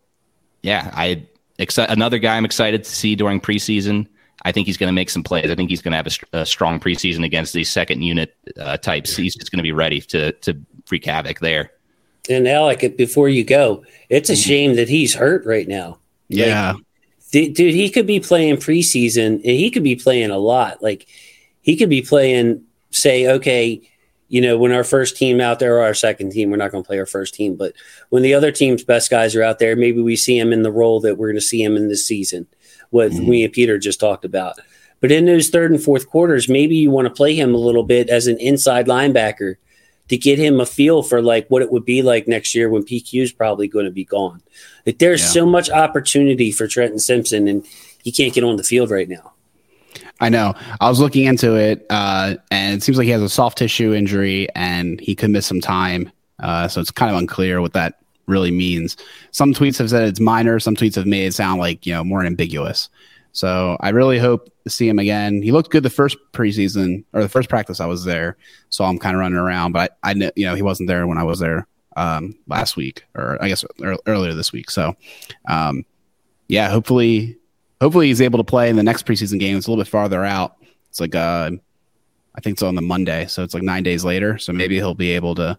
yeah, 0.63 0.91
I 0.95 1.27
exci- 1.59 1.89
another 1.89 2.19
guy 2.19 2.37
I'm 2.37 2.45
excited 2.45 2.85
to 2.85 2.91
see 2.91 3.15
during 3.15 3.41
preseason. 3.41 4.09
I 4.43 4.53
think 4.53 4.67
he's 4.67 4.77
going 4.77 4.89
to 4.89 4.95
make 4.95 5.11
some 5.11 5.23
plays. 5.23 5.51
I 5.51 5.55
think 5.55 5.71
he's 5.71 5.81
going 5.81 5.93
to 5.93 5.97
have 5.97 6.07
a, 6.07 6.41
a 6.41 6.47
strong 6.47 6.81
preseason 6.81 7.25
against 7.25 7.53
these 7.53 7.71
second 7.71 8.03
unit 8.03 8.35
uh, 8.59 8.77
types. 8.77 9.17
He's 9.17 9.35
just 9.35 9.51
going 9.51 9.59
to 9.59 9.63
be 9.63 9.73
ready 9.73 10.01
to 10.01 10.33
to 10.33 10.59
wreak 10.91 11.05
havoc 11.05 11.41
there. 11.41 11.71
And 12.29 12.49
Alec, 12.49 12.97
before 12.97 13.29
you 13.29 13.45
go, 13.45 13.85
it's 14.09 14.31
a 14.31 14.33
mm-hmm. 14.33 14.49
shame 14.49 14.77
that 14.77 14.89
he's 14.89 15.15
hurt 15.15 15.45
right 15.45 15.69
now. 15.69 15.99
Yeah. 16.29 16.73
Like, 16.73 16.85
dude, 17.31 17.59
he 17.59 17.91
could 17.91 18.07
be 18.07 18.21
playing 18.21 18.57
preseason 18.57 19.35
and 19.35 19.45
he 19.45 19.71
could 19.71 19.83
be 19.83 19.97
playing 19.97 20.31
a 20.31 20.39
lot. 20.39 20.83
Like 20.83 21.07
he 21.61 21.77
could 21.77 21.91
be 21.91 22.03
playing, 22.03 22.63
say, 22.91 23.29
okay, 23.29 23.83
you 24.29 24.41
know, 24.41 24.57
when 24.57 24.73
our 24.73 24.85
first 24.85 25.17
team 25.17 25.41
out 25.41 25.59
there 25.59 25.77
or 25.77 25.83
our 25.83 25.95
second 25.95 26.31
team, 26.31 26.51
we're 26.51 26.57
not 26.57 26.71
going 26.71 26.83
to 26.83 26.87
play 26.87 26.99
our 26.99 27.07
first 27.07 27.35
team, 27.35 27.57
but 27.57 27.75
when 28.09 28.23
the 28.23 28.35
other 28.35 28.51
team's 28.51 28.83
best 28.83 29.11
guys 29.11 29.37
are 29.37 29.43
out 29.43 29.59
there, 29.59 29.77
maybe 29.77 30.01
we 30.01 30.17
see 30.17 30.39
him 30.39 30.53
in 30.53 30.63
the 30.63 30.73
role 30.73 31.01
that 31.01 31.19
we're 31.19 31.29
going 31.29 31.37
to 31.37 31.41
see 31.41 31.63
him 31.63 31.77
in 31.77 31.89
this 31.89 32.07
season, 32.07 32.47
what 32.91 33.11
mm-hmm. 33.11 33.29
me 33.29 33.45
and 33.45 33.53
Peter 33.53 33.79
just 33.79 34.01
talked 34.01 34.25
about. 34.25 34.59
But 35.01 35.13
in 35.13 35.27
those 35.27 35.51
third 35.51 35.71
and 35.71 35.83
fourth 35.83 36.09
quarters, 36.09 36.49
maybe 36.49 36.77
you 36.77 36.91
want 36.91 37.07
to 37.07 37.15
play 37.15 37.35
him 37.35 37.55
a 37.55 37.59
little 37.59 37.83
bit 37.83 38.09
as 38.09 38.27
an 38.27 38.39
inside 38.39 38.87
linebacker 38.87 39.57
to 40.09 40.17
get 40.17 40.39
him 40.39 40.61
a 40.61 40.67
feel 40.67 41.03
for 41.03 41.23
like 41.23 41.49
what 41.49 41.63
it 41.63 41.73
would 41.73 41.85
be 41.85 42.03
like 42.03 42.29
next 42.29 42.55
year 42.55 42.69
when 42.69 42.83
PQ 42.83 43.23
is 43.23 43.33
probably 43.33 43.69
going 43.69 43.87
to 43.87 43.91
be 43.91 44.05
gone. 44.05 44.43
Like 44.87 44.99
there's 44.99 45.23
yeah. 45.23 45.29
so 45.29 45.47
much 45.47 45.71
opportunity 45.71 46.53
for 46.53 46.67
Trenton 46.67 46.99
Simpson, 46.99 47.49
and 47.49 47.67
he 48.03 48.13
can't 48.13 48.35
get 48.35 48.45
on 48.45 48.57
the 48.57 48.65
field 48.65 48.91
right 48.91 49.09
now. 49.09 49.33
I 50.21 50.29
know. 50.29 50.55
I 50.81 50.89
was 50.89 51.01
looking 51.01 51.25
into 51.25 51.57
it, 51.57 51.87
uh, 51.91 52.37
and 52.51 52.77
it 52.77 52.83
seems 52.83 52.99
like 52.99 53.07
he 53.07 53.11
has 53.11 53.23
a 53.23 53.29
soft 53.29 53.59
tissue 53.59 53.95
injury, 53.95 54.49
and 54.55 55.01
he 55.01 55.15
could 55.15 55.31
miss 55.31 55.47
some 55.47 55.61
time. 55.61 56.11
Uh, 56.39 56.69
so 56.69 56.81
it's 56.81 56.91
kind 56.91 57.11
of 57.11 57.19
unclear 57.19 57.61
what 57.61 57.73
that 57.73 58.01
really 58.27 58.51
means. 58.51 58.97
Some 59.31 59.53
tweets 59.53 59.79
have 59.79 59.91
said 59.91 60.09
it's 60.09 60.21
minor. 60.21 60.61
Some 60.61 60.77
tweets 60.77 60.95
have 60.97 61.07
made 61.07 61.27
it 61.27 61.35
sound 61.35 61.61
like 61.61 61.87
you 61.87 61.93
know 61.93 62.05
more 62.05 62.25
ambiguous. 62.25 62.89
So 63.35 63.77
I 63.81 63.91
really 63.91 64.19
hope 64.19 64.49
to 64.63 64.71
see 64.71 64.89
him 64.89 65.01
again. 65.01 65.43
He 65.43 65.51
looked 65.51 65.71
good 65.71 65.83
the 65.83 65.91
first 65.91 66.17
preseason 66.33 67.05
or 67.13 67.21
the 67.21 67.29
first 67.29 67.49
practice 67.49 67.81
I 67.81 67.87
was 67.87 68.05
there. 68.05 68.37
Saw 68.71 68.89
him 68.89 68.99
kind 68.99 69.17
of 69.17 69.21
running 69.21 69.39
around, 69.39 69.73
but 69.73 69.99
I, 70.03 70.13
I 70.13 70.31
you 70.37 70.47
know 70.47 70.55
he 70.55 70.63
wasn't 70.63 70.87
there 70.87 71.07
when 71.07 71.19
I 71.19 71.25
was 71.25 71.41
there 71.41 71.67
um, 71.97 72.37
last 72.47 72.77
week 72.77 73.05
or 73.15 73.37
I 73.43 73.49
guess 73.49 73.65
earlier 74.07 74.35
this 74.35 74.53
week. 74.53 74.71
So 74.71 74.97
um, 75.49 75.85
yeah, 76.47 76.71
hopefully 76.71 77.37
hopefully 77.81 78.07
he's 78.07 78.23
able 78.23 78.39
to 78.39 78.45
play 78.45 78.71
in 78.71 78.77
the 78.77 78.85
next 78.85 79.05
preseason 79.05 79.41
game. 79.41 79.57
It's 79.57 79.67
a 79.67 79.71
little 79.71 79.83
bit 79.83 79.91
farther 79.91 80.25
out. 80.25 80.57
It's 80.89 81.01
like 81.01 81.17
uh, 81.17 81.51
I 82.37 82.41
think 82.41 82.55
it's 82.55 82.63
on 82.63 82.77
the 82.77 82.83
Monday, 82.83 83.27
so 83.27 83.43
it's 83.43 83.53
like 83.53 83.65
nine 83.65 83.83
days 83.83 84.05
later. 84.05 84.39
So 84.39 84.53
maybe 84.53 84.77
he'll 84.77 84.95
be 84.95 85.11
able 85.11 85.35
to 85.35 85.59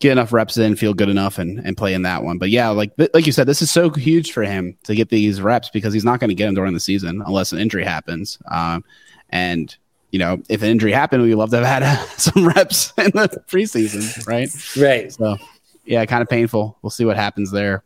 get 0.00 0.12
enough 0.12 0.32
reps 0.32 0.56
in, 0.56 0.76
feel 0.76 0.94
good 0.94 1.08
enough, 1.08 1.38
and 1.38 1.58
and 1.60 1.76
play 1.76 1.94
in 1.94 2.02
that 2.02 2.22
one. 2.22 2.38
But 2.38 2.50
yeah, 2.50 2.68
like 2.68 2.92
like 3.14 3.26
you 3.26 3.32
said, 3.32 3.46
this 3.46 3.62
is 3.62 3.70
so 3.70 3.90
huge 3.90 4.32
for 4.32 4.42
him 4.42 4.76
to 4.84 4.94
get 4.94 5.08
these 5.08 5.40
reps 5.40 5.70
because 5.70 5.94
he's 5.94 6.04
not 6.04 6.20
going 6.20 6.28
to 6.28 6.34
get 6.34 6.46
them 6.46 6.54
during 6.54 6.74
the 6.74 6.80
season 6.80 7.22
unless 7.26 7.52
an 7.52 7.58
injury 7.58 7.84
happens. 7.84 8.38
Um, 8.50 8.84
and 9.30 9.74
you 10.10 10.18
know, 10.18 10.40
if 10.48 10.62
an 10.62 10.68
injury 10.68 10.92
happened, 10.92 11.22
we'd 11.22 11.34
love 11.34 11.50
to 11.50 11.64
have 11.64 11.82
had 11.82 12.08
some 12.18 12.46
reps 12.46 12.92
in 12.98 13.10
the 13.12 13.42
preseason, 13.48 14.26
right? 14.26 14.48
Right. 14.76 15.12
So 15.12 15.36
yeah, 15.84 16.04
kind 16.06 16.22
of 16.22 16.28
painful. 16.28 16.78
We'll 16.82 16.90
see 16.90 17.04
what 17.04 17.16
happens 17.16 17.50
there. 17.50 17.82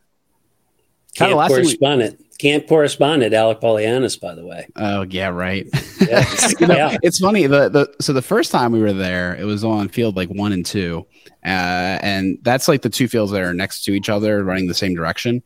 Kind 1.17 1.31
of 1.33 1.47
correspondent. 1.47 2.19
We- 2.19 2.25
Camp 2.39 2.67
correspondent 2.67 3.33
Alec 3.33 3.59
Polianis, 3.59 4.19
by 4.19 4.33
the 4.33 4.45
way. 4.45 4.65
Oh 4.77 5.01
yeah, 5.01 5.27
right. 5.27 5.67
Yeah. 5.99 6.25
you 6.59 6.67
know, 6.67 6.75
yeah. 6.75 6.97
It's 7.03 7.19
funny. 7.19 7.45
The 7.47 7.67
the 7.67 7.93
so 7.99 8.13
the 8.13 8.21
first 8.21 8.49
time 8.51 8.71
we 8.71 8.79
were 8.79 8.93
there, 8.93 9.35
it 9.35 9.43
was 9.43 9.65
on 9.65 9.89
field 9.89 10.15
like 10.15 10.29
one 10.29 10.53
and 10.53 10.65
two, 10.65 11.05
uh, 11.45 11.99
and 12.01 12.39
that's 12.41 12.69
like 12.69 12.81
the 12.81 12.89
two 12.89 13.09
fields 13.09 13.33
that 13.33 13.41
are 13.41 13.53
next 13.53 13.83
to 13.83 13.91
each 13.91 14.07
other, 14.07 14.41
running 14.43 14.67
the 14.67 14.73
same 14.73 14.95
direction. 14.95 15.43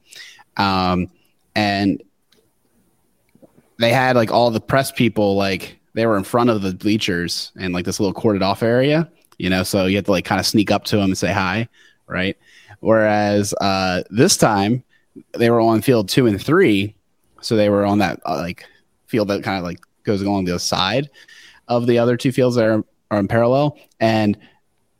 Um, 0.55 1.09
and 1.55 2.01
they 3.79 3.91
had 3.91 4.15
like 4.15 4.31
all 4.31 4.51
the 4.51 4.61
press 4.61 4.91
people 4.91 5.35
like 5.35 5.79
they 5.95 6.05
were 6.05 6.15
in 6.15 6.23
front 6.23 6.51
of 6.51 6.61
the 6.61 6.75
bleachers 6.75 7.51
and 7.59 7.73
like 7.73 7.85
this 7.85 7.99
little 7.99 8.13
corded 8.13 8.43
off 8.43 8.61
area, 8.61 9.09
you 9.39 9.49
know. 9.49 9.63
So 9.63 9.87
you 9.87 9.95
had 9.95 10.05
to 10.05 10.11
like 10.11 10.25
kind 10.25 10.39
of 10.39 10.45
sneak 10.45 10.69
up 10.69 10.83
to 10.85 10.97
them 10.97 11.05
and 11.05 11.17
say 11.17 11.33
hi, 11.33 11.67
right? 12.05 12.37
Whereas 12.81 13.51
uh, 13.61 14.03
this 14.11 14.37
time 14.37 14.83
they 15.37 15.49
were 15.49 15.61
on 15.61 15.81
field 15.81 16.09
two 16.09 16.27
and 16.27 16.41
three, 16.41 16.95
so 17.41 17.55
they 17.55 17.69
were 17.69 17.85
on 17.85 17.99
that 17.99 18.19
uh, 18.25 18.37
like 18.37 18.65
field 19.07 19.27
that 19.27 19.43
kind 19.43 19.57
of 19.57 19.63
like 19.63 19.79
goes 20.03 20.21
along 20.21 20.45
the 20.45 20.59
side 20.59 21.09
of 21.67 21.87
the 21.87 21.97
other 21.99 22.17
two 22.17 22.31
fields 22.31 22.55
that 22.55 22.65
are, 22.65 22.83
are 23.11 23.19
in 23.19 23.27
parallel, 23.27 23.77
and 23.99 24.37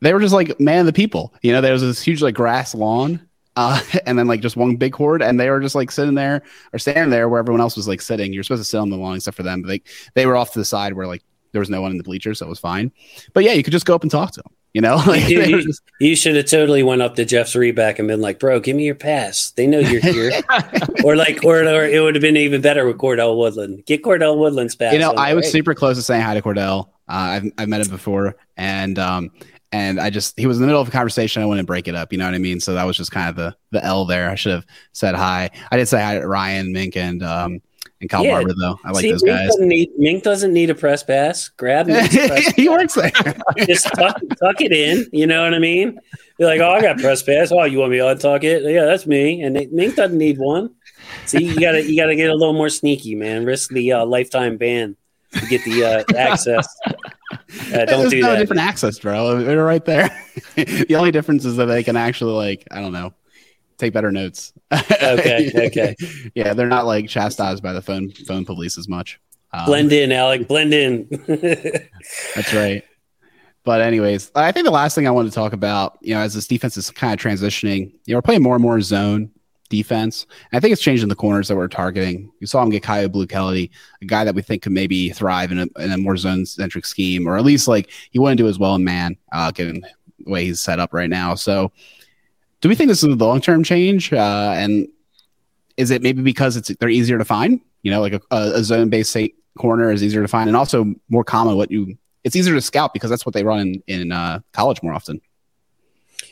they 0.02 0.14
were 0.14 0.20
just 0.20 0.34
like 0.34 0.60
man 0.60 0.82
of 0.82 0.86
the 0.86 0.94
people. 0.94 1.34
You 1.42 1.52
know, 1.52 1.62
there 1.62 1.74
was 1.74 1.82
this 1.82 2.02
huge 2.02 2.22
like 2.22 2.36
grass 2.36 2.76
lawn, 2.76 3.28
uh, 3.56 3.82
and 4.06 4.18
then 4.18 4.28
like 4.28 4.42
just 4.42 4.56
one 4.58 4.76
big 4.76 4.96
horde, 4.96 5.22
and 5.22 5.40
they 5.40 5.50
were 5.50 5.60
just 5.60 5.76
like 5.76 5.92
sitting 5.92 6.16
there 6.16 6.44
or 6.74 6.80
standing 6.80 7.10
there 7.10 7.30
where 7.30 7.40
everyone 7.40 7.62
else 7.62 7.76
was 7.76 7.88
like 7.88 8.02
sitting. 8.02 8.34
You're 8.34 8.44
supposed 8.44 8.62
to 8.62 8.70
sit 8.70 8.78
on 8.78 8.90
the 8.90 8.98
lawn 8.98 9.16
except 9.16 9.38
for 9.38 9.44
them, 9.44 9.62
but 9.62 9.68
they 9.70 9.82
they 10.14 10.26
were 10.26 10.36
off 10.36 10.54
to 10.54 10.60
the 10.60 10.66
side 10.66 10.94
where 10.94 11.08
like 11.08 11.24
there 11.52 11.60
was 11.60 11.70
no 11.70 11.82
one 11.82 11.92
in 11.92 11.98
the 11.98 12.04
bleachers, 12.04 12.40
so 12.40 12.46
it 12.46 12.50
was 12.50 12.60
fine. 12.60 12.92
But 13.34 13.44
yeah, 13.44 13.54
you 13.54 13.64
could 13.64 13.74
just 13.74 13.86
go 13.86 13.96
up 13.96 14.02
and 14.02 14.12
talk 14.12 14.32
to 14.32 14.42
them. 14.42 14.54
You 14.74 14.82
know, 14.82 14.96
like 15.08 15.30
you, 15.30 15.42
you, 15.42 15.62
just... 15.64 15.82
you, 16.00 16.16
should 16.16 16.36
have 16.36 16.48
totally 16.48 16.82
went 16.82 17.04
up 17.04 17.16
to 17.16 17.26
Jeff's 17.26 17.56
Zrebiec 17.56 18.00
and 18.00 18.08
been 18.08 18.22
like, 18.22 18.40
"Bro, 18.40 18.62
give 18.62 18.76
me 18.76 18.86
your 18.86 18.96
pass. 18.96 19.52
They 19.52 19.68
know 19.68 19.80
you're 19.80 20.02
here." 20.02 20.42
or 21.04 21.16
like, 21.16 21.44
or, 21.44 21.62
or 21.62 21.86
it 21.86 22.02
would 22.02 22.16
have 22.16 22.22
been 22.22 22.38
even 22.38 22.62
better 22.62 22.86
with 22.86 22.98
Cordell 22.98 23.38
Woodland. 23.38 23.86
Get 23.86 24.02
Cordell 24.02 24.38
Woodland's 24.38 24.76
pass. 24.76 24.94
You 24.94 25.00
know, 25.00 25.12
I 25.12 25.36
was 25.36 25.50
super 25.52 25.76
close 25.76 25.98
to 25.98 26.02
saying 26.04 26.24
hi 26.24 26.34
to 26.34 26.42
Cordell. 26.42 26.90
Uh, 27.08 27.42
I've 27.42 27.52
I've 27.58 27.70
met 27.70 27.82
him 27.82 27.90
before, 27.90 28.36
and 28.58 28.98
um, 28.98 29.32
and 29.72 30.00
I 30.00 30.10
just 30.10 30.40
he 30.40 30.48
was 30.48 30.58
in 30.58 30.62
the 30.62 30.68
middle 30.68 30.82
of 30.82 30.88
a 30.88 30.92
conversation. 30.92 31.44
I 31.44 31.46
wouldn't 31.46 31.68
break 31.68 31.88
it 31.88 31.94
up. 31.94 32.12
You 32.12 32.18
know 32.18 32.26
what 32.26 32.34
I 32.34 32.40
mean? 32.40 32.60
So 32.60 32.74
that 32.74 32.84
was 32.86 32.98
just 32.98 33.12
kind 33.12 33.30
of 33.30 33.36
the 33.36 33.56
the 33.72 33.84
L 33.84 34.06
there. 34.06 34.30
I 34.30 34.36
should 34.36 34.54
have 34.54 34.66
said 34.94 35.14
hi. 35.14 35.52
I 35.72 35.78
did 35.78 35.88
say 35.88 36.02
hi 36.02 36.18
to 36.18 36.28
Ryan 36.28 36.72
Mink 36.72 36.98
and 36.98 37.22
um 37.22 37.62
and 38.04 38.10
Kyle 38.10 38.24
yeah. 38.24 38.34
Barber 38.34 38.54
though. 38.54 38.78
I 38.84 38.92
like 38.92 39.02
See, 39.02 39.12
those 39.12 39.24
Mink 39.24 39.38
guys. 39.38 39.48
Doesn't 39.48 39.68
need, 39.68 39.90
Mink 39.98 40.24
doesn't 40.24 40.54
need 40.54 40.70
a 40.70 40.76
press 40.76 41.04
pass. 41.04 41.48
Grab 41.50 41.88
Mink. 41.88 42.12
he 42.56 42.70
works 42.70 42.94
there. 42.94 43.12
Just 43.66 43.86
tuck, 43.96 44.22
tuck, 44.40 44.62
it 44.62 44.72
in. 44.72 45.08
You 45.12 45.26
know 45.26 45.44
what 45.44 45.54
I 45.54 45.60
mean? 45.60 46.00
Be 46.38 46.46
like, 46.46 46.60
oh, 46.60 46.70
I 46.70 46.82
got 46.82 47.00
press 47.00 47.24
pass. 47.24 47.52
Oh, 47.52 47.64
you 47.64 47.80
want 47.80 47.92
me 47.92 47.98
to 47.98 48.04
untuck 48.04 48.44
it? 48.44 48.64
Yeah, 48.64 48.86
that's 48.86 49.08
me. 49.08 49.42
And 49.42 49.56
Mink 49.72 49.96
doesn't 49.96 50.18
need 50.18 50.38
one. 50.38 50.76
See, 51.26 51.46
you 51.46 51.60
gotta 51.60 51.84
you 51.84 51.96
gotta 51.96 52.16
get 52.16 52.30
a 52.30 52.36
little 52.36 52.54
more 52.54 52.70
sneaky, 52.70 53.16
man. 53.16 53.46
Risk 53.46 53.70
the 53.70 53.94
uh, 53.94 54.06
lifetime 54.06 54.58
ban 54.58 54.96
to 55.32 55.46
get 55.48 55.64
the 55.64 55.84
uh, 55.84 56.04
access. 56.18 56.68
Uh, 57.72 57.86
don't 57.86 58.00
There's 58.02 58.12
do 58.12 58.22
no 58.22 58.32
that. 58.32 58.40
different 58.40 58.62
access, 58.62 59.00
bro. 59.00 59.42
They're 59.42 59.64
right 59.64 59.84
there. 59.86 60.10
the 60.56 60.96
only 60.96 61.12
difference 61.12 61.46
is 61.46 61.56
that 61.58 61.66
they 61.66 61.84
can 61.84 61.96
actually 61.96 62.34
like 62.34 62.68
I 62.72 62.80
don't 62.80 62.92
know, 62.92 63.14
take 63.78 63.94
better 63.94 64.12
notes. 64.12 64.54
Okay, 64.72 65.52
okay. 65.68 65.96
yeah, 66.36 66.54
they're 66.54 66.68
not 66.68 66.86
like 66.86 67.08
chastised 67.08 67.64
by 67.64 67.74
the 67.74 67.82
phone 67.82 68.12
phone 68.28 68.46
police 68.46 68.78
as 68.78 68.88
much. 68.88 69.20
Um, 69.52 69.66
Blend 69.66 69.94
in, 69.94 70.12
Alec. 70.12 70.48
Blend 70.48 70.74
in. 70.74 71.08
That's 72.36 72.54
right. 72.54 72.84
But 73.64 73.82
anyways, 73.82 74.32
I 74.36 74.52
think 74.52 74.66
the 74.66 74.72
last 74.72 74.94
thing 74.94 75.08
I 75.08 75.12
wanted 75.12 75.30
to 75.30 75.36
talk 75.36 75.54
about, 75.54 75.98
you 76.02 76.14
know, 76.14 76.22
as 76.22 76.34
this 76.34 76.48
defense 76.48 76.76
is 76.76 76.90
kind 76.90 77.14
of 77.14 77.20
transitioning, 77.20 77.94
you 78.06 78.14
know, 78.14 78.18
we're 78.18 78.24
playing 78.24 78.44
more 78.44 78.56
and 78.56 78.62
more 78.62 78.82
zone 78.82 79.32
defense. 79.70 80.28
And 80.52 80.58
I 80.58 80.60
think 80.60 80.74
it's 80.74 80.82
changing 80.82 81.08
the 81.08 81.16
corners 81.16 81.48
that 81.48 81.56
we're 81.56 81.68
targeting. 81.68 82.32
You 82.40 82.48
saw 82.48 82.62
him 82.62 82.70
get 82.70 82.84
Kyu 82.84 83.08
Blu 83.10 83.26
Kelly, 83.26 83.72
a 84.02 84.06
guy 84.06 84.24
that 84.24 84.36
we 84.36 84.42
think 84.42 84.64
could 84.64 84.72
maybe 84.72 85.10
thrive 85.12 85.52
in 85.52 85.60
a, 85.60 85.68
in 85.80 85.92
a 85.92 85.98
more 85.98 86.18
zone 86.18 86.46
centric 86.46 86.86
scheme, 86.86 87.28
or 87.28 87.38
at 87.38 87.46
least 87.46 87.68
like 87.68 87.90
he 88.12 88.20
wouldn't 88.20 88.38
do 88.38 88.48
as 88.48 88.60
well 88.60 88.76
in 88.76 88.84
man, 88.84 89.18
uh, 89.32 89.52
given 89.52 89.82
the 90.20 90.32
way 90.32 90.46
he's 90.46 90.62
set 90.62 90.80
up 90.80 90.94
right 90.94 91.10
now. 91.10 91.36
So, 91.36 91.72
do 92.64 92.70
we 92.70 92.76
think 92.76 92.88
this 92.88 93.04
is 93.04 93.14
a 93.14 93.16
long 93.16 93.42
term 93.42 93.62
change? 93.62 94.14
Uh, 94.14 94.54
and 94.56 94.88
is 95.76 95.92
it 95.92 96.02
maybe 96.02 96.22
because 96.22 96.56
it's 96.56 96.74
they're 96.80 96.88
easier 96.88 97.18
to 97.18 97.26
find? 97.26 97.60
You 97.82 97.92
know, 97.92 98.00
like 98.00 98.14
a, 98.14 98.24
a 98.32 98.64
zone 98.64 98.90
based 98.90 99.18
corner 99.58 99.92
is 99.92 100.02
easier 100.02 100.22
to 100.22 100.30
find, 100.30 100.48
and 100.48 100.56
also 100.56 100.96
more 101.10 101.26
common. 101.26 101.58
What 101.58 101.72
you 101.72 101.98
it's 102.24 102.38
easier 102.38 102.54
to 102.54 102.62
scout 102.62 102.94
because 102.94 103.10
that's 103.10 103.26
what 103.26 103.36
they 103.36 103.44
run 103.44 103.60
in 103.60 103.84
in 103.88 104.12
uh, 104.14 104.40
college 104.54 104.82
more 104.82 104.94
often. 104.94 105.20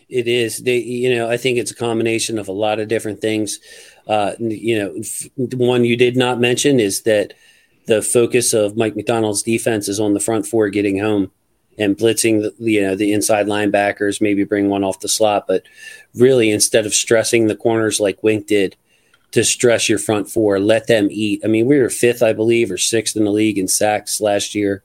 It 0.07 0.29
is. 0.29 0.59
They, 0.59 0.77
you 0.77 1.13
know, 1.13 1.29
I 1.29 1.35
think 1.35 1.57
it's 1.57 1.71
a 1.71 1.75
combination 1.75 2.39
of 2.39 2.47
a 2.47 2.53
lot 2.53 2.79
of 2.79 2.87
different 2.87 3.19
things. 3.19 3.59
Uh, 4.07 4.31
you 4.39 4.79
know, 4.79 4.95
f- 4.99 5.27
one 5.35 5.83
you 5.83 5.97
did 5.97 6.15
not 6.15 6.39
mention 6.39 6.79
is 6.79 7.01
that 7.01 7.33
the 7.87 8.01
focus 8.01 8.53
of 8.53 8.77
Mike 8.77 8.95
Macdonald's 8.95 9.43
defense 9.43 9.89
is 9.89 9.99
on 9.99 10.13
the 10.13 10.21
front 10.21 10.45
four 10.45 10.69
getting 10.69 10.97
home 10.97 11.29
and 11.81 11.97
blitzing 11.97 12.41
the 12.41 12.53
you 12.59 12.81
know 12.81 12.95
the 12.95 13.11
inside 13.11 13.47
linebackers, 13.47 14.21
maybe 14.21 14.43
bring 14.43 14.69
one 14.69 14.83
off 14.83 14.99
the 14.99 15.07
slot, 15.07 15.47
but 15.47 15.63
really 16.15 16.51
instead 16.51 16.85
of 16.85 16.93
stressing 16.93 17.47
the 17.47 17.55
corners 17.55 17.99
like 17.99 18.23
Wink 18.23 18.47
did, 18.47 18.75
to 19.31 19.43
stress 19.43 19.89
your 19.89 19.99
front 19.99 20.29
four, 20.29 20.59
let 20.59 20.87
them 20.87 21.07
eat. 21.09 21.41
I 21.43 21.47
mean, 21.47 21.65
we 21.65 21.79
were 21.79 21.89
fifth, 21.89 22.21
I 22.21 22.33
believe, 22.33 22.71
or 22.71 22.77
sixth 22.77 23.15
in 23.15 23.23
the 23.23 23.31
league 23.31 23.57
in 23.57 23.67
sacks 23.67 24.21
last 24.21 24.53
year. 24.55 24.83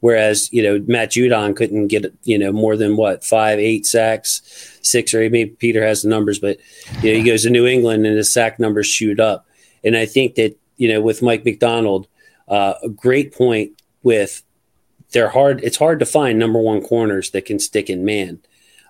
Whereas, 0.00 0.52
you 0.52 0.62
know, 0.62 0.84
Matt 0.86 1.12
Judon 1.12 1.56
couldn't 1.56 1.86
get, 1.86 2.12
you 2.24 2.38
know, 2.38 2.52
more 2.52 2.76
than 2.76 2.96
what, 2.96 3.24
five, 3.24 3.58
eight 3.58 3.86
sacks, 3.86 4.42
six 4.82 5.14
or 5.14 5.22
eight. 5.22 5.32
Maybe 5.32 5.50
Peter 5.50 5.82
has 5.82 6.02
the 6.02 6.10
numbers, 6.10 6.38
but, 6.38 6.58
you 7.00 7.12
know, 7.12 7.18
he 7.18 7.24
goes 7.24 7.44
to 7.44 7.50
New 7.50 7.66
England 7.66 8.04
and 8.04 8.14
his 8.14 8.30
sack 8.30 8.58
numbers 8.58 8.86
shoot 8.86 9.18
up. 9.18 9.46
And 9.82 9.96
I 9.96 10.04
think 10.04 10.34
that, 10.34 10.58
you 10.76 10.88
know, 10.88 11.00
with 11.00 11.22
Mike 11.22 11.46
Macdonald, 11.46 12.06
uh, 12.48 12.74
a 12.82 12.90
great 12.90 13.32
point 13.32 13.80
with 14.02 14.42
they're 15.14 15.30
hard. 15.30 15.62
It's 15.64 15.78
hard 15.78 15.98
to 16.00 16.06
find 16.06 16.38
number 16.38 16.60
one 16.60 16.82
corners 16.82 17.30
that 17.30 17.46
can 17.46 17.58
stick 17.58 17.88
in 17.88 18.04
man. 18.04 18.40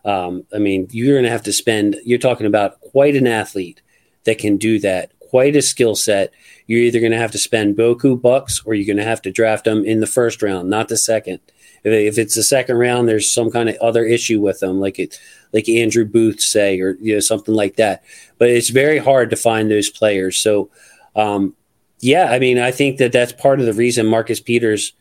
Um, 0.04 0.44
I 0.52 0.58
mean, 0.58 0.88
you're 0.90 1.14
going 1.14 1.24
to 1.24 1.30
have 1.30 1.44
to 1.44 1.52
spend, 1.52 1.96
you're 2.04 2.18
talking 2.18 2.46
about 2.46 2.80
quite 2.80 3.14
an 3.14 3.26
athlete 3.26 3.80
that 4.24 4.38
can 4.38 4.56
do 4.56 4.78
that, 4.80 5.12
quite 5.20 5.56
a 5.56 5.62
skill 5.62 5.94
set. 5.94 6.32
You're 6.66 6.80
either 6.80 7.00
going 7.00 7.12
to 7.12 7.18
have 7.18 7.32
to 7.32 7.38
spend 7.38 7.76
Boku 7.76 8.20
bucks 8.20 8.62
or 8.64 8.74
you're 8.74 8.86
going 8.86 8.98
to 8.98 9.08
have 9.08 9.22
to 9.22 9.32
draft 9.32 9.64
them 9.64 9.84
in 9.84 10.00
the 10.00 10.06
first 10.06 10.42
round, 10.42 10.68
not 10.68 10.88
the 10.88 10.96
second. 10.96 11.40
If, 11.84 12.16
it's 12.16 12.34
the 12.34 12.42
second 12.42 12.78
round, 12.78 13.08
there's 13.08 13.32
some 13.32 13.50
kind 13.50 13.68
of 13.68 13.76
other 13.76 14.04
issue 14.04 14.40
with 14.40 14.60
them, 14.60 14.80
like 14.80 14.98
it, 14.98 15.20
like 15.52 15.68
Andrew 15.68 16.06
Booth 16.06 16.40
say, 16.40 16.80
or 16.80 16.96
you 16.98 17.12
know 17.12 17.20
something 17.20 17.54
like 17.54 17.76
that. 17.76 18.02
But 18.38 18.48
it's 18.48 18.70
very 18.70 18.96
hard 18.96 19.28
to 19.30 19.36
find 19.36 19.70
those 19.70 19.90
players. 19.90 20.38
So, 20.38 20.70
um, 21.14 21.54
yeah, 22.00 22.30
I 22.30 22.38
mean, 22.38 22.58
I 22.58 22.70
think 22.70 22.96
that 22.98 23.12
that's 23.12 23.32
part 23.32 23.60
of 23.60 23.66
the 23.66 23.74
reason 23.74 24.06
Marcus 24.06 24.40
Peters 24.40 24.94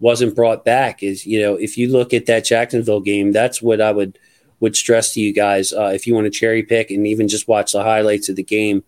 wasn't 0.00 0.36
brought 0.36 0.64
back. 0.64 1.02
Is 1.02 1.26
you 1.26 1.40
know, 1.40 1.54
if 1.54 1.76
you 1.76 1.88
look 1.88 2.12
at 2.12 2.26
that 2.26 2.44
Jacksonville 2.44 3.00
game, 3.00 3.32
that's 3.32 3.62
what 3.62 3.80
I 3.80 3.92
would 3.92 4.18
would 4.60 4.76
stress 4.76 5.12
to 5.14 5.20
you 5.20 5.32
guys 5.32 5.72
uh, 5.72 5.90
if 5.94 6.06
you 6.06 6.14
want 6.14 6.24
to 6.24 6.30
cherry 6.30 6.62
pick 6.62 6.90
and 6.90 7.06
even 7.06 7.28
just 7.28 7.48
watch 7.48 7.72
the 7.72 7.82
highlights 7.82 8.28
of 8.28 8.36
the 8.36 8.42
game. 8.42 8.84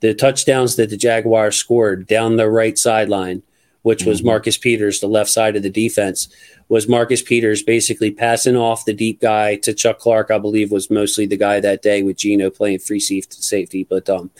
The 0.00 0.14
touchdowns 0.14 0.76
that 0.76 0.90
the 0.90 0.96
Jaguars 0.96 1.56
scored 1.56 2.06
down 2.06 2.36
the 2.36 2.50
right 2.50 2.76
sideline, 2.76 3.42
which 3.82 4.04
was 4.04 4.18
mm-hmm. 4.18 4.28
Marcus 4.28 4.58
Peters, 4.58 5.00
the 5.00 5.06
left 5.06 5.30
side 5.30 5.56
of 5.56 5.62
the 5.62 5.70
defense, 5.70 6.28
was 6.68 6.88
Marcus 6.88 7.22
Peters 7.22 7.62
basically 7.62 8.10
passing 8.10 8.56
off 8.56 8.84
the 8.84 8.92
deep 8.92 9.20
guy 9.20 9.56
to 9.56 9.72
Chuck 9.72 9.98
Clark, 9.98 10.30
I 10.30 10.38
believe 10.38 10.72
was 10.72 10.90
mostly 10.90 11.26
the 11.26 11.36
guy 11.36 11.60
that 11.60 11.82
day 11.82 12.02
with 12.02 12.16
Geno 12.16 12.50
playing 12.50 12.80
free 12.80 13.00
safety. 13.00 13.84
But, 13.84 14.10
um, 14.10 14.30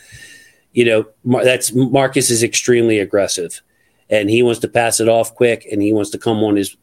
you 0.73 0.85
know, 0.85 1.05
that's 1.43 1.73
Marcus 1.73 2.29
is 2.29 2.43
extremely 2.43 2.99
aggressive 2.99 3.61
and 4.09 4.29
he 4.29 4.43
wants 4.43 4.59
to 4.59 4.67
pass 4.67 4.99
it 4.99 5.09
off 5.09 5.33
quick 5.33 5.67
and 5.71 5.81
he 5.81 5.91
wants 5.91 6.11
to 6.11 6.17
come 6.17 6.43
on 6.43 6.55
his 6.55 6.75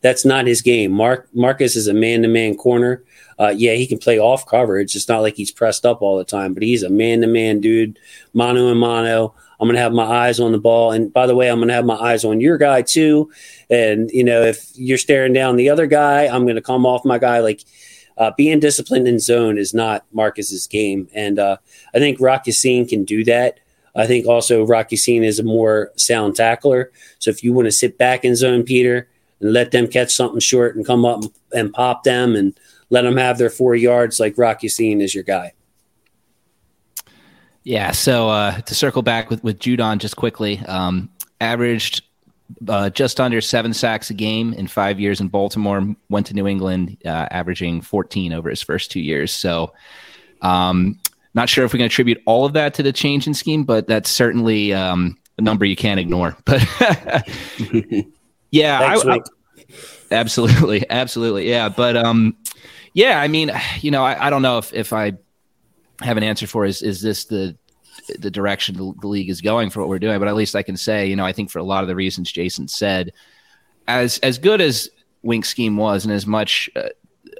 that's 0.00 0.24
not 0.24 0.46
his 0.46 0.62
game. 0.62 0.92
Mark 0.92 1.28
marcus 1.34 1.76
is 1.76 1.88
a 1.88 1.94
man-to-man 1.94 2.56
corner. 2.56 3.02
Uh, 3.38 3.52
yeah 3.56 3.72
he 3.72 3.86
can 3.86 3.98
play 3.98 4.18
off 4.18 4.46
coverage. 4.46 4.94
It's 4.94 5.08
not 5.08 5.22
like 5.22 5.34
he's 5.34 5.50
pressed 5.50 5.84
up 5.84 6.02
all 6.02 6.18
the 6.18 6.24
time 6.24 6.54
but 6.54 6.62
he's 6.62 6.82
a 6.82 6.90
man-to-man 6.90 7.60
dude 7.60 7.98
mano 8.32 8.68
and 8.68 8.78
mano. 8.78 9.34
I'm 9.60 9.68
gonna 9.68 9.78
have 9.78 9.92
my 9.92 10.04
eyes 10.04 10.40
on 10.40 10.52
the 10.52 10.58
ball. 10.58 10.92
And 10.92 11.12
by 11.12 11.26
the 11.26 11.34
way 11.34 11.50
i'm 11.50 11.58
gonna 11.58 11.72
have 11.72 11.84
my 11.84 11.96
eyes 11.96 12.24
on 12.24 12.40
your 12.40 12.58
guy 12.58 12.82
too. 12.82 13.30
And 13.68 14.10
you 14.12 14.24
know 14.24 14.42
if 14.42 14.70
you're 14.74 14.98
staring 14.98 15.32
down 15.32 15.56
the 15.56 15.70
other 15.70 15.86
guy 15.86 16.26
i'm 16.26 16.46
gonna 16.46 16.62
come 16.62 16.86
off 16.86 17.04
my 17.04 17.18
guy. 17.18 17.40
Like 17.40 17.62
uh, 18.18 18.30
being 18.36 18.60
disciplined 18.60 19.08
in 19.08 19.18
zone 19.18 19.56
is 19.56 19.72
not 19.72 20.04
marcus's 20.12 20.68
game. 20.68 21.08
And 21.12 21.40
uh, 21.40 21.56
i 21.92 21.98
think 21.98 22.20
Rock 22.20 22.46
Ya-Sin 22.46 22.86
can 22.86 23.04
do 23.04 23.24
that 23.24 23.58
I 23.94 24.06
think 24.06 24.26
also 24.26 24.64
Rocky 24.64 24.96
Ya-Sin 24.96 25.22
is 25.22 25.38
a 25.38 25.42
more 25.42 25.92
sound 25.96 26.36
tackler. 26.36 26.90
So 27.18 27.30
if 27.30 27.44
you 27.44 27.52
want 27.52 27.66
to 27.66 27.72
sit 27.72 27.98
back 27.98 28.24
in 28.24 28.34
zone, 28.36 28.62
Peter, 28.62 29.08
and 29.40 29.52
let 29.52 29.70
them 29.70 29.86
catch 29.86 30.14
something 30.14 30.40
short 30.40 30.76
and 30.76 30.86
come 30.86 31.04
up 31.04 31.24
and 31.52 31.72
pop 31.72 32.04
them 32.04 32.34
and 32.34 32.58
let 32.90 33.02
them 33.02 33.16
have 33.16 33.38
their 33.38 33.50
four 33.50 33.74
yards, 33.74 34.18
like 34.18 34.38
Rocky 34.38 34.66
Ya-Sin 34.66 35.00
is 35.00 35.14
your 35.14 35.24
guy. 35.24 35.52
Yeah. 37.64 37.92
So 37.92 38.28
uh, 38.28 38.60
to 38.60 38.74
circle 38.74 39.02
back 39.02 39.30
with 39.30 39.44
with 39.44 39.58
Judon 39.58 39.98
just 39.98 40.16
quickly, 40.16 40.58
um, 40.66 41.08
averaged 41.40 42.02
uh, 42.68 42.90
just 42.90 43.20
under 43.20 43.40
seven 43.40 43.72
sacks 43.72 44.10
a 44.10 44.14
game 44.14 44.52
in 44.54 44.66
five 44.66 44.98
years 44.98 45.20
in 45.20 45.28
Baltimore. 45.28 45.94
Went 46.08 46.26
to 46.26 46.34
New 46.34 46.46
England, 46.46 46.96
uh, 47.04 47.28
averaging 47.30 47.80
14 47.80 48.32
over 48.32 48.50
his 48.50 48.62
first 48.62 48.90
two 48.90 49.00
years. 49.00 49.32
So 49.32 49.72
um, 50.40 50.98
not 51.34 51.48
sure 51.48 51.64
if 51.64 51.72
we 51.72 51.78
can 51.78 51.86
attribute 51.86 52.22
all 52.26 52.44
of 52.44 52.52
that 52.52 52.74
to 52.74 52.82
the 52.82 52.92
change 52.92 53.26
in 53.26 53.34
scheme, 53.34 53.64
but 53.64 53.86
that's 53.86 54.10
certainly 54.10 54.72
um, 54.72 55.16
a 55.38 55.42
number 55.42 55.64
you 55.64 55.76
can't 55.76 56.00
ignore. 56.00 56.36
But 56.44 56.60
yeah, 58.50 58.78
Thanks, 58.78 59.06
I, 59.06 59.14
I, 59.14 59.20
absolutely, 60.10 60.84
absolutely, 60.90 61.48
yeah. 61.48 61.68
But 61.68 61.96
um, 61.96 62.36
yeah, 62.92 63.20
I 63.20 63.28
mean, 63.28 63.50
you 63.80 63.90
know, 63.90 64.04
I, 64.04 64.26
I, 64.26 64.30
don't 64.30 64.42
know 64.42 64.58
if 64.58 64.72
if 64.74 64.92
I 64.92 65.12
have 66.02 66.16
an 66.16 66.22
answer 66.22 66.46
for 66.46 66.66
is 66.66 66.82
is 66.82 67.00
this 67.00 67.24
the 67.24 67.56
the 68.18 68.30
direction 68.30 68.76
the 68.76 69.06
league 69.06 69.30
is 69.30 69.40
going 69.40 69.70
for 69.70 69.80
what 69.80 69.88
we're 69.88 69.98
doing, 69.98 70.18
but 70.18 70.28
at 70.28 70.34
least 70.34 70.54
I 70.54 70.62
can 70.62 70.76
say, 70.76 71.06
you 71.06 71.16
know, 71.16 71.24
I 71.24 71.32
think 71.32 71.50
for 71.50 71.58
a 71.60 71.64
lot 71.64 71.82
of 71.82 71.88
the 71.88 71.96
reasons 71.96 72.30
Jason 72.30 72.68
said, 72.68 73.12
as 73.88 74.18
as 74.18 74.38
good 74.38 74.60
as 74.60 74.90
Wink 75.22 75.44
scheme 75.44 75.76
was, 75.76 76.04
and 76.04 76.12
as 76.12 76.26
much 76.26 76.68
uh, 76.76 76.88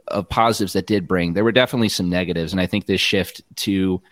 of 0.08 0.28
positives 0.28 0.72
that 0.72 0.86
did 0.86 1.08
bring. 1.08 1.34
There 1.34 1.44
were 1.44 1.52
definitely 1.52 1.88
some 1.88 2.08
negatives, 2.08 2.52
and 2.52 2.60
I 2.60 2.66
think 2.66 2.86
this 2.86 3.00
shift 3.00 3.42
to 3.56 4.02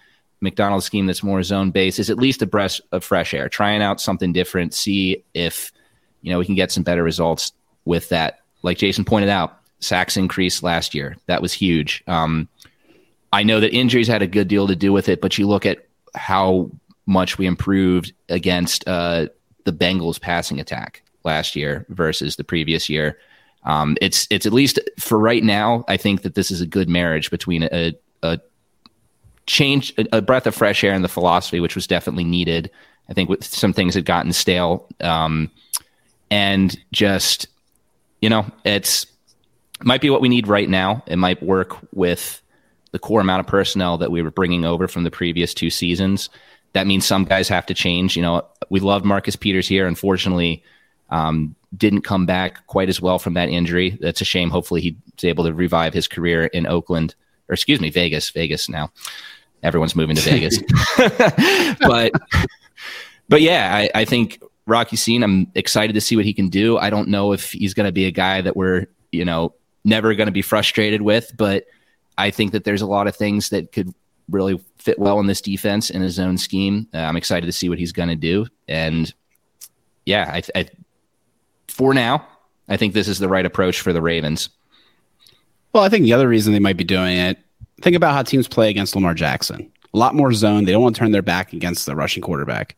Macdonald's 0.41 0.87
scheme 0.87 1.07
that's 1.07 1.23
more 1.23 1.43
zone 1.43 1.71
based 1.71 1.99
is 1.99 2.11
at 2.11 2.19
least 2.19 2.43
a 2.43 2.47
breath 2.47 2.81
of 2.93 3.05
fresh 3.05 3.35
air. 3.35 3.49
Trying 3.49 3.83
out 3.83 4.01
something 4.01 4.33
different, 4.33 4.75
see 4.75 5.25
if 5.35 5.73
you 6.23 6.33
know 6.33 6.39
we 6.39 6.47
can 6.47 6.55
get 6.55 6.73
some 6.73 6.83
better 6.83 7.03
results 7.03 7.53
with 7.85 8.09
that. 8.11 8.41
Like 8.63 8.79
Jason 8.79 9.05
pointed 9.05 9.29
out, 9.29 9.59
sacks 9.81 10.17
increased 10.17 10.63
last 10.63 10.95
year. 10.95 11.17
That 11.27 11.43
was 11.43 11.53
huge. 11.53 12.03
Um, 12.07 12.49
I 13.33 13.43
know 13.43 13.61
that 13.61 13.73
injuries 13.73 14.09
had 14.09 14.23
a 14.23 14.27
good 14.27 14.49
deal 14.49 14.67
to 14.67 14.77
do 14.77 14.93
with 14.93 15.09
it, 15.09 15.21
but 15.21 15.39
you 15.39 15.47
look 15.47 15.65
at 15.65 15.87
how 16.15 16.71
much 17.07 17.39
we 17.39 17.47
improved 17.47 18.13
against 18.29 18.87
uh, 18.89 19.29
the 19.65 19.73
Bengals 19.73 20.21
passing 20.21 20.61
attack 20.61 21.03
last 21.25 21.55
year 21.55 21.87
versus 21.89 22.37
the 22.37 22.45
previous 22.45 22.89
year. 22.89 23.19
Um, 23.65 23.97
it's 24.01 24.27
it's 24.31 24.47
at 24.47 24.53
least 24.53 24.79
for 24.99 25.19
right 25.19 25.43
now. 25.43 25.85
I 25.89 25.97
think 25.97 26.23
that 26.23 26.35
this 26.35 26.51
is 26.51 26.61
a 26.61 26.67
good 26.67 26.89
marriage 26.89 27.31
between 27.31 27.65
a, 27.65 27.95
a 28.23 28.41
change, 29.47 29.93
a, 29.99 30.19
a 30.19 30.23
breath 30.23 30.47
of 30.47 30.55
fresh 30.55 30.83
air 30.83 30.95
in 30.95 31.03
the 31.03 31.09
philosophy, 31.09 31.61
which 31.61 31.75
was 31.75 31.87
definitely 31.87 32.25
needed. 32.25 32.71
I 33.09 33.13
think 33.13 33.29
with 33.29 33.45
some 33.45 33.73
things 33.73 33.95
had 33.95 34.05
gotten 34.05 34.33
stale, 34.33 34.87
um, 35.01 35.51
and 36.31 36.79
just 36.93 37.49
you 38.21 38.29
know, 38.29 38.47
it's 38.65 39.07
might 39.83 40.01
be 40.01 40.11
what 40.11 40.21
we 40.21 40.29
need 40.29 40.47
right 40.47 40.69
now. 40.69 41.03
It 41.07 41.17
might 41.17 41.43
work 41.43 41.77
with 41.93 42.41
the 42.93 42.99
core 42.99 43.21
amount 43.21 43.41
of 43.41 43.47
personnel 43.47 43.99
that 43.99 44.11
we 44.11 44.23
were 44.23 44.31
bringing 44.31 44.65
over 44.65 44.89
from 44.89 45.05
the 45.05 45.11
previous 45.11 45.55
two 45.55 45.71
seasons. 45.71 46.29
That 46.73 46.87
means 46.87 47.07
some 47.07 47.25
guys 47.25 47.49
have 47.49 47.67
to 47.67 47.75
change. 47.75 48.17
You 48.17 48.23
know, 48.23 48.47
we 48.69 48.81
love 48.81 49.05
Marcus 49.05 49.37
Peters 49.37 49.69
here. 49.69 49.87
Unfortunately, 49.87 50.63
um, 51.11 51.55
didn't 51.77 52.03
come 52.03 52.27
back 52.27 52.67
quite 52.67 52.89
as 52.89 53.01
well 53.01 53.19
from 53.19 53.35
that 53.35 53.49
injury. 53.49 53.99
That's 54.01 54.21
a 54.21 54.25
shame. 54.25 54.51
Hopefully, 54.51 54.81
he's 54.81 55.25
able 55.25 55.45
to 55.45 55.55
revive 55.55 55.95
his 55.95 56.09
career 56.09 56.47
in 56.47 56.67
Oakland, 56.67 57.15
or 57.49 57.55
excuse 57.55 57.81
me, 57.81 57.91
Vegas. 57.91 58.31
Vegas 58.31 58.69
now. 58.69 58.91
Everyone's 59.63 59.95
moving 59.95 60.17
to 60.17 60.23
Vegas. 60.23 60.59
but 61.81 62.13
but 63.29 63.43
yeah, 63.43 63.75
I, 63.75 63.91
I, 63.95 64.05
think 64.05 64.43
Rocky 64.67 64.97
Ya-Sin. 64.97 65.23
I'm 65.23 65.51
excited 65.55 65.93
to 65.93 66.01
see 66.01 66.17
what 66.17 66.25
he 66.25 66.33
can 66.33 66.49
do. 66.49 66.79
I 66.79 66.91
don't 66.91 67.09
know 67.09 67.33
if 67.33 67.53
he's 67.53 67.75
going 67.75 67.87
to 67.87 67.93
be 67.93 68.07
a 68.07 68.11
guy 68.11 68.41
that 68.41 68.57
we're, 68.57 68.87
you 69.13 69.25
know, 69.25 69.55
never 69.85 70.15
going 70.15 70.27
to 70.27 70.33
be 70.33 70.43
frustrated 70.43 71.03
with, 71.03 71.31
but 71.37 71.67
I 72.19 72.31
think 72.31 72.53
that 72.53 72.65
there's 72.65 72.83
a 72.83 72.87
lot 72.87 73.07
of 73.07 73.17
things 73.17 73.51
that 73.51 73.73
could 73.73 73.95
really 74.29 74.63
fit 74.79 74.99
well 74.99 75.21
in 75.21 75.27
this 75.27 75.41
defense 75.41 75.91
in 75.91 76.03
his 76.03 76.19
own 76.19 76.39
scheme. 76.39 76.89
Uh, 76.95 76.99
I'm 76.99 77.17
excited 77.17 77.47
to 77.47 77.53
see 77.53 77.69
what 77.69 77.79
he's 77.79 77.93
going 77.93 78.09
to 78.09 78.17
do. 78.17 78.47
And 78.69 79.13
yeah, 80.07 80.31
I, 80.33 80.43
I, 80.59 80.69
for 81.71 81.95
now, 81.95 82.27
I 82.69 82.77
think 82.77 82.95
this 82.95 83.09
is 83.09 83.19
the 83.19 83.29
right 83.29 83.47
approach 83.47 83.81
for 83.81 83.93
the 83.93 84.03
Ravens. 84.03 84.49
Well, 85.73 85.83
I 85.83 85.89
think 85.89 86.05
the 86.05 86.13
other 86.13 86.29
reason 86.29 86.53
they 86.53 86.59
might 86.59 86.77
be 86.77 86.85
doing 86.85 87.17
it, 87.17 87.39
think 87.81 87.97
about 87.97 88.15
how 88.15 88.23
teams 88.23 88.49
play 88.49 88.71
against 88.71 88.95
Lamar 88.95 89.15
Jackson. 89.15 89.71
A 89.93 89.99
lot 89.99 90.15
more 90.15 90.33
zone. 90.33 90.65
They 90.65 90.73
don't 90.73 90.83
want 90.83 90.95
to 90.97 90.99
turn 91.01 91.13
their 91.13 91.23
back 91.23 91.53
against 91.53 91.87
the 91.87 91.97
rushing 91.97 92.23
quarterback. 92.23 92.77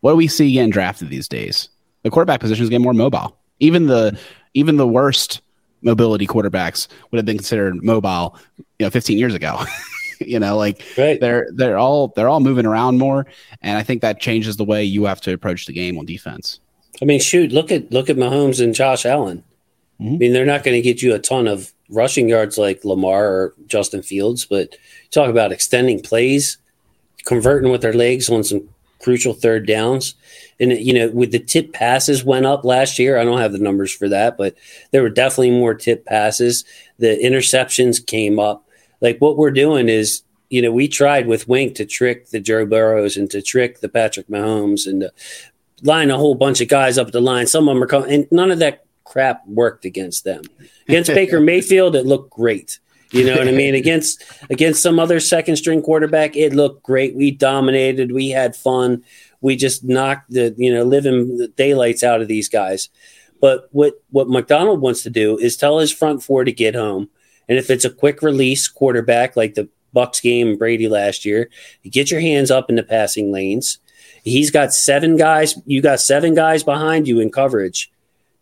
What 0.00 0.12
do 0.12 0.16
we 0.16 0.28
see 0.28 0.52
getting 0.52 0.70
drafted 0.70 1.10
these 1.10 1.28
days? 1.28 1.68
The 2.02 2.10
quarterback 2.10 2.40
position 2.40 2.62
is 2.62 2.70
getting 2.70 2.84
more 2.84 2.94
mobile. 2.94 3.36
Even 3.60 3.86
the 3.86 4.18
even 4.54 4.76
the 4.76 4.88
worst 4.88 5.42
mobility 5.82 6.26
quarterbacks 6.26 6.88
would 7.10 7.18
have 7.18 7.26
been 7.26 7.36
considered 7.36 7.82
mobile, 7.82 8.36
you 8.78 8.86
know, 8.86 8.90
15 8.90 9.18
years 9.18 9.34
ago. 9.34 9.62
you 10.20 10.38
know, 10.38 10.56
like 10.56 10.82
right. 10.96 11.20
they're 11.20 11.48
they're 11.52 11.78
all 11.78 12.08
they're 12.16 12.28
all 12.28 12.40
moving 12.40 12.66
around 12.66 12.98
more, 12.98 13.26
and 13.62 13.78
I 13.78 13.82
think 13.82 14.02
that 14.02 14.20
changes 14.20 14.56
the 14.56 14.64
way 14.64 14.84
you 14.84 15.04
have 15.04 15.20
to 15.22 15.32
approach 15.32 15.66
the 15.66 15.72
game 15.72 15.98
on 15.98 16.06
defense. 16.06 16.60
I 17.02 17.04
mean, 17.04 17.20
shoot, 17.20 17.52
look 17.52 17.72
at 17.72 17.90
look 17.90 18.10
at 18.10 18.16
Mahomes 18.16 18.62
and 18.62 18.74
Josh 18.74 19.06
Allen. 19.06 19.42
Mm-hmm. 20.00 20.14
I 20.14 20.18
mean, 20.18 20.32
they're 20.32 20.46
not 20.46 20.64
going 20.64 20.76
to 20.76 20.82
get 20.82 21.02
you 21.02 21.14
a 21.14 21.18
ton 21.18 21.46
of 21.46 21.72
rushing 21.88 22.28
yards 22.28 22.56
like 22.56 22.84
Lamar 22.84 23.26
or 23.26 23.54
Justin 23.66 24.02
Fields, 24.02 24.44
but 24.44 24.76
talk 25.10 25.28
about 25.28 25.52
extending 25.52 26.00
plays, 26.00 26.58
converting 27.24 27.70
with 27.70 27.82
their 27.82 27.92
legs 27.92 28.30
on 28.30 28.44
some 28.44 28.68
crucial 29.00 29.32
third 29.32 29.66
downs. 29.66 30.14
And 30.60 30.72
you 30.72 30.92
know, 30.92 31.08
with 31.08 31.32
the 31.32 31.38
tip 31.38 31.72
passes 31.72 32.24
went 32.24 32.46
up 32.46 32.64
last 32.64 32.98
year. 32.98 33.18
I 33.18 33.24
don't 33.24 33.40
have 33.40 33.52
the 33.52 33.58
numbers 33.58 33.92
for 33.92 34.08
that, 34.08 34.36
but 34.36 34.54
there 34.90 35.02
were 35.02 35.10
definitely 35.10 35.50
more 35.50 35.74
tip 35.74 36.04
passes. 36.04 36.64
The 36.98 37.18
interceptions 37.18 38.04
came 38.04 38.38
up. 38.38 38.66
Like 39.00 39.18
what 39.18 39.36
we're 39.36 39.50
doing 39.50 39.88
is, 39.88 40.22
you 40.50 40.60
know, 40.60 40.72
we 40.72 40.88
tried 40.88 41.26
with 41.26 41.48
Wink 41.48 41.76
to 41.76 41.86
trick 41.86 42.28
the 42.28 42.40
Joe 42.40 42.66
Burrows 42.66 43.16
and 43.16 43.30
to 43.30 43.40
trick 43.40 43.80
the 43.80 43.88
Patrick 43.88 44.28
Mahomes 44.28 44.86
and 44.86 45.00
to 45.00 45.12
line 45.82 46.10
a 46.10 46.16
whole 46.16 46.34
bunch 46.34 46.60
of 46.60 46.68
guys 46.68 46.98
up 46.98 47.10
the 47.10 47.20
line. 47.20 47.46
Some 47.46 47.68
of 47.68 47.74
them 47.74 47.82
are 47.82 47.86
coming, 47.86 48.12
and 48.12 48.28
none 48.30 48.50
of 48.50 48.58
that 48.60 48.84
crap 49.04 49.46
worked 49.46 49.84
against 49.84 50.24
them. 50.24 50.42
Against 50.88 51.10
Baker 51.14 51.40
Mayfield, 51.40 51.96
it 51.96 52.06
looked 52.06 52.30
great. 52.30 52.78
You 53.12 53.24
know 53.24 53.36
what 53.36 53.48
I 53.48 53.52
mean? 53.52 53.74
Against 53.74 54.22
against 54.50 54.82
some 54.82 55.00
other 55.00 55.18
second 55.18 55.56
string 55.56 55.82
quarterback, 55.82 56.36
it 56.36 56.54
looked 56.54 56.84
great. 56.84 57.16
We 57.16 57.32
dominated. 57.32 58.12
We 58.12 58.28
had 58.28 58.54
fun. 58.54 59.02
We 59.40 59.56
just 59.56 59.82
knocked 59.82 60.30
the 60.30 60.54
you 60.56 60.72
know 60.72 60.84
living 60.84 61.48
daylights 61.56 62.04
out 62.04 62.20
of 62.20 62.28
these 62.28 62.48
guys. 62.48 62.88
But 63.40 63.68
what 63.72 63.94
what 64.10 64.28
Macdonald 64.28 64.80
wants 64.80 65.02
to 65.02 65.10
do 65.10 65.36
is 65.38 65.56
tell 65.56 65.78
his 65.78 65.92
front 65.92 66.22
four 66.22 66.44
to 66.44 66.52
get 66.52 66.76
home. 66.76 67.10
And 67.48 67.58
if 67.58 67.68
it's 67.68 67.84
a 67.84 67.90
quick 67.90 68.22
release 68.22 68.68
quarterback 68.68 69.34
like 69.34 69.54
the 69.54 69.68
Bucks 69.92 70.20
game 70.20 70.50
and 70.50 70.58
Brady 70.58 70.86
last 70.86 71.24
year, 71.24 71.50
you 71.82 71.90
get 71.90 72.12
your 72.12 72.20
hands 72.20 72.50
up 72.50 72.70
in 72.70 72.76
the 72.76 72.84
passing 72.84 73.32
lanes. 73.32 73.78
He's 74.24 74.50
got 74.50 74.74
seven 74.74 75.16
guys. 75.16 75.58
You 75.66 75.80
got 75.80 76.00
seven 76.00 76.34
guys 76.34 76.62
behind 76.62 77.08
you 77.08 77.20
in 77.20 77.30
coverage 77.30 77.90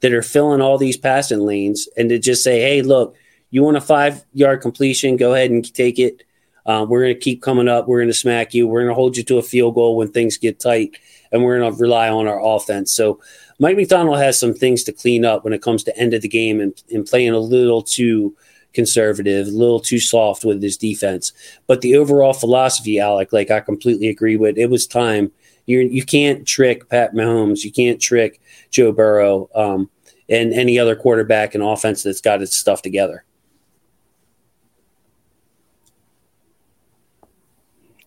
that 0.01 0.13
are 0.13 0.23
filling 0.23 0.61
all 0.61 0.79
these 0.79 0.97
passing 0.97 1.41
lanes, 1.41 1.89
and 1.97 2.09
to 2.09 2.19
just 2.19 2.43
say, 2.43 2.61
"Hey, 2.61 2.83
look, 2.83 3.17
you 3.51 3.63
want 3.63 3.77
a 3.77 3.81
five 3.81 4.25
yard 4.33 4.61
completion? 4.61 5.17
Go 5.17 5.35
ahead 5.35 5.51
and 5.51 5.73
take 5.75 5.99
it. 5.99 6.25
Uh, 6.67 6.85
we're 6.89 7.03
going 7.03 7.15
to 7.15 7.21
keep 7.21 7.43
coming 7.43 7.69
up. 7.69 7.89
We're 7.89 8.01
going 8.01 8.09
to 8.09 8.15
smack 8.15 8.53
you. 8.55 8.67
We're 8.69 8.81
going 8.81 8.91
to 8.91 8.95
hold 8.95 9.17
you 9.17 9.23
to 9.25 9.39
a 9.39 9.43
field 9.43 9.75
goal 9.75 9.97
when 9.97 10.09
things 10.09 10.37
get 10.37 10.61
tight, 10.61 10.97
and 11.33 11.43
we're 11.43 11.59
going 11.59 11.73
to 11.73 11.81
rely 11.81 12.09
on 12.09 12.27
our 12.27 12.45
offense." 12.45 12.93
So 12.93 13.21
Mike 13.59 13.77
Macdonald 13.77 14.19
has 14.19 14.39
some 14.39 14.55
things 14.55 14.85
to 14.85 14.93
clean 14.93 15.25
up 15.25 15.45
when 15.45 15.53
it 15.53 15.63
comes 15.63 15.83
to 15.85 15.97
end 15.99 16.15
of 16.15 16.23
the 16.23 16.29
game 16.29 16.61
and, 16.61 16.81
and 16.93 17.07
playing 17.07 17.33
a 17.33 17.39
little 17.39 17.83
too 17.83 18.37
conservative, 18.73 19.49
a 19.49 19.51
little 19.51 19.81
too 19.81 19.99
soft 19.99 20.45
with 20.45 20.63
his 20.63 20.77
defense. 20.77 21.33
But 21.67 21.81
the 21.81 21.97
overall 21.97 22.33
philosophy, 22.33 23.01
Alec, 23.01 23.33
like 23.33 23.51
I 23.51 23.61
completely 23.61 24.09
agree 24.09 24.37
with. 24.37 24.59
It 24.59 24.71
was 24.71 24.87
time. 24.87 25.33
You 25.69 25.81
you 25.81 26.03
can't 26.03 26.47
trick 26.47 26.89
Pat 26.89 27.13
Mahomes. 27.13 27.63
You 27.63 27.71
can't 27.71 28.01
trick 28.01 28.41
Joe 28.71 28.91
Burrow 28.91 29.51
um, 29.55 29.91
and 30.27 30.55
any 30.55 30.79
other 30.79 30.97
quarterback 30.97 31.55
and 31.55 31.63
offense 31.63 32.03
that's 32.03 32.23
got 32.23 32.41
its 32.41 32.57
stuff 32.57 32.81
together. 32.81 33.23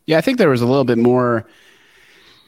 Yeah, 0.08 0.18
I 0.18 0.22
think 0.22 0.40
there 0.40 0.50
was 0.50 0.64
a 0.64 0.66
little 0.66 0.84
bit 0.84 0.98
more 0.98 1.46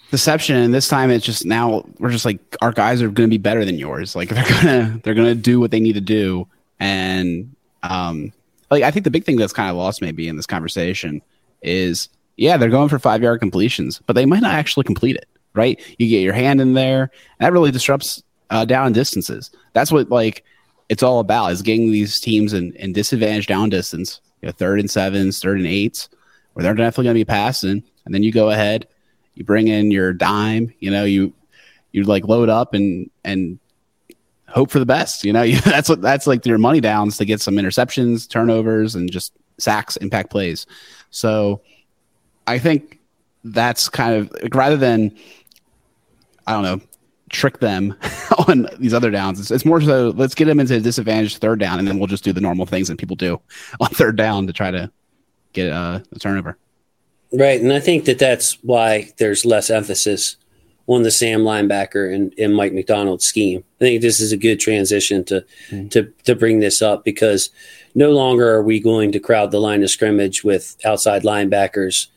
deception, 0.10 0.56
and 0.56 0.74
this 0.74 0.88
time 0.88 1.12
it's 1.12 1.24
just 1.24 1.46
now 1.46 1.86
we're 2.00 2.10
just 2.10 2.26
like 2.26 2.40
our 2.60 2.72
guys 2.72 3.00
are 3.04 3.08
going 3.08 3.30
to 3.30 3.34
be 3.34 3.38
better 3.38 3.64
than 3.64 3.78
yours. 3.78 4.16
Like 4.16 4.30
they're 4.30 4.44
gonna 4.64 5.00
they're 5.04 5.14
gonna 5.14 5.36
do 5.36 5.60
what 5.60 5.70
they 5.70 5.80
need 5.80 5.94
to 5.94 6.02
do, 6.02 6.48
and 6.80 7.56
um, 7.84 8.34
like 8.72 8.82
I 8.82 8.90
think 8.90 9.04
the 9.04 9.12
big 9.12 9.26
thing 9.26 9.38
that's 9.38 9.54
kind 9.54 9.70
of 9.70 9.76
lost 9.76 10.02
maybe 10.02 10.28
in 10.28 10.38
this 10.38 10.48
conversation 10.48 11.22
is 11.62 12.10
yeah 12.38 12.58
they're 12.58 12.70
going 12.70 12.90
for 12.90 13.00
five 13.00 13.22
yard 13.22 13.40
completions, 13.40 14.02
but 14.06 14.14
they 14.14 14.26
might 14.26 14.42
not 14.42 14.54
actually 14.54 14.84
complete 14.84 15.16
it. 15.16 15.28
Right? 15.56 15.80
You 16.00 16.10
get 16.10 16.22
your 16.22 16.34
hand 16.34 16.62
in 16.62 16.74
there, 16.74 17.04
and 17.04 17.46
that 17.46 17.54
really 17.54 17.72
disrupts 17.72 18.24
uh, 18.50 18.66
down 18.66 18.94
distances. 18.94 19.52
That's 19.74 19.92
what 19.92 20.10
like 20.10 20.44
it's 20.90 21.04
all 21.04 21.20
about 21.20 21.52
is 21.52 21.62
getting 21.62 21.92
these 21.92 22.20
teams 22.20 22.54
in, 22.54 22.74
in 22.74 22.94
disadvantaged 22.94 23.48
down 23.48 23.70
distance, 23.70 24.22
you 24.42 24.48
know, 24.48 24.52
third 24.52 24.80
and 24.80 24.90
sevens, 24.90 25.40
third 25.40 25.58
and 25.58 25.68
eights, 25.68 26.10
where 26.54 26.64
they're 26.64 26.74
definitely 26.74 27.06
going 27.06 27.16
to 27.16 27.20
be 27.20 27.26
passing, 27.26 27.84
and 28.06 28.14
then 28.14 28.24
you 28.24 28.32
go 28.32 28.50
ahead, 28.50 28.88
you 29.36 29.44
bring 29.44 29.68
in 29.68 29.92
your 29.92 30.14
dime, 30.14 30.74
you 30.80 30.92
know, 30.92 31.04
you 31.04 31.34
you 31.92 32.04
like 32.04 32.28
load 32.28 32.50
up 32.50 32.74
and 32.74 33.10
and 33.24 33.60
hope 34.48 34.70
for 34.72 34.80
the 34.80 34.86
best. 34.86 35.24
You 35.24 35.34
know, 35.34 35.48
that's 35.66 35.90
what 35.90 36.02
that's 36.02 36.28
like 36.28 36.46
your 36.46 36.58
money 36.58 36.82
downs 36.82 37.18
to 37.18 37.26
get 37.26 37.42
some 37.42 37.56
interceptions, 37.56 38.30
turnovers, 38.30 38.96
and 38.96 39.12
just 39.12 39.34
sacks, 39.58 39.96
impact 39.98 40.30
plays. 40.30 40.66
So 41.10 41.62
I 42.48 42.60
think 42.60 43.00
that's 43.44 43.90
kind 43.90 44.16
of 44.16 44.32
like, 44.42 44.56
rather 44.56 44.78
than 44.78 45.16
I 46.48 46.54
don't 46.54 46.64
know 46.64 46.82
trick 47.34 47.60
them 47.60 47.96
on 48.48 48.70
these 48.80 48.94
other 48.94 49.12
downs. 49.12 49.40
It's, 49.40 49.52
it's, 49.52 49.66
more 49.66 49.82
so 49.82 50.14
let's 50.16 50.36
get 50.36 50.46
them 50.46 50.60
into 50.60 50.76
a 50.76 50.80
disadvantaged 50.80 51.38
third 51.38 51.60
down, 51.60 51.80
and 51.80 51.88
then 51.88 52.00
we'll 52.00 52.08
just 52.08 52.24
do 52.24 52.32
the 52.32 52.40
normal 52.40 52.66
things 52.66 52.88
that 52.88 52.98
people 52.98 53.18
do 53.18 53.42
on 53.82 53.90
third 53.90 54.16
down 54.16 54.48
to 54.48 54.54
try 54.54 54.72
to 54.72 54.90
get 55.52 55.74
uh, 55.74 56.00
a 56.14 56.20
turnover. 56.20 56.58
Right, 57.34 57.60
and 57.60 57.74
I 57.74 57.80
think 57.80 58.06
that 58.06 58.20
that's 58.20 58.64
why 58.64 59.12
there's 59.18 59.44
less 59.44 59.70
emphasis 59.70 60.38
on 60.86 61.02
the 61.04 61.12
Sam 61.12 61.42
linebacker 61.42 62.14
and, 62.14 62.34
and 62.38 62.56
Mike 62.56 62.74
Macdonald's 62.74 63.26
scheme. 63.26 63.64
I 63.80 63.86
think 63.86 64.02
this 64.02 64.20
is 64.20 64.32
a 64.32 64.38
good 64.38 64.60
transition 64.60 65.24
to 65.26 65.46
mm-hmm. 65.70 65.88
to 65.90 66.14
to 66.26 66.36
bring 66.36 66.60
this 66.60 66.82
up 66.82 67.04
because 67.04 67.50
no 67.96 68.12
longer 68.12 68.54
are 68.54 68.62
we 68.62 68.80
going 68.80 69.12
to 69.14 69.20
crowd 69.20 69.52
the 69.52 69.62
line 69.62 69.82
of 69.82 69.90
scrimmage 69.90 70.44
with 70.44 70.78
outside 70.86 71.24
linebackers 71.24 72.08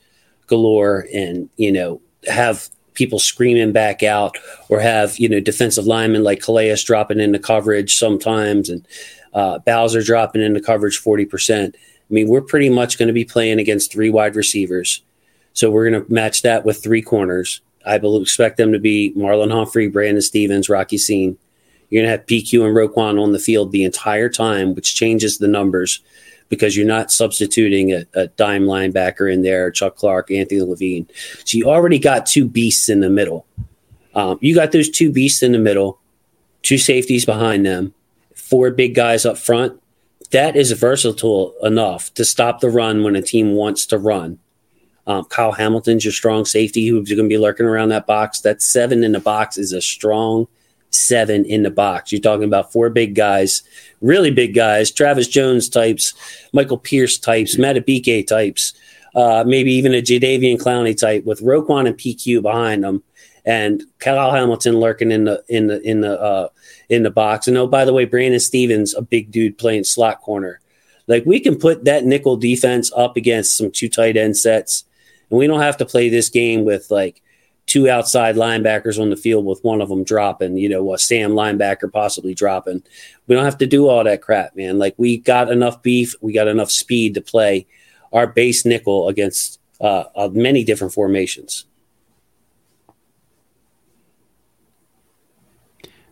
galore 0.46 1.06
and 1.12 1.48
you 1.56 1.72
know 1.72 2.00
have 2.28 2.68
people 2.94 3.18
screaming 3.18 3.72
back 3.72 4.02
out 4.02 4.36
or 4.68 4.80
have 4.80 5.18
you 5.18 5.28
know 5.28 5.40
defensive 5.40 5.86
linemen 5.86 6.24
like 6.24 6.40
Calais 6.40 6.76
dropping 6.84 7.20
into 7.20 7.38
coverage 7.38 7.96
sometimes 7.96 8.68
and 8.68 8.86
uh, 9.34 9.58
Bowser 9.60 10.02
dropping 10.02 10.40
into 10.40 10.60
coverage 10.60 11.00
40%. 11.00 11.74
I 11.74 11.78
mean, 12.08 12.26
we're 12.26 12.40
pretty 12.40 12.70
much 12.70 12.96
going 12.98 13.08
to 13.08 13.12
be 13.12 13.24
playing 13.24 13.58
against 13.58 13.92
three 13.92 14.08
wide 14.08 14.34
receivers. 14.34 15.02
So 15.52 15.70
we're 15.70 15.90
going 15.90 16.02
to 16.02 16.12
match 16.12 16.42
that 16.42 16.64
with 16.64 16.82
three 16.82 17.02
corners. 17.02 17.60
I 17.86 17.96
expect 17.96 18.56
them 18.56 18.72
to 18.72 18.78
be 18.78 19.12
Marlon 19.14 19.52
Humphrey, 19.52 19.88
Brandon 19.88 20.22
Stephens, 20.22 20.68
Rocky 20.68 20.96
Ya-Sin. 20.96 21.36
You're 21.90 22.02
going 22.02 22.10
to 22.10 22.18
have 22.18 22.26
PQ 22.26 22.66
and 22.66 22.74
Roquan 22.74 23.22
on 23.22 23.32
the 23.32 23.38
field 23.38 23.72
the 23.72 23.84
entire 23.84 24.28
time, 24.28 24.74
which 24.74 24.94
changes 24.94 25.38
the 25.38 25.48
numbers 25.48 26.00
because 26.48 26.76
you're 26.76 26.86
not 26.86 27.10
substituting 27.10 27.92
a, 27.92 28.04
a 28.14 28.28
dime 28.28 28.64
linebacker 28.64 29.32
in 29.32 29.42
there, 29.42 29.70
Chuck 29.70 29.96
Clark, 29.96 30.30
Anthony 30.30 30.60
Levine. 30.60 31.08
So 31.44 31.58
you 31.58 31.68
already 31.68 31.98
got 31.98 32.26
two 32.26 32.46
beasts 32.46 32.88
in 32.88 33.00
the 33.00 33.10
middle. 33.10 33.46
Um, 34.14 34.38
you 34.40 34.54
got 34.54 34.72
those 34.72 34.88
two 34.88 35.10
beasts 35.10 35.42
in 35.42 35.52
the 35.52 35.58
middle, 35.58 35.98
two 36.62 36.78
safeties 36.78 37.26
behind 37.26 37.66
them, 37.66 37.94
four 38.34 38.70
big 38.70 38.94
guys 38.94 39.26
up 39.26 39.36
front. 39.36 39.80
That 40.30 40.56
is 40.56 40.72
versatile 40.72 41.54
enough 41.62 42.12
to 42.14 42.24
stop 42.24 42.60
the 42.60 42.70
run 42.70 43.04
when 43.04 43.14
a 43.14 43.22
team 43.22 43.52
wants 43.52 43.86
to 43.86 43.98
run. 43.98 44.38
Um, 45.06 45.24
Kyle 45.26 45.52
Hamilton's 45.52 46.04
your 46.04 46.12
strong 46.12 46.44
safety 46.44 46.88
who's 46.88 47.08
going 47.08 47.28
to 47.28 47.28
be 47.28 47.38
lurking 47.38 47.66
around 47.66 47.90
that 47.90 48.06
box. 48.06 48.40
That 48.40 48.60
seven 48.60 49.04
in 49.04 49.12
the 49.12 49.20
box 49.20 49.56
is 49.56 49.72
a 49.72 49.80
strong 49.80 50.48
seven 50.96 51.44
in 51.44 51.62
the 51.62 51.70
box. 51.70 52.12
You're 52.12 52.20
talking 52.20 52.44
about 52.44 52.72
four 52.72 52.90
big 52.90 53.14
guys, 53.14 53.62
really 54.00 54.30
big 54.30 54.54
guys, 54.54 54.90
Travis 54.90 55.28
Jones 55.28 55.68
types, 55.68 56.14
Michael 56.52 56.78
Pierce 56.78 57.18
types, 57.18 57.56
Madubuike 57.56 58.26
types, 58.26 58.72
uh, 59.14 59.44
maybe 59.46 59.72
even 59.72 59.94
a 59.94 60.02
Jadeveon 60.02 60.58
Clowney 60.58 60.98
type 60.98 61.24
with 61.24 61.40
Roquan 61.40 61.86
and 61.86 61.96
PQ 61.96 62.42
behind 62.42 62.84
them, 62.84 63.02
and 63.44 63.82
Kyle 63.98 64.32
Hamilton 64.32 64.78
lurking 64.78 65.10
in 65.10 65.24
the 65.24 65.42
in 65.48 65.68
the 65.68 65.80
in 65.82 66.02
the 66.02 66.20
uh, 66.20 66.48
in 66.88 67.02
the 67.02 67.10
box. 67.10 67.48
And 67.48 67.56
oh, 67.56 67.66
by 67.66 67.84
the 67.84 67.92
way, 67.92 68.04
Brandon 68.04 68.40
Stephens, 68.40 68.94
a 68.94 69.02
big 69.02 69.30
dude 69.30 69.56
playing 69.58 69.84
slot 69.84 70.20
corner. 70.20 70.60
Like 71.06 71.24
we 71.24 71.40
can 71.40 71.56
put 71.56 71.84
that 71.84 72.04
nickel 72.04 72.36
defense 72.36 72.92
up 72.94 73.16
against 73.16 73.56
some 73.56 73.70
two 73.70 73.88
tight 73.88 74.16
end 74.16 74.36
sets, 74.36 74.84
and 75.30 75.38
we 75.38 75.46
don't 75.46 75.60
have 75.60 75.76
to 75.78 75.86
play 75.86 76.08
this 76.08 76.28
game 76.28 76.64
with 76.64 76.90
like 76.90 77.22
two 77.66 77.90
outside 77.90 78.36
linebackers 78.36 79.00
on 79.00 79.10
the 79.10 79.16
field 79.16 79.44
with 79.44 79.62
one 79.64 79.80
of 79.80 79.88
them 79.88 80.04
dropping, 80.04 80.56
you 80.56 80.68
know, 80.68 80.94
a 80.94 80.98
Sam 80.98 81.32
linebacker 81.32 81.92
possibly 81.92 82.32
dropping. 82.32 82.82
We 83.26 83.34
don't 83.34 83.44
have 83.44 83.58
to 83.58 83.66
do 83.66 83.88
all 83.88 84.04
that 84.04 84.22
crap, 84.22 84.56
man. 84.56 84.78
Like 84.78 84.94
we 84.96 85.18
got 85.18 85.50
enough 85.50 85.82
beef, 85.82 86.14
we 86.20 86.32
got 86.32 86.48
enough 86.48 86.70
speed 86.70 87.14
to 87.14 87.20
play 87.20 87.66
our 88.12 88.26
base 88.26 88.64
nickel 88.64 89.08
against 89.08 89.60
uh, 89.80 90.04
uh, 90.14 90.28
many 90.32 90.64
different 90.64 90.94
formations. 90.94 91.66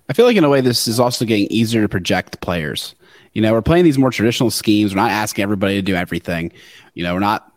I 0.09 0.13
feel 0.13 0.27
like 0.27 0.37
in 0.37 0.45
a 0.45 0.49
way 0.49 0.61
this 0.61 0.87
is 0.87 1.01
also 1.01 1.25
getting 1.25 1.47
easier 1.47 1.81
to 1.83 1.89
project 1.89 2.41
players. 2.41 2.95
You 3.33 3.43
know, 3.43 3.53
we're 3.53 3.63
playing 3.63 3.85
these 3.85 3.99
more 3.99 4.11
traditional 4.11 4.51
schemes. 4.51 4.95
We're 4.95 5.01
not 5.01 5.11
asking 5.11 5.43
everybody 5.45 5.77
to 5.77 5.83
do 5.83 5.95
everything. 5.95 6.53
You 6.95 7.05
know, 7.05 7.15
we're 7.15 7.21
not 7.21 7.54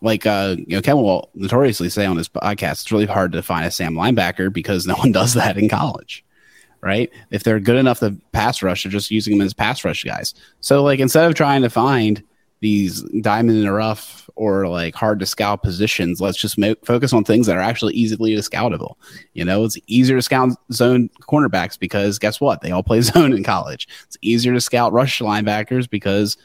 like 0.00 0.26
uh, 0.26 0.56
you 0.58 0.76
know, 0.76 0.82
Kevin 0.82 1.02
will 1.02 1.30
notoriously 1.34 1.88
say 1.88 2.06
on 2.06 2.16
his 2.16 2.28
podcast, 2.28 2.72
it's 2.72 2.92
really 2.92 3.06
hard 3.06 3.32
to 3.32 3.42
find 3.42 3.66
a 3.66 3.70
Sam 3.70 3.94
linebacker 3.94 4.52
because 4.52 4.86
no 4.86 4.94
one 4.96 5.12
does 5.12 5.34
that 5.34 5.56
in 5.56 5.68
college, 5.68 6.24
right? 6.80 7.10
If 7.30 7.42
they're 7.42 7.60
good 7.60 7.76
enough 7.76 8.00
to 8.00 8.16
pass 8.32 8.62
rush, 8.62 8.84
they're 8.84 8.92
just 8.92 9.10
using 9.10 9.38
them 9.38 9.46
as 9.46 9.54
pass 9.54 9.84
rush 9.84 10.04
guys. 10.04 10.34
So 10.60 10.82
like 10.82 11.00
instead 11.00 11.26
of 11.26 11.34
trying 11.34 11.62
to 11.62 11.70
find 11.70 12.22
these 12.60 13.02
diamond 13.20 13.58
in 13.58 13.64
the 13.64 13.72
rough 13.72 14.28
or 14.34 14.66
like 14.66 14.94
hard 14.94 15.20
to 15.20 15.26
scout 15.26 15.62
positions, 15.62 16.20
let's 16.20 16.38
just 16.38 16.58
mo- 16.58 16.74
focus 16.84 17.12
on 17.12 17.24
things 17.24 17.46
that 17.46 17.56
are 17.56 17.60
actually 17.60 17.94
easily 17.94 18.40
scoutable. 18.42 18.98
You 19.34 19.44
know, 19.44 19.64
it's 19.64 19.78
easier 19.86 20.16
to 20.16 20.22
scout 20.22 20.50
zone 20.72 21.10
cornerbacks 21.22 21.78
because 21.78 22.18
guess 22.18 22.40
what? 22.40 22.60
They 22.60 22.70
all 22.70 22.82
play 22.82 23.00
zone 23.02 23.32
in 23.32 23.44
college. 23.44 23.88
It's 24.06 24.18
easier 24.20 24.52
to 24.52 24.60
scout 24.60 24.92
rush 24.92 25.20
linebackers 25.20 25.88
because 25.88 26.36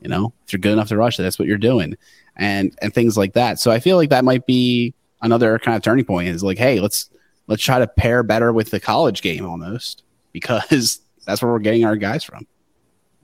you 0.00 0.08
know 0.08 0.32
if 0.44 0.52
you're 0.52 0.60
good 0.60 0.72
enough 0.72 0.88
to 0.88 0.96
rush, 0.96 1.16
that's 1.16 1.38
what 1.38 1.48
you're 1.48 1.58
doing 1.58 1.96
and 2.36 2.76
and 2.82 2.92
things 2.94 3.16
like 3.16 3.34
that. 3.34 3.58
So 3.60 3.70
I 3.70 3.80
feel 3.80 3.96
like 3.96 4.10
that 4.10 4.24
might 4.24 4.46
be 4.46 4.94
another 5.20 5.58
kind 5.58 5.76
of 5.76 5.82
turning 5.82 6.04
point. 6.04 6.28
Is 6.28 6.42
like, 6.42 6.58
hey, 6.58 6.80
let's 6.80 7.10
let's 7.46 7.62
try 7.62 7.78
to 7.78 7.86
pair 7.86 8.22
better 8.22 8.52
with 8.52 8.70
the 8.70 8.80
college 8.80 9.22
game 9.22 9.44
almost 9.44 10.02
because 10.32 11.00
that's 11.26 11.42
where 11.42 11.52
we're 11.52 11.58
getting 11.58 11.84
our 11.84 11.96
guys 11.96 12.24
from. 12.24 12.46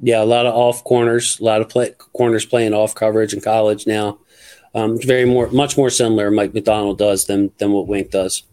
Yeah, 0.00 0.22
a 0.22 0.24
lot 0.24 0.46
of 0.46 0.54
off 0.54 0.84
corners, 0.84 1.40
a 1.40 1.44
lot 1.44 1.60
of 1.60 1.68
play, 1.68 1.90
corners 2.12 2.46
playing 2.46 2.72
off 2.72 2.94
coverage 2.94 3.34
in 3.34 3.40
college 3.40 3.86
now. 3.86 4.18
Um, 4.74 5.00
very 5.00 5.24
more, 5.24 5.50
much 5.50 5.76
more 5.76 5.90
similar 5.90 6.30
Mike 6.30 6.54
Macdonald 6.54 6.98
does 6.98 7.24
than 7.24 7.50
than 7.58 7.72
what 7.72 7.88
Wink 7.88 8.10
does. 8.10 8.44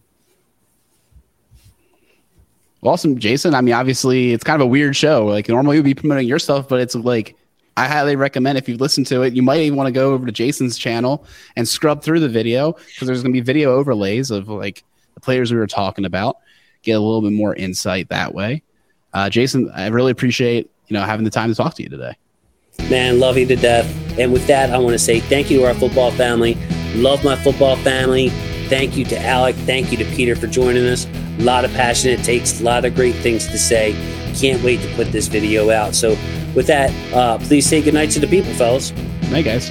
Awesome, 2.82 3.18
Jason. 3.18 3.56
I 3.56 3.62
mean, 3.62 3.74
obviously, 3.74 4.32
it's 4.32 4.44
kind 4.44 4.62
of 4.62 4.66
a 4.68 4.70
weird 4.70 4.96
show. 4.96 5.26
Like 5.26 5.50
normally, 5.50 5.78
we'd 5.78 5.86
be 5.86 5.94
promoting 5.94 6.28
your 6.28 6.40
stuff, 6.40 6.68
but 6.68 6.80
it's 6.80 6.96
like 6.96 7.36
I 7.78 7.88
highly 7.88 8.16
recommend 8.16 8.58
if 8.58 8.70
you 8.70 8.78
listen 8.78 9.04
to 9.06 9.24
it, 9.24 9.34
you 9.34 9.44
might 9.44 9.60
even 9.60 9.78
want 9.78 9.88
to 9.88 9.92
go 9.92 10.14
over 10.14 10.26
to 10.26 10.32
Jason's 10.32 10.78
channel 10.78 11.26
and 11.58 11.68
scrub 11.68 12.02
through 12.02 12.22
the 12.22 12.30
video 12.30 12.72
because 12.72 13.08
there's 13.08 13.22
going 13.22 13.34
to 13.34 13.38
be 13.38 13.44
video 13.44 13.74
overlays 13.76 14.32
of 14.32 14.48
like 14.48 14.84
the 15.14 15.20
players 15.20 15.52
we 15.52 15.58
were 15.58 15.68
talking 15.68 16.06
about. 16.06 16.38
Get 16.84 16.94
a 16.94 17.00
little 17.00 17.22
bit 17.22 17.34
more 17.34 17.54
insight 17.54 18.10
that 18.10 18.34
way. 18.34 18.64
Uh, 19.14 19.30
Jason, 19.30 19.70
I 19.74 19.88
really 19.88 20.12
appreciate 20.12 20.70
you 20.88 20.94
know 20.94 21.04
having 21.04 21.26
the 21.26 21.32
time 21.32 21.50
to 21.50 21.56
talk 21.56 21.74
to 21.76 21.84
you 21.84 21.90
today. 21.90 22.16
Man, 22.90 23.20
love 23.20 23.38
you 23.38 23.46
to 23.48 23.56
death. 23.56 23.86
And 24.20 24.32
with 24.32 24.48
that, 24.48 24.70
I 24.70 24.78
want 24.78 24.94
to 24.94 25.00
say 25.00 25.20
thank 25.20 25.50
you 25.50 25.60
to 25.60 25.66
our 25.66 25.74
football 25.74 26.12
family. 26.12 26.56
Love 26.96 27.24
my 27.24 27.36
football 27.36 27.76
family. 27.78 28.30
Thank 28.70 28.96
you 28.96 29.06
to 29.06 29.20
Alec. 29.20 29.56
Thank 29.58 29.92
you 29.92 29.98
to 29.98 30.06
Peter 30.06 30.36
for 30.36 30.48
joining 30.48 30.86
us. 30.86 31.08
A 31.38 31.44
lot 31.44 31.66
of 31.66 31.72
passion 31.74 32.12
it 32.12 32.24
takes, 32.24 32.62
a 32.62 32.64
lot 32.64 32.86
of 32.86 32.96
great 32.96 33.16
things 33.16 33.48
to 33.48 33.58
say. 33.58 33.94
Can't 34.36 34.62
wait 34.64 34.82
to 34.82 34.96
put 34.96 35.12
this 35.12 35.28
video 35.28 35.70
out. 35.70 35.96
So 35.96 36.12
with 36.56 36.68
that, 36.68 36.92
uh, 37.14 37.38
please 37.40 37.66
say 37.68 37.82
goodnight 37.82 38.12
to 38.12 38.20
the 38.20 38.28
people, 38.28 38.54
fellas. 38.54 38.92
Night, 39.32 39.46
guys. 39.46 39.70